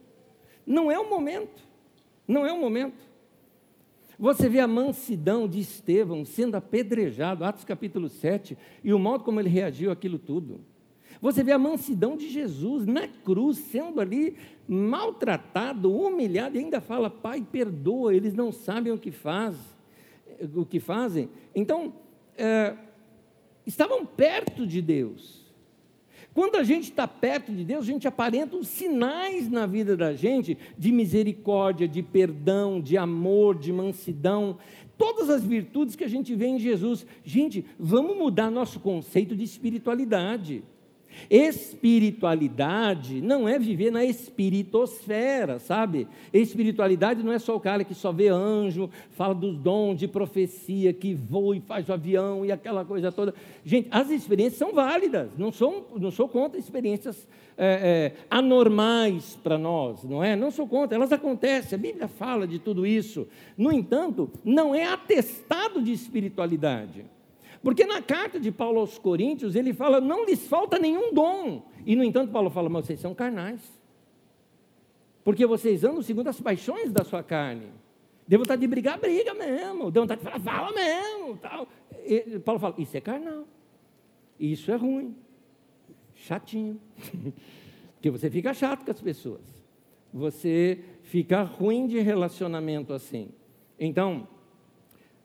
Não 0.66 0.90
é 0.90 0.98
o 0.98 1.10
momento, 1.10 1.62
não 2.26 2.46
é 2.46 2.54
o 2.54 2.60
momento. 2.60 3.10
Você 4.18 4.48
vê 4.48 4.62
a 4.62 4.68
mansidão 4.68 5.50
de 5.50 5.60
Estevão 5.60 6.24
sendo 6.24 6.56
apedrejado, 6.56 7.44
Atos 7.44 7.66
capítulo 7.66 8.08
7, 8.08 8.58
e 8.82 8.94
o 8.94 9.00
modo 9.00 9.26
como 9.26 9.40
ele 9.40 9.50
reagiu 9.50 9.92
àquilo 9.92 10.18
tudo. 10.18 10.62
Você 11.22 11.44
vê 11.44 11.52
a 11.52 11.58
mansidão 11.58 12.16
de 12.16 12.30
Jesus 12.30 12.86
na 12.86 13.08
cruz, 13.08 13.58
sendo 13.58 14.00
ali 14.00 14.38
maltratado, 14.68 15.94
humilhado, 15.94 16.56
e 16.56 16.60
ainda 16.60 16.80
fala: 16.80 17.10
Pai, 17.10 17.46
perdoa, 17.52 18.16
eles 18.16 18.34
não 18.34 18.52
sabem 18.52 18.94
o 18.94 18.98
que 18.98 19.12
faz, 19.12 19.56
o 20.56 20.66
que 20.66 20.80
fazem. 20.80 21.30
Então, 21.54 21.94
é, 22.38 22.74
estavam 23.66 24.06
perto 24.06 24.66
de 24.66 24.82
Deus. 24.82 25.40
Quando 26.34 26.56
a 26.56 26.64
gente 26.64 26.86
está 26.86 27.08
perto 27.08 27.52
de 27.52 27.66
Deus, 27.66 27.84
a 27.84 27.92
gente 27.92 28.08
aparenta 28.08 28.56
os 28.56 28.68
sinais 28.68 29.50
na 29.50 29.66
vida 29.66 29.98
da 29.98 30.14
gente 30.14 30.58
de 30.78 30.92
misericórdia, 30.92 31.88
de 31.88 32.02
perdão, 32.02 32.80
de 32.80 32.96
amor, 32.96 33.58
de 33.58 33.74
mansidão, 33.74 34.58
todas 34.98 35.30
as 35.30 35.44
virtudes 35.44 35.96
que 35.96 36.04
a 36.04 36.08
gente 36.08 36.34
vê 36.36 36.46
em 36.48 36.60
Jesus. 36.60 37.06
Gente, 37.26 37.66
vamos 37.78 38.16
mudar 38.16 38.50
nosso 38.50 38.80
conceito 38.80 39.36
de 39.36 39.44
espiritualidade. 39.44 40.64
Espiritualidade 41.30 43.22
não 43.22 43.48
é 43.48 43.60
viver 43.60 43.92
na 43.92 44.04
espiritosfera, 44.04 45.60
sabe? 45.60 46.08
Espiritualidade 46.34 47.24
não 47.24 47.32
é 47.32 47.40
só 47.40 47.56
o 47.56 47.60
cara 47.60 47.84
que 47.84 47.94
só 47.94 48.12
vê 48.12 48.30
anjo, 48.30 48.90
fala 49.12 49.36
dos 49.36 49.58
dons 49.58 50.00
de 50.00 50.08
profecia, 50.08 50.94
que 50.94 51.14
voa 51.14 51.56
e 51.56 51.62
faz 51.62 51.88
o 51.90 51.94
avião 51.94 52.46
e 52.46 52.52
aquela 52.52 52.84
coisa 52.86 53.12
toda. 53.12 53.34
Gente, 53.64 53.88
as 53.92 54.10
experiências 54.10 54.58
são 54.58 54.74
válidas, 54.74 55.30
não 55.38 55.52
sou, 55.52 55.88
não 55.96 56.12
sou 56.12 56.28
contra 56.28 56.60
experiências 56.60 57.28
é, 57.58 58.14
é, 58.16 58.26
anormais 58.30 59.38
para 59.44 59.58
nós, 59.58 60.04
não 60.04 60.24
é? 60.24 60.36
Não 60.36 60.50
sou 60.50 60.68
contra, 60.68 60.96
elas 60.96 61.12
acontecem, 61.12 61.78
a 61.78 61.82
Bíblia 61.82 62.08
fala 62.08 62.48
de 62.48 62.58
tudo 62.58 62.88
isso. 62.88 63.28
No 63.58 63.72
entanto, 63.72 64.30
não 64.44 64.74
é 64.74 64.86
atestado 64.86 65.82
de 65.82 65.92
espiritualidade. 65.92 67.06
Porque 67.62 67.86
na 67.86 68.02
carta 68.02 68.40
de 68.40 68.52
Paulo 68.52 68.80
aos 68.80 68.98
Coríntios, 68.98 69.56
ele 69.56 69.74
fala: 69.74 70.00
não 70.00 70.26
lhes 70.26 70.48
falta 70.48 70.80
nenhum 70.80 71.14
dom. 71.14 71.64
E, 71.86 71.96
no 71.96 72.04
entanto, 72.04 72.32
Paulo 72.32 72.50
fala: 72.50 72.70
mas 72.70 72.86
vocês 72.86 73.00
são 73.00 73.14
carnais. 73.14 73.80
Porque 75.24 75.46
vocês 75.46 75.84
andam 75.84 76.02
segundo 76.02 76.28
as 76.28 76.40
paixões 76.40 76.92
da 76.92 77.04
sua 77.04 77.22
carne. 77.22 77.68
Deu 78.28 78.40
vontade 78.40 78.62
de 78.62 78.68
brigar, 78.68 79.00
briga 79.00 79.34
mesmo. 79.34 79.92
Deu 79.92 80.04
vontade 80.04 80.22
de 80.22 80.26
falar, 80.26 80.40
fala 80.40 80.72
mesmo. 80.72 81.38
Tal. 81.38 81.68
E 82.06 82.40
Paulo 82.40 82.60
fala: 82.60 82.76
isso 82.78 82.96
é 82.96 83.02
carnal. 83.02 83.46
Isso 84.40 84.72
é 84.72 84.76
ruim. 84.76 85.16
Chatinho. 86.16 86.80
Porque 87.96 88.10
você 88.10 88.30
fica 88.30 88.54
chato 88.54 88.86
com 88.86 88.92
as 88.92 89.02
pessoas. 89.02 89.42
Você 90.14 90.80
fica 91.04 91.44
ruim 91.44 91.86
de 91.86 92.00
relacionamento 92.00 92.94
assim. 92.94 93.30
Então, 93.78 94.28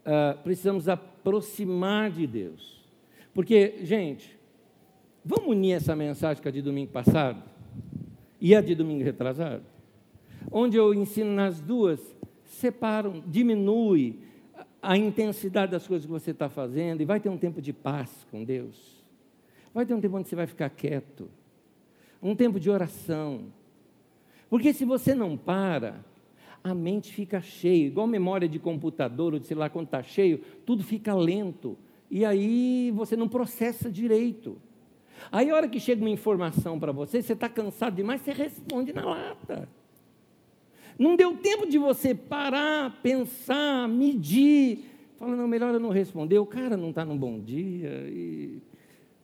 uh, 0.04 0.42
precisamos 0.42 0.88
aproximar 1.24 2.10
de 2.10 2.26
Deus. 2.26 2.84
Porque, 3.32 3.78
gente, 3.82 4.38
vamos 5.24 5.48
unir 5.48 5.72
essa 5.72 5.96
mensagem 5.96 6.42
com 6.42 6.48
a 6.48 6.52
de 6.52 6.60
domingo 6.60 6.92
passado 6.92 7.42
e 8.38 8.54
a 8.54 8.60
de 8.60 8.74
domingo 8.74 9.02
retrasado? 9.02 9.64
Onde 10.52 10.76
eu 10.76 10.92
ensino 10.92 11.32
nas 11.32 11.58
duas, 11.60 11.98
separam, 12.44 13.24
diminui 13.26 14.18
a 14.82 14.98
intensidade 14.98 15.72
das 15.72 15.86
coisas 15.86 16.04
que 16.04 16.12
você 16.12 16.32
está 16.32 16.50
fazendo 16.50 17.00
e 17.00 17.06
vai 17.06 17.18
ter 17.18 17.30
um 17.30 17.38
tempo 17.38 17.62
de 17.62 17.72
paz 17.72 18.26
com 18.30 18.44
Deus. 18.44 19.02
Vai 19.72 19.86
ter 19.86 19.94
um 19.94 20.00
tempo 20.00 20.18
onde 20.18 20.28
você 20.28 20.36
vai 20.36 20.46
ficar 20.46 20.68
quieto, 20.68 21.28
um 22.22 22.36
tempo 22.36 22.60
de 22.60 22.68
oração. 22.68 23.46
Porque 24.50 24.74
se 24.74 24.84
você 24.84 25.14
não 25.14 25.38
para, 25.38 26.04
a 26.64 26.74
mente 26.74 27.12
fica 27.12 27.42
cheia, 27.42 27.86
igual 27.86 28.06
memória 28.06 28.48
de 28.48 28.58
computador 28.58 29.34
ou 29.34 29.38
de 29.38 29.46
sei 29.46 29.54
lá 29.54 29.68
quando 29.68 29.84
está 29.84 30.02
cheio, 30.02 30.40
tudo 30.64 30.82
fica 30.82 31.14
lento. 31.14 31.76
E 32.10 32.24
aí 32.24 32.90
você 32.96 33.14
não 33.14 33.28
processa 33.28 33.90
direito. 33.90 34.56
Aí 35.30 35.50
a 35.50 35.54
hora 35.54 35.68
que 35.68 35.78
chega 35.78 36.00
uma 36.00 36.08
informação 36.08 36.80
para 36.80 36.90
você, 36.90 37.20
você 37.20 37.34
está 37.34 37.50
cansado 37.50 37.96
demais, 37.96 38.22
você 38.22 38.32
responde 38.32 38.94
na 38.94 39.04
lata. 39.04 39.68
Não 40.98 41.16
deu 41.16 41.36
tempo 41.36 41.68
de 41.68 41.76
você 41.76 42.14
parar, 42.14 42.98
pensar, 43.02 43.86
medir. 43.86 44.90
Fala, 45.18 45.36
não, 45.36 45.46
melhor 45.46 45.74
eu 45.74 45.80
não 45.80 45.90
responder. 45.90 46.38
O 46.38 46.46
cara 46.46 46.78
não 46.78 46.90
está 46.90 47.04
num 47.04 47.18
bom 47.18 47.38
dia. 47.38 47.90
E... 48.08 48.62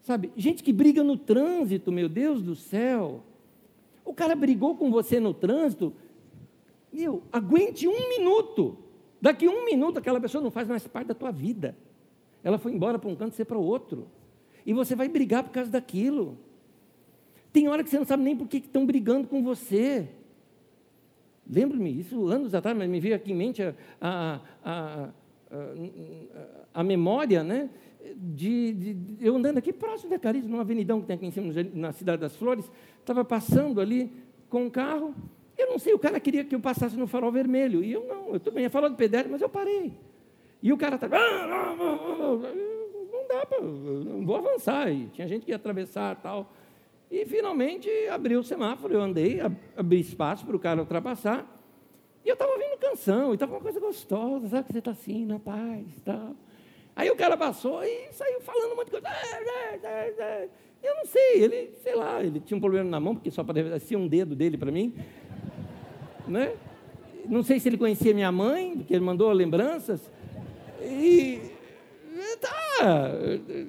Sabe, 0.03 0.31
gente 0.37 0.63
que 0.63 0.73
briga 0.75 1.03
no 1.03 1.17
trânsito, 1.17 1.91
meu 1.91 2.09
Deus 2.09 2.43
do 2.43 2.55
céu. 2.55 3.23
O 4.05 4.13
cara 4.13 4.35
brigou 4.35 4.77
com 4.77 4.91
você 4.91 5.19
no 5.21 5.33
trânsito. 5.33 5.95
Meu, 6.93 7.23
aguente 7.33 7.87
um 7.87 8.09
minuto. 8.09 8.77
Daqui 9.21 9.47
um 9.47 9.65
minuto 9.65 9.99
aquela 9.99 10.21
pessoa 10.21 10.43
não 10.43 10.51
faz 10.51 10.67
mais 10.67 10.87
parte 10.87 11.09
da 11.09 11.15
tua 11.15 11.31
vida. 11.31 11.77
Ela 12.43 12.59
foi 12.59 12.73
embora 12.73 12.99
para 12.99 13.09
um 13.09 13.15
canto, 13.15 13.35
você 13.35 13.45
para 13.45 13.59
o 13.59 13.63
outro. 13.63 14.09
E 14.65 14.73
você 14.73 14.95
vai 14.95 15.09
brigar 15.09 15.45
por 15.45 15.51
causa 15.51 15.71
daquilo. 15.71 16.39
Tem 17.53 17.69
hora 17.69 17.83
que 17.83 17.91
você 17.91 17.99
não 17.99 18.05
sabe 18.05 18.23
nem 18.23 18.37
por 18.37 18.49
que 18.49 18.59
estão 18.59 18.87
brigando 18.87 19.29
com 19.29 19.43
você. 19.43 20.09
Lembro-me, 21.49 21.99
isso 21.99 22.29
anos 22.29 22.55
atrás, 22.55 22.77
mas 22.77 22.89
me 22.89 23.01
veio 23.01 23.15
aqui 23.15 23.33
em 23.33 23.37
mente 23.37 23.63
a, 23.63 23.75
a, 24.01 24.41
a, 24.65 25.09
a 26.75 26.85
memória, 26.85 27.43
né? 27.43 27.69
De, 28.17 28.73
de, 28.73 29.17
eu 29.21 29.37
andando 29.37 29.59
aqui 29.59 29.73
próximo 29.73 30.11
da 30.11 30.19
Carisma, 30.19 30.51
numa 30.51 30.63
avenidão 30.63 31.01
que 31.01 31.07
tem 31.07 31.17
aqui 31.17 31.27
em 31.27 31.31
cima, 31.31 31.53
na 31.75 31.93
Cidade 31.93 32.23
das 32.23 32.37
Flores, 32.37 32.71
estava 33.01 33.25
passando 33.25 33.81
ali 33.81 34.11
com 34.49 34.65
um 34.65 34.71
carro, 34.71 35.15
eu 35.61 35.69
não 35.69 35.79
sei, 35.79 35.95
o 35.95 35.99
cara 35.99 36.19
queria 36.19 36.45
que 36.45 36.55
eu 36.55 36.61
passasse 36.61 36.97
no 36.97 37.07
farol 37.07 37.31
vermelho, 37.31 37.85
e 37.85 37.93
eu 37.93 38.05
não, 38.05 38.35
eu 38.35 38.41
também 38.41 38.65
ia 38.65 38.71
falar 38.71 38.89
do 38.89 38.97
pedestre, 38.97 39.31
mas 39.31 39.41
eu 39.41 39.49
parei. 39.49 39.93
E 40.63 40.73
o 40.73 40.77
cara 40.77 40.97
estava, 40.97 41.19
não 41.77 43.27
dá 43.29 43.47
para, 43.47 43.61
não 43.61 44.25
vou 44.25 44.37
avançar, 44.37 44.93
e 44.93 45.07
tinha 45.09 45.27
gente 45.29 45.45
que 45.45 45.53
ia 45.53 45.57
atravessar 45.57 46.17
tal. 46.17 46.53
E 47.11 47.25
finalmente 47.27 47.89
abriu 48.09 48.41
o 48.41 48.45
semáforo, 48.45 48.95
eu 48.95 49.01
andei, 49.01 49.41
abri 49.77 50.01
espaço 50.01 50.47
para 50.47 50.55
o 50.55 50.59
cara 50.59 50.81
ultrapassar. 50.81 51.47
E 52.25 52.29
eu 52.29 52.35
estava 52.35 52.53
ouvindo 52.53 52.77
canção, 52.79 53.31
e 53.31 53.35
estava 53.35 53.53
uma 53.53 53.61
coisa 53.61 53.81
gostosa, 53.81 54.49
sabe 54.49 54.67
que 54.67 54.73
você 54.73 54.79
está 54.79 54.91
assim, 54.91 55.25
na 55.25 55.39
paz 55.39 55.87
e 55.97 56.01
tal. 56.03 56.37
Aí 56.95 57.11
o 57.11 57.17
cara 57.17 57.37
passou 57.37 57.83
e 57.83 58.13
saiu 58.13 58.41
falando 58.43 58.73
um 58.73 58.77
monte 58.77 58.87
de 58.87 58.91
coisa. 58.93 59.09
Eu 60.83 60.95
não 60.97 61.05
sei, 61.07 61.43
ele, 61.43 61.73
sei 61.83 61.95
lá, 61.95 62.23
ele 62.23 62.41
tinha 62.41 62.57
um 62.57 62.61
problema 62.61 62.89
na 62.89 63.01
mão, 63.01 63.15
porque 63.15 63.31
só 63.31 63.41
aparecia 63.41 63.99
um 63.99 64.07
dedo 64.07 64.35
dele 64.37 64.57
para 64.59 64.71
mim. 64.71 64.95
Né? 66.31 66.55
Não 67.29 67.43
sei 67.43 67.59
se 67.61 67.69
ele 67.69 67.77
conhecia 67.77 68.15
minha 68.15 68.31
mãe, 68.33 68.77
porque 68.77 68.95
ele 68.95 69.05
mandou 69.05 69.31
lembranças. 69.33 70.01
E 70.83 71.41
tá. 72.41 73.13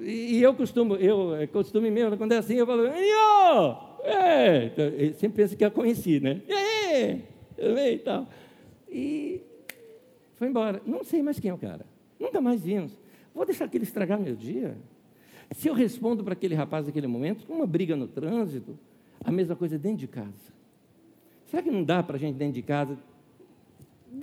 E 0.02 0.42
eu 0.42 0.54
costumo, 0.54 0.96
eu 0.96 1.34
é 1.34 1.46
costume 1.46 1.90
mesmo, 1.90 2.16
quando 2.16 2.32
é 2.32 2.38
assim, 2.38 2.54
eu 2.54 2.66
falo, 2.66 2.86
Iô! 2.86 3.92
É, 4.04 4.64
então, 4.66 4.84
sempre 5.14 5.42
pensa 5.42 5.54
que 5.54 5.64
eu 5.64 5.70
conheci, 5.70 6.18
né? 6.18 6.40
E 6.48 6.52
aí? 6.52 7.24
E 7.94 7.98
tal. 7.98 8.26
E 8.90 9.40
foi 10.34 10.48
embora. 10.48 10.82
Não 10.84 11.04
sei 11.04 11.22
mais 11.22 11.38
quem 11.38 11.50
é 11.50 11.54
o 11.54 11.58
cara. 11.58 11.86
Nunca 12.18 12.40
mais 12.40 12.64
vimos. 12.64 12.96
Vou 13.34 13.44
deixar 13.44 13.66
aquele 13.66 13.84
estragar 13.84 14.18
meu 14.18 14.34
dia. 14.34 14.76
Se 15.52 15.68
eu 15.68 15.74
respondo 15.74 16.24
para 16.24 16.32
aquele 16.32 16.54
rapaz 16.54 16.86
naquele 16.86 17.06
momento, 17.06 17.44
uma 17.48 17.66
briga 17.66 17.94
no 17.94 18.08
trânsito, 18.08 18.78
a 19.24 19.30
mesma 19.30 19.54
coisa 19.54 19.78
dentro 19.78 19.98
de 19.98 20.08
casa. 20.08 20.52
Será 21.52 21.62
que 21.62 21.70
não 21.70 21.84
dá 21.84 22.02
para 22.02 22.16
a 22.16 22.18
gente 22.18 22.34
dentro 22.34 22.54
de 22.54 22.62
casa? 22.62 22.98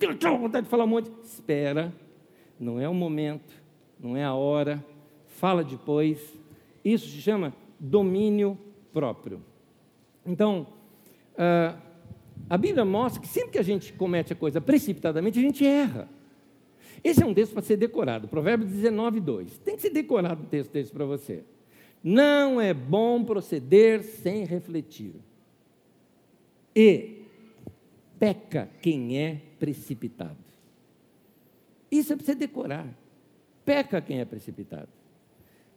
Eu 0.01 0.17
tenho 0.17 0.39
vontade 0.39 0.65
de 0.65 0.69
falar 0.69 0.84
um 0.84 0.88
monte. 0.88 1.09
Espera, 1.23 1.93
não 2.59 2.80
é 2.80 2.89
o 2.89 2.93
momento 2.93 3.59
não 3.99 4.15
é 4.15 4.23
a 4.23 4.34
hora, 4.34 4.84
fala 5.27 5.63
depois. 5.63 6.19
Isso 6.84 7.07
se 7.07 7.21
chama 7.21 7.53
domínio 7.80 8.57
próprio. 8.93 9.41
Então, 10.25 10.67
uh, 11.34 11.77
a 12.49 12.57
Bíblia 12.57 12.86
mostra 12.86 13.21
que 13.21 13.27
sempre 13.27 13.51
que 13.51 13.59
a 13.59 13.63
gente 13.63 13.91
comete 13.93 14.32
a 14.32 14.36
coisa 14.36 14.61
precipitadamente, 14.61 15.38
a 15.38 15.41
gente 15.41 15.65
erra. 15.65 16.07
Esse 17.03 17.23
é 17.23 17.25
um 17.25 17.34
texto 17.34 17.53
para 17.53 17.61
ser 17.61 17.77
decorado, 17.77 18.27
Provérbios 18.27 18.71
19, 18.71 19.19
2. 19.19 19.57
Tem 19.59 19.75
que 19.75 19.82
ser 19.82 19.89
decorado 19.91 20.43
um 20.43 20.47
texto 20.47 20.71
desse 20.71 20.91
para 20.91 21.05
você. 21.05 21.43
Não 22.03 22.59
é 22.59 22.73
bom 22.73 23.23
proceder 23.23 24.03
sem 24.03 24.45
refletir. 24.45 25.15
E 26.75 27.18
peca 28.20 28.70
quem 28.82 29.17
é 29.17 29.41
precipitado. 29.57 30.38
Isso 31.89 32.13
é 32.13 32.15
para 32.15 32.26
você 32.26 32.36
decorar 32.36 32.88
peca 33.70 34.01
quem 34.01 34.20
é 34.20 34.26
precipitado. 34.26 34.89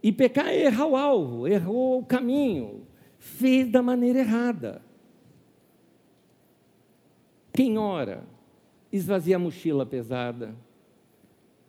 E 0.03 0.11
pecar 0.11 0.49
é 0.49 0.65
errar 0.65 0.87
o 0.87 0.97
alvo, 0.97 1.47
errou 1.47 1.99
o 2.01 2.07
caminho, 2.07 2.87
fez 3.19 3.71
da 3.71 3.83
maneira 3.83 4.21
errada. 4.21 4.81
Quem 7.53 7.77
ora, 7.77 8.25
esvazia 8.91 9.37
a 9.37 9.39
mochila 9.39 9.85
pesada. 9.85 10.55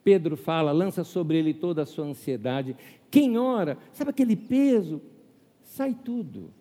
Pedro 0.01 0.37
fala, 0.37 0.71
lança 0.71 1.03
sobre 1.03 1.37
ele 1.39 1.53
toda 1.53 1.81
a 1.81 1.85
sua 1.85 2.05
ansiedade. 2.05 2.77
Quem 3.11 3.37
ora, 3.37 3.77
sabe 3.91 4.11
aquele 4.11 4.37
peso? 4.37 5.01
Sai 5.61 5.93
tudo. 5.93 6.53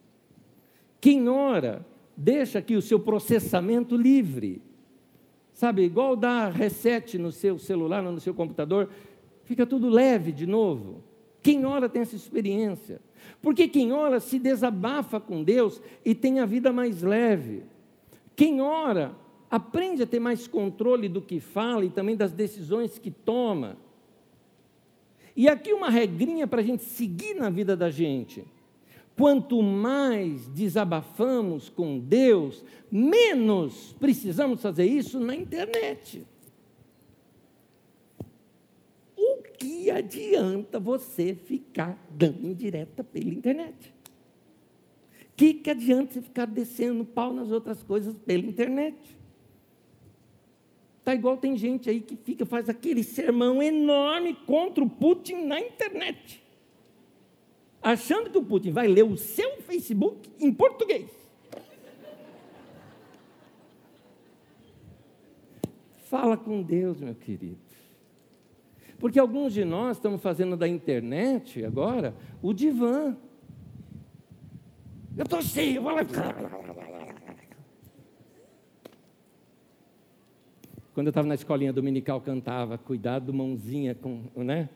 Quem 1.00 1.28
ora, 1.28 1.86
deixa 2.16 2.58
aqui 2.58 2.76
o 2.76 2.82
seu 2.82 2.98
processamento 2.98 3.96
livre. 3.96 4.62
Sabe, 5.52 5.82
igual 5.82 6.16
dar 6.16 6.50
reset 6.50 7.18
no 7.18 7.30
seu 7.30 7.58
celular, 7.58 8.02
no 8.02 8.20
seu 8.20 8.34
computador, 8.34 8.88
fica 9.44 9.66
tudo 9.66 9.88
leve 9.88 10.32
de 10.32 10.46
novo. 10.46 11.02
Quem 11.42 11.64
ora 11.64 11.88
tem 11.88 12.02
essa 12.02 12.16
experiência. 12.16 13.00
Porque 13.40 13.68
quem 13.68 13.92
ora 13.92 14.20
se 14.20 14.38
desabafa 14.38 15.20
com 15.20 15.42
Deus 15.42 15.80
e 16.04 16.14
tem 16.14 16.40
a 16.40 16.46
vida 16.46 16.72
mais 16.72 17.02
leve. 17.02 17.64
Quem 18.34 18.60
ora 18.60 19.14
aprende 19.50 20.02
a 20.02 20.06
ter 20.06 20.20
mais 20.20 20.46
controle 20.46 21.08
do 21.08 21.20
que 21.20 21.38
fala 21.38 21.84
e 21.84 21.90
também 21.90 22.16
das 22.16 22.32
decisões 22.32 22.98
que 22.98 23.10
toma. 23.10 23.76
E 25.36 25.48
aqui 25.48 25.72
uma 25.72 25.90
regrinha 25.90 26.46
para 26.46 26.60
a 26.60 26.64
gente 26.64 26.84
seguir 26.84 27.34
na 27.34 27.50
vida 27.50 27.76
da 27.76 27.90
gente. 27.90 28.44
Quanto 29.16 29.62
mais 29.62 30.48
desabafamos 30.48 31.68
com 31.68 31.98
Deus, 31.98 32.64
menos 32.90 33.94
precisamos 33.98 34.60
fazer 34.62 34.86
isso 34.86 35.20
na 35.20 35.34
internet. 35.34 36.26
que 39.62 39.92
adianta 39.92 40.80
você 40.80 41.36
ficar 41.36 41.96
dando 42.10 42.44
indireta 42.44 43.04
pela 43.04 43.28
internet? 43.28 43.94
O 45.20 45.34
que, 45.36 45.54
que 45.54 45.70
adianta 45.70 46.14
você 46.14 46.20
ficar 46.20 46.46
descendo 46.46 47.04
pau 47.04 47.32
nas 47.32 47.52
outras 47.52 47.80
coisas 47.80 48.16
pela 48.18 48.44
internet? 48.44 48.96
Tá 51.04 51.14
igual 51.14 51.36
tem 51.36 51.56
gente 51.56 51.88
aí 51.88 52.00
que 52.00 52.16
fica, 52.16 52.44
faz 52.44 52.68
aquele 52.68 53.04
sermão 53.04 53.62
enorme 53.62 54.34
contra 54.46 54.82
o 54.82 54.90
Putin 54.90 55.44
na 55.44 55.60
internet. 55.60 56.41
Achando 57.82 58.30
que 58.30 58.38
o 58.38 58.44
Putin 58.44 58.70
vai 58.70 58.86
ler 58.86 59.04
o 59.04 59.16
seu 59.16 59.60
Facebook 59.62 60.30
em 60.38 60.52
português. 60.52 61.10
Fala 65.96 66.36
com 66.36 66.62
Deus, 66.62 67.00
meu 67.00 67.14
querido. 67.14 67.58
Porque 68.98 69.18
alguns 69.18 69.52
de 69.52 69.64
nós 69.64 69.96
estamos 69.96 70.22
fazendo 70.22 70.56
da 70.56 70.68
internet 70.68 71.64
agora 71.64 72.14
o 72.40 72.52
divã. 72.52 73.16
Eu 75.16 75.24
estou 75.24 75.40
assim, 75.40 75.72
eu 75.72 75.82
vou 75.82 75.92
lá. 75.92 76.02
Quando 80.94 81.06
eu 81.06 81.10
estava 81.10 81.26
na 81.26 81.34
escolinha 81.34 81.72
dominical, 81.72 82.20
cantava, 82.20 82.78
cuidado 82.78 83.32
mãozinha 83.32 83.94
com, 83.94 84.22
né? 84.36 84.68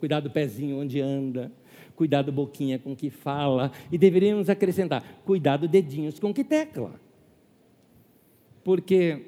Cuidado 0.00 0.30
pezinho 0.30 0.80
onde 0.80 1.00
anda, 1.00 1.52
cuidado 1.98 2.30
boquinha 2.30 2.78
com 2.78 2.94
que 2.94 3.10
fala, 3.10 3.72
e 3.90 3.98
deveríamos 3.98 4.48
acrescentar, 4.48 5.02
cuidado 5.24 5.66
dedinhos 5.66 6.20
com 6.20 6.32
que 6.32 6.44
tecla. 6.44 6.92
Porque 8.62 9.26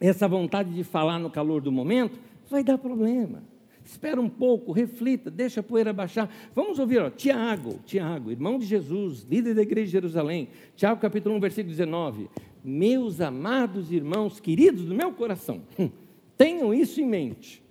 essa 0.00 0.26
vontade 0.26 0.72
de 0.72 0.82
falar 0.82 1.18
no 1.18 1.28
calor 1.28 1.60
do 1.60 1.70
momento 1.70 2.18
vai 2.48 2.64
dar 2.64 2.78
problema. 2.78 3.42
Espera 3.84 4.18
um 4.18 4.30
pouco, 4.30 4.72
reflita, 4.72 5.30
deixa 5.30 5.60
a 5.60 5.62
poeira 5.62 5.92
baixar. 5.92 6.34
Vamos 6.54 6.78
ouvir, 6.78 7.02
ó, 7.02 7.10
Tiago, 7.10 7.78
Tiago, 7.84 8.30
irmão 8.30 8.58
de 8.58 8.64
Jesus, 8.64 9.26
líder 9.28 9.54
da 9.54 9.60
igreja 9.60 9.86
de 9.86 9.92
Jerusalém. 9.92 10.48
Tiago 10.74 11.02
capítulo 11.02 11.34
1, 11.34 11.40
versículo 11.40 11.70
19. 11.70 12.30
Meus 12.64 13.20
amados 13.20 13.92
irmãos, 13.92 14.40
queridos 14.40 14.86
do 14.86 14.94
meu 14.94 15.12
coração, 15.12 15.60
hum, 15.78 15.90
tenham 16.38 16.72
isso 16.72 16.98
em 16.98 17.06
mente. 17.06 17.62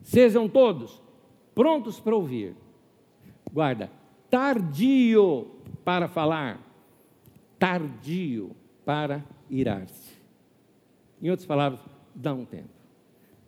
Sejam 0.00 0.48
todos 0.48 1.02
prontos 1.56 1.98
para 1.98 2.14
ouvir. 2.14 2.54
Guarda, 3.52 3.90
tardio 4.30 5.50
para 5.84 6.08
falar, 6.08 6.60
tardio 7.58 8.56
para 8.84 9.22
irar-se. 9.50 10.12
Em 11.20 11.30
outras 11.30 11.46
palavras, 11.46 11.80
dá 12.14 12.32
um 12.32 12.44
tempo. 12.44 12.70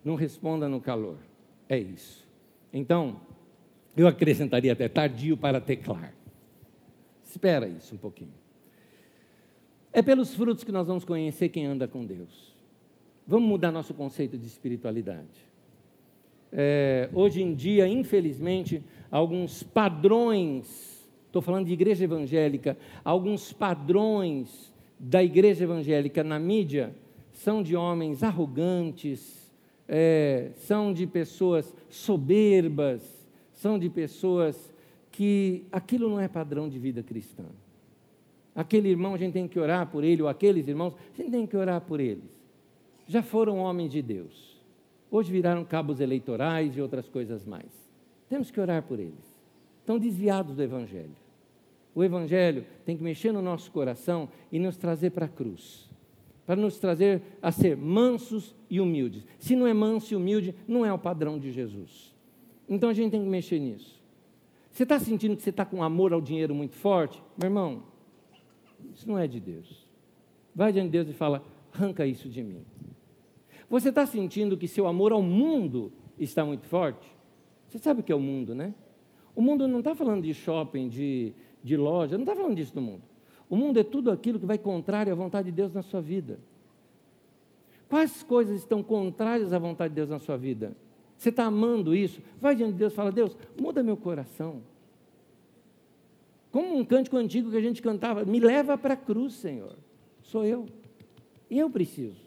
Não 0.03 0.15
responda 0.15 0.69
no 0.69 0.79
calor. 0.79 1.17
É 1.67 1.77
isso. 1.77 2.25
Então, 2.71 3.19
eu 3.97 4.07
acrescentaria 4.07 4.73
até 4.73 4.87
tardio 4.87 5.35
para 5.35 5.59
teclar. 5.59 6.13
Espera 7.23 7.67
isso 7.67 7.95
um 7.95 7.97
pouquinho. 7.97 8.33
É 9.91 10.01
pelos 10.01 10.35
frutos 10.35 10.63
que 10.63 10.71
nós 10.71 10.87
vamos 10.87 11.03
conhecer 11.03 11.49
quem 11.49 11.65
anda 11.65 11.87
com 11.87 12.05
Deus. 12.05 12.53
Vamos 13.25 13.49
mudar 13.49 13.71
nosso 13.71 13.93
conceito 13.93 14.37
de 14.37 14.45
espiritualidade. 14.45 15.45
É, 16.51 17.09
hoje 17.13 17.41
em 17.41 17.53
dia, 17.53 17.87
infelizmente, 17.87 18.83
alguns 19.15 19.63
padrões, 19.63 21.07
estou 21.27 21.41
falando 21.41 21.67
de 21.67 21.71
igreja 21.71 22.03
evangélica, 22.03 22.77
alguns 23.01 23.53
padrões 23.53 24.73
da 24.99 25.23
igreja 25.23 25.63
evangélica 25.63 26.21
na 26.21 26.37
mídia 26.37 26.93
são 27.31 27.63
de 27.63 27.77
homens 27.77 28.23
arrogantes, 28.23 29.49
é, 29.87 30.51
são 30.55 30.91
de 30.91 31.07
pessoas 31.07 31.73
soberbas, 31.89 33.25
são 33.53 33.79
de 33.79 33.89
pessoas 33.89 34.73
que 35.13 35.63
aquilo 35.71 36.09
não 36.09 36.19
é 36.19 36.27
padrão 36.27 36.67
de 36.67 36.77
vida 36.77 37.01
cristã. 37.01 37.45
Aquele 38.53 38.89
irmão 38.89 39.13
a 39.13 39.17
gente 39.17 39.31
tem 39.31 39.47
que 39.47 39.57
orar 39.57 39.87
por 39.89 40.03
ele, 40.03 40.23
ou 40.23 40.27
aqueles 40.27 40.67
irmãos, 40.67 40.93
a 41.13 41.21
gente 41.21 41.31
tem 41.31 41.47
que 41.47 41.55
orar 41.55 41.79
por 41.79 42.01
eles. 42.01 42.45
Já 43.07 43.23
foram 43.23 43.59
homens 43.59 43.93
de 43.93 44.01
Deus. 44.01 44.61
Hoje 45.09 45.31
viraram 45.31 45.63
cabos 45.63 46.01
eleitorais 46.01 46.75
e 46.75 46.81
outras 46.81 47.07
coisas 47.07 47.45
mais. 47.45 47.84
Temos 48.29 48.51
que 48.51 48.59
orar 48.59 48.83
por 48.83 48.99
eles. 48.99 49.35
Estão 49.79 49.99
desviados 49.99 50.55
do 50.55 50.63
Evangelho. 50.63 51.15
O 51.93 52.03
Evangelho 52.03 52.65
tem 52.83 52.97
que 52.97 53.03
mexer 53.03 53.31
no 53.31 53.41
nosso 53.41 53.71
coração 53.71 54.29
e 54.51 54.59
nos 54.59 54.77
trazer 54.77 55.11
para 55.11 55.25
a 55.25 55.29
cruz 55.29 55.85
para 56.45 56.55
nos 56.55 56.77
trazer 56.77 57.21
a 57.41 57.51
ser 57.51 57.75
mansos 57.75 58.55
e 58.69 58.79
humildes. 58.79 59.25
Se 59.39 59.55
não 59.55 59.65
é 59.65 59.73
manso 59.73 60.13
e 60.13 60.15
humilde, 60.15 60.53
não 60.67 60.85
é 60.85 60.93
o 60.93 60.99
padrão 60.99 61.39
de 61.39 61.51
Jesus. 61.51 62.13
Então 62.69 62.89
a 62.89 62.93
gente 62.93 63.11
tem 63.11 63.21
que 63.21 63.27
mexer 63.27 63.59
nisso. 63.59 64.01
Você 64.71 64.83
está 64.83 64.99
sentindo 64.99 65.35
que 65.35 65.41
você 65.41 65.49
está 65.49 65.65
com 65.65 65.81
amor 65.81 66.13
ao 66.13 66.21
dinheiro 66.21 66.53
muito 66.53 66.75
forte? 66.75 67.21
Meu 67.37 67.47
irmão, 67.47 67.83
isso 68.93 69.07
não 69.07 69.17
é 69.17 69.27
de 69.27 69.39
Deus. 69.39 69.87
Vai 70.53 70.71
diante 70.71 70.87
de 70.87 70.91
Deus 70.91 71.09
e 71.09 71.13
fala: 71.13 71.43
arranca 71.73 72.05
isso 72.05 72.29
de 72.29 72.43
mim. 72.43 72.63
Você 73.69 73.89
está 73.89 74.05
sentindo 74.05 74.57
que 74.57 74.67
seu 74.67 74.85
amor 74.85 75.11
ao 75.11 75.23
mundo 75.23 75.91
está 76.19 76.45
muito 76.45 76.65
forte? 76.67 77.14
Você 77.75 77.79
sabe 77.83 77.99
o 77.99 78.03
que 78.03 78.11
é 78.11 78.15
o 78.15 78.21
mundo, 78.21 78.55
né? 78.55 78.73
O 79.35 79.41
mundo 79.41 79.67
não 79.67 79.79
está 79.79 79.93
falando 79.93 80.23
de 80.23 80.33
shopping, 80.33 80.87
de, 80.87 81.33
de 81.61 81.75
loja, 81.75 82.17
não 82.17 82.23
está 82.23 82.33
falando 82.33 82.55
disso 82.55 82.73
do 82.73 82.81
mundo. 82.81 83.01
O 83.49 83.55
mundo 83.57 83.77
é 83.77 83.83
tudo 83.83 84.09
aquilo 84.09 84.39
que 84.39 84.45
vai 84.45 84.57
contrário 84.57 85.11
à 85.11 85.15
vontade 85.15 85.47
de 85.47 85.51
Deus 85.51 85.73
na 85.73 85.81
sua 85.81 85.99
vida. 85.99 86.39
Quais 87.89 88.23
coisas 88.23 88.59
estão 88.59 88.81
contrárias 88.81 89.51
à 89.51 89.59
vontade 89.59 89.89
de 89.89 89.95
Deus 89.95 90.07
na 90.07 90.19
sua 90.19 90.37
vida? 90.37 90.73
Você 91.17 91.27
está 91.27 91.43
amando 91.43 91.93
isso? 91.93 92.21
Vai 92.39 92.55
diante 92.55 92.71
de 92.71 92.79
Deus 92.79 92.93
e 92.93 92.95
fala: 92.95 93.11
Deus, 93.11 93.37
muda 93.59 93.83
meu 93.83 93.97
coração. 93.97 94.61
Como 96.51 96.77
um 96.77 96.85
cântico 96.85 97.17
antigo 97.17 97.51
que 97.51 97.57
a 97.57 97.61
gente 97.61 97.81
cantava: 97.81 98.23
Me 98.23 98.39
leva 98.39 98.77
para 98.77 98.93
a 98.93 98.97
cruz, 98.97 99.33
Senhor. 99.33 99.75
Sou 100.23 100.45
eu. 100.45 100.65
E 101.49 101.59
eu 101.59 101.69
preciso. 101.69 102.23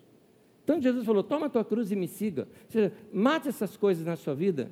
Então 0.62 0.78
Jesus 0.78 1.06
falou: 1.06 1.22
Toma 1.22 1.46
a 1.46 1.48
tua 1.48 1.64
cruz 1.64 1.90
e 1.90 1.96
me 1.96 2.06
siga. 2.06 2.42
Ou 2.42 2.70
seja, 2.70 2.92
mate 3.10 3.48
essas 3.48 3.78
coisas 3.78 4.04
na 4.04 4.14
sua 4.14 4.34
vida 4.34 4.70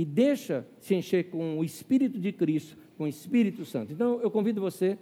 e 0.00 0.04
deixa 0.06 0.66
se 0.78 0.94
encher 0.94 1.28
com 1.28 1.58
o 1.58 1.62
Espírito 1.62 2.18
de 2.18 2.32
Cristo, 2.32 2.74
com 2.96 3.04
o 3.04 3.06
Espírito 3.06 3.66
Santo. 3.66 3.92
Então 3.92 4.18
eu 4.22 4.30
convido 4.30 4.58
você 4.58 4.96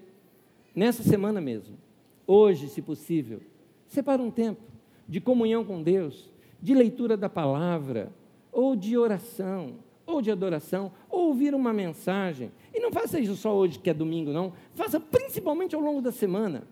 nessa 0.75 1.05
semana 1.05 1.41
mesmo, 1.41 1.79
hoje, 2.27 2.69
se 2.69 2.83
possível, 2.83 3.41
separa 3.87 4.21
um 4.21 4.29
tempo 4.29 4.61
de 5.07 5.21
comunhão 5.21 5.65
com 5.65 5.81
Deus, 5.81 6.33
de 6.61 6.75
leitura 6.75 7.17
da 7.17 7.29
palavra, 7.29 8.13
ou 8.51 8.75
de 8.75 8.99
oração, 8.99 9.77
ou 10.05 10.21
de 10.21 10.33
adoração, 10.33 10.91
ou 11.09 11.29
ouvir 11.29 11.55
uma 11.55 11.73
mensagem. 11.73 12.51
E 12.75 12.81
não 12.81 12.91
faça 12.91 13.21
isso 13.21 13.37
só 13.37 13.55
hoje, 13.55 13.79
que 13.79 13.91
é 13.91 13.95
domingo, 13.95 14.33
não. 14.33 14.53
Faça 14.75 14.99
principalmente 14.99 15.77
ao 15.77 15.81
longo 15.81 16.03
da 16.03 16.11
semana, 16.11 16.65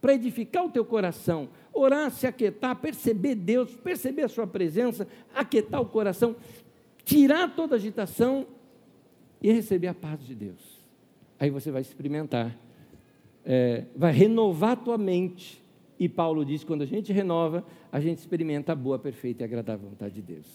para 0.00 0.14
edificar 0.14 0.64
o 0.64 0.70
teu 0.70 0.84
coração, 0.84 1.50
orar, 1.74 2.10
se 2.10 2.26
aquietar, 2.26 2.76
perceber 2.76 3.34
Deus, 3.34 3.74
perceber 3.76 4.22
a 4.22 4.28
sua 4.28 4.46
presença, 4.46 5.06
aquietar 5.34 5.82
o 5.82 5.86
coração, 5.86 6.36
tirar 7.06 7.56
toda 7.56 7.74
a 7.74 7.78
agitação 7.78 8.46
e 9.40 9.50
receber 9.50 9.86
a 9.86 9.94
paz 9.94 10.26
de 10.26 10.34
Deus. 10.34 10.84
Aí 11.38 11.48
você 11.48 11.70
vai 11.70 11.80
experimentar 11.80 12.54
é, 13.46 13.84
vai 13.94 14.12
renovar 14.12 14.72
a 14.72 14.76
tua 14.76 14.98
mente. 14.98 15.62
E 15.98 16.08
Paulo 16.08 16.44
diz: 16.44 16.64
quando 16.64 16.82
a 16.82 16.86
gente 16.86 17.12
renova, 17.12 17.64
a 17.92 18.00
gente 18.00 18.18
experimenta 18.18 18.72
a 18.72 18.74
boa, 18.74 18.98
perfeita 18.98 19.44
e 19.44 19.44
agradável 19.44 19.88
vontade 19.88 20.16
de 20.16 20.22
Deus. 20.22 20.46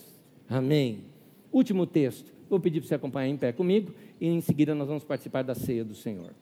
Amém. 0.49 1.05
Último 1.51 1.87
texto. 1.87 2.31
Vou 2.49 2.59
pedir 2.59 2.81
para 2.81 2.89
você 2.89 2.95
acompanhar 2.95 3.29
em 3.29 3.37
pé 3.37 3.53
comigo 3.53 3.93
e 4.19 4.27
em 4.27 4.41
seguida 4.41 4.75
nós 4.75 4.89
vamos 4.89 5.05
participar 5.05 5.41
da 5.41 5.55
ceia 5.55 5.85
do 5.85 5.95
Senhor. 5.95 6.33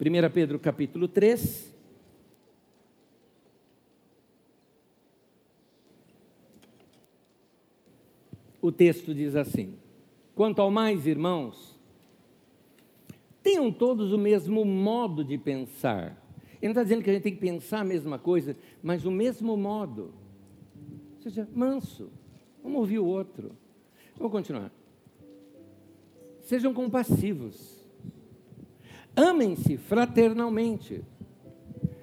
1 0.00 0.32
Pedro 0.32 0.58
capítulo 0.58 1.06
3. 1.06 1.70
O 8.62 8.70
texto 8.70 9.12
diz 9.12 9.34
assim: 9.34 9.74
Quanto 10.36 10.62
ao 10.62 10.70
mais, 10.70 11.08
irmãos, 11.08 11.76
tenham 13.42 13.72
todos 13.72 14.12
o 14.12 14.18
mesmo 14.18 14.64
modo 14.64 15.24
de 15.24 15.36
pensar. 15.36 16.16
Ele 16.62 16.68
não 16.68 16.70
está 16.70 16.84
dizendo 16.84 17.02
que 17.02 17.10
a 17.10 17.12
gente 17.12 17.24
tem 17.24 17.34
que 17.34 17.40
pensar 17.40 17.80
a 17.80 17.84
mesma 17.84 18.20
coisa, 18.20 18.56
mas 18.80 19.04
o 19.04 19.10
mesmo 19.10 19.56
modo. 19.56 20.14
Ou 21.16 21.22
seja, 21.22 21.48
manso. 21.52 22.08
Vamos 22.62 22.78
ouvir 22.78 23.00
o 23.00 23.04
outro. 23.04 23.50
Vou 24.16 24.30
continuar. 24.30 24.70
Sejam 26.42 26.72
compassivos. 26.72 27.84
Amem-se 29.16 29.76
fraternalmente. 29.76 31.02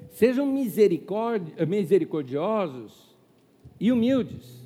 Sejam 0.10 0.46
misericordiosos 0.46 3.16
e 3.80 3.94
humildes 3.94 4.59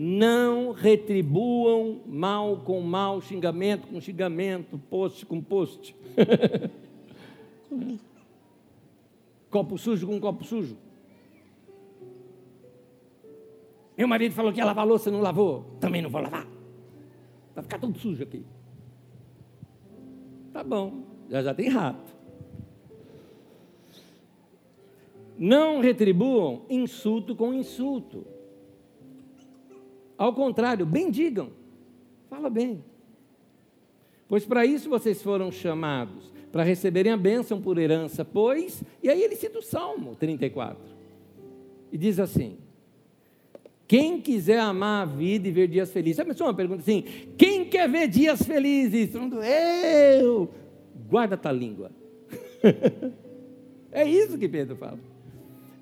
não 0.00 0.70
retribuam 0.70 2.00
mal 2.06 2.58
com 2.58 2.80
mal, 2.80 3.20
xingamento 3.20 3.88
com 3.88 4.00
xingamento, 4.00 4.78
post 4.78 5.26
com 5.26 5.40
post. 5.40 5.92
copo 9.50 9.76
sujo 9.76 10.06
com 10.06 10.20
copo 10.20 10.44
sujo. 10.44 10.76
Meu 13.96 14.06
marido 14.06 14.36
falou 14.36 14.52
que 14.52 14.60
ia 14.60 14.64
lavar 14.64 14.86
louça, 14.86 15.10
não 15.10 15.20
lavou. 15.20 15.64
Também 15.80 16.00
não 16.00 16.10
vou 16.10 16.20
lavar. 16.20 16.46
Vai 17.52 17.64
ficar 17.64 17.80
tudo 17.80 17.98
sujo 17.98 18.22
aqui. 18.22 18.44
Tá 20.52 20.62
bom, 20.62 21.02
já 21.28 21.42
já 21.42 21.52
tem 21.52 21.70
rato. 21.70 22.16
Não 25.36 25.80
retribuam 25.80 26.62
insulto 26.70 27.34
com 27.34 27.52
insulto 27.52 28.37
ao 30.18 30.32
contrário, 30.32 30.84
bendigam. 30.84 31.50
Fala 32.28 32.50
bem. 32.50 32.82
Pois 34.28 34.44
para 34.44 34.66
isso 34.66 34.90
vocês 34.90 35.22
foram 35.22 35.50
chamados, 35.52 36.30
para 36.50 36.64
receberem 36.64 37.12
a 37.12 37.16
bênção 37.16 37.62
por 37.62 37.78
herança, 37.78 38.24
pois. 38.24 38.82
E 39.00 39.08
aí 39.08 39.22
ele 39.22 39.36
cita 39.36 39.60
o 39.60 39.62
Salmo 39.62 40.16
34. 40.16 40.76
E 41.92 41.96
diz 41.96 42.18
assim: 42.18 42.58
Quem 43.86 44.20
quiser 44.20 44.58
amar 44.58 45.02
a 45.02 45.10
vida 45.10 45.46
e 45.46 45.52
ver 45.52 45.68
dias 45.68 45.92
felizes. 45.92 46.16
Sabe 46.16 46.34
só 46.34 46.44
uma 46.44 46.54
pergunta 46.54 46.82
assim: 46.82 47.04
Quem 47.38 47.64
quer 47.64 47.88
ver 47.88 48.08
dias 48.08 48.42
felizes? 48.42 49.14
Eu! 49.14 50.50
Guarda 51.08 51.36
a 51.36 51.38
tua 51.38 51.52
língua. 51.52 51.90
é 53.92 54.04
isso 54.04 54.36
que 54.36 54.48
Pedro 54.48 54.76
fala. 54.76 54.98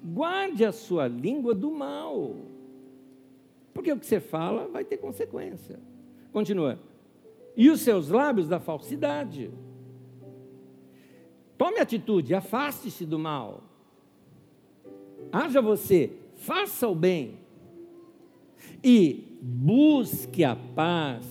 Guarde 0.05 0.65
a 0.65 0.71
sua 0.71 1.09
língua 1.09 1.53
do 1.53 1.71
mal 1.73 2.37
porque 3.77 3.93
o 3.93 3.99
que 3.99 4.07
você 4.07 4.21
fala 4.21 4.67
vai 4.69 4.87
ter 4.87 4.97
consequência. 4.97 5.79
Continua. 6.33 6.81
E 7.55 7.69
os 7.69 7.83
seus 7.83 8.09
lábios 8.09 8.49
da 8.49 8.59
falsidade. 8.59 9.51
Tome 11.59 11.79
atitude, 11.79 12.35
afaste-se 12.35 13.05
do 13.05 13.19
mal. 13.19 13.65
Haja 15.31 15.61
você, 15.61 16.11
faça 16.37 16.89
o 16.89 16.95
bem. 16.95 17.39
E 18.83 19.39
busque 19.43 20.43
a 20.43 20.57
paz 20.57 21.27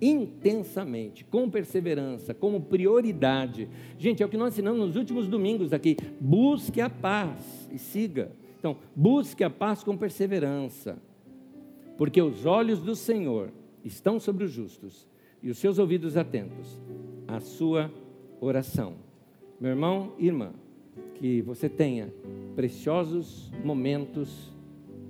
intensamente, 0.00 1.22
com 1.22 1.50
perseverança, 1.50 2.32
como 2.32 2.62
prioridade. 2.62 3.68
Gente, 3.98 4.22
é 4.22 4.26
o 4.26 4.28
que 4.30 4.38
nós 4.38 4.54
ensinamos 4.54 4.86
nos 4.86 4.96
últimos 4.96 5.28
domingos 5.28 5.74
aqui. 5.74 5.98
Busque 6.18 6.80
a 6.80 6.88
paz 6.88 7.68
e 7.70 7.78
siga. 7.78 8.32
Então, 8.58 8.78
busque 8.96 9.44
a 9.44 9.50
paz 9.50 9.84
com 9.84 9.94
perseverança 9.98 10.98
porque 11.96 12.20
os 12.20 12.44
olhos 12.46 12.80
do 12.80 12.94
Senhor 12.94 13.50
estão 13.84 14.18
sobre 14.18 14.44
os 14.44 14.50
justos 14.50 15.06
e 15.42 15.50
os 15.50 15.58
seus 15.58 15.78
ouvidos 15.78 16.16
atentos 16.16 16.80
à 17.28 17.40
sua 17.40 17.90
oração. 18.40 18.94
Meu 19.60 19.70
irmão 19.70 20.12
e 20.18 20.26
irmã, 20.26 20.52
que 21.14 21.42
você 21.42 21.68
tenha 21.68 22.12
preciosos 22.54 23.50
momentos 23.64 24.52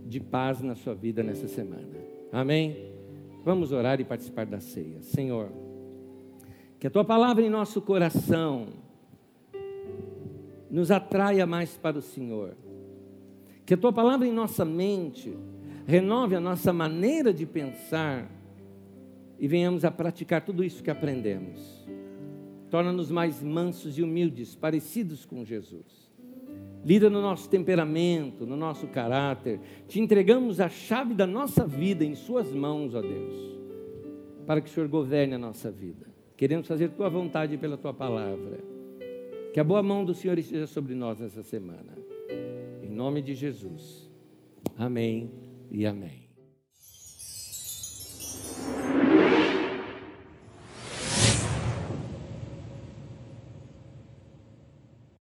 de 0.06 0.20
paz 0.20 0.60
na 0.60 0.74
sua 0.74 0.94
vida 0.94 1.22
nessa 1.22 1.48
semana. 1.48 1.88
Amém? 2.32 2.92
Vamos 3.44 3.72
orar 3.72 4.00
e 4.00 4.04
participar 4.04 4.46
da 4.46 4.60
ceia. 4.60 5.02
Senhor, 5.02 5.50
que 6.78 6.86
a 6.86 6.90
tua 6.90 7.04
palavra 7.04 7.44
em 7.44 7.50
nosso 7.50 7.80
coração 7.80 8.68
nos 10.70 10.90
atraia 10.90 11.46
mais 11.46 11.76
para 11.76 11.98
o 11.98 12.02
Senhor. 12.02 12.56
Que 13.64 13.74
a 13.74 13.76
tua 13.76 13.92
palavra 13.92 14.26
em 14.26 14.32
nossa 14.32 14.64
mente 14.64 15.36
renove 15.86 16.34
a 16.34 16.40
nossa 16.40 16.72
maneira 16.72 17.32
de 17.32 17.46
pensar 17.46 18.30
e 19.38 19.46
venhamos 19.46 19.84
a 19.84 19.90
praticar 19.90 20.44
tudo 20.44 20.64
isso 20.64 20.82
que 20.82 20.90
aprendemos. 20.90 21.84
Torna-nos 22.70 23.10
mais 23.10 23.42
mansos 23.42 23.98
e 23.98 24.02
humildes, 24.02 24.54
parecidos 24.54 25.24
com 25.24 25.44
Jesus. 25.44 26.10
Lida 26.84 27.08
no 27.08 27.20
nosso 27.20 27.48
temperamento, 27.48 28.46
no 28.46 28.56
nosso 28.56 28.86
caráter. 28.88 29.60
Te 29.86 30.00
entregamos 30.00 30.60
a 30.60 30.68
chave 30.68 31.14
da 31.14 31.26
nossa 31.26 31.66
vida 31.66 32.04
em 32.04 32.14
Suas 32.14 32.52
mãos, 32.52 32.94
ó 32.94 33.00
Deus, 33.00 33.34
para 34.46 34.60
que 34.60 34.68
o 34.68 34.72
Senhor 34.72 34.88
governe 34.88 35.34
a 35.34 35.38
nossa 35.38 35.70
vida. 35.70 36.06
Queremos 36.36 36.66
fazer 36.66 36.90
Tua 36.90 37.08
vontade 37.08 37.56
pela 37.56 37.76
Tua 37.76 37.94
palavra. 37.94 38.58
Que 39.52 39.60
a 39.60 39.64
boa 39.64 39.82
mão 39.82 40.04
do 40.04 40.14
Senhor 40.14 40.36
esteja 40.38 40.66
sobre 40.66 40.94
nós 40.94 41.20
nessa 41.20 41.42
semana. 41.42 41.96
Em 42.82 42.90
nome 42.90 43.22
de 43.22 43.34
Jesus. 43.34 44.10
Amém 44.76 45.43
e 45.74 45.86
amém. 45.86 46.23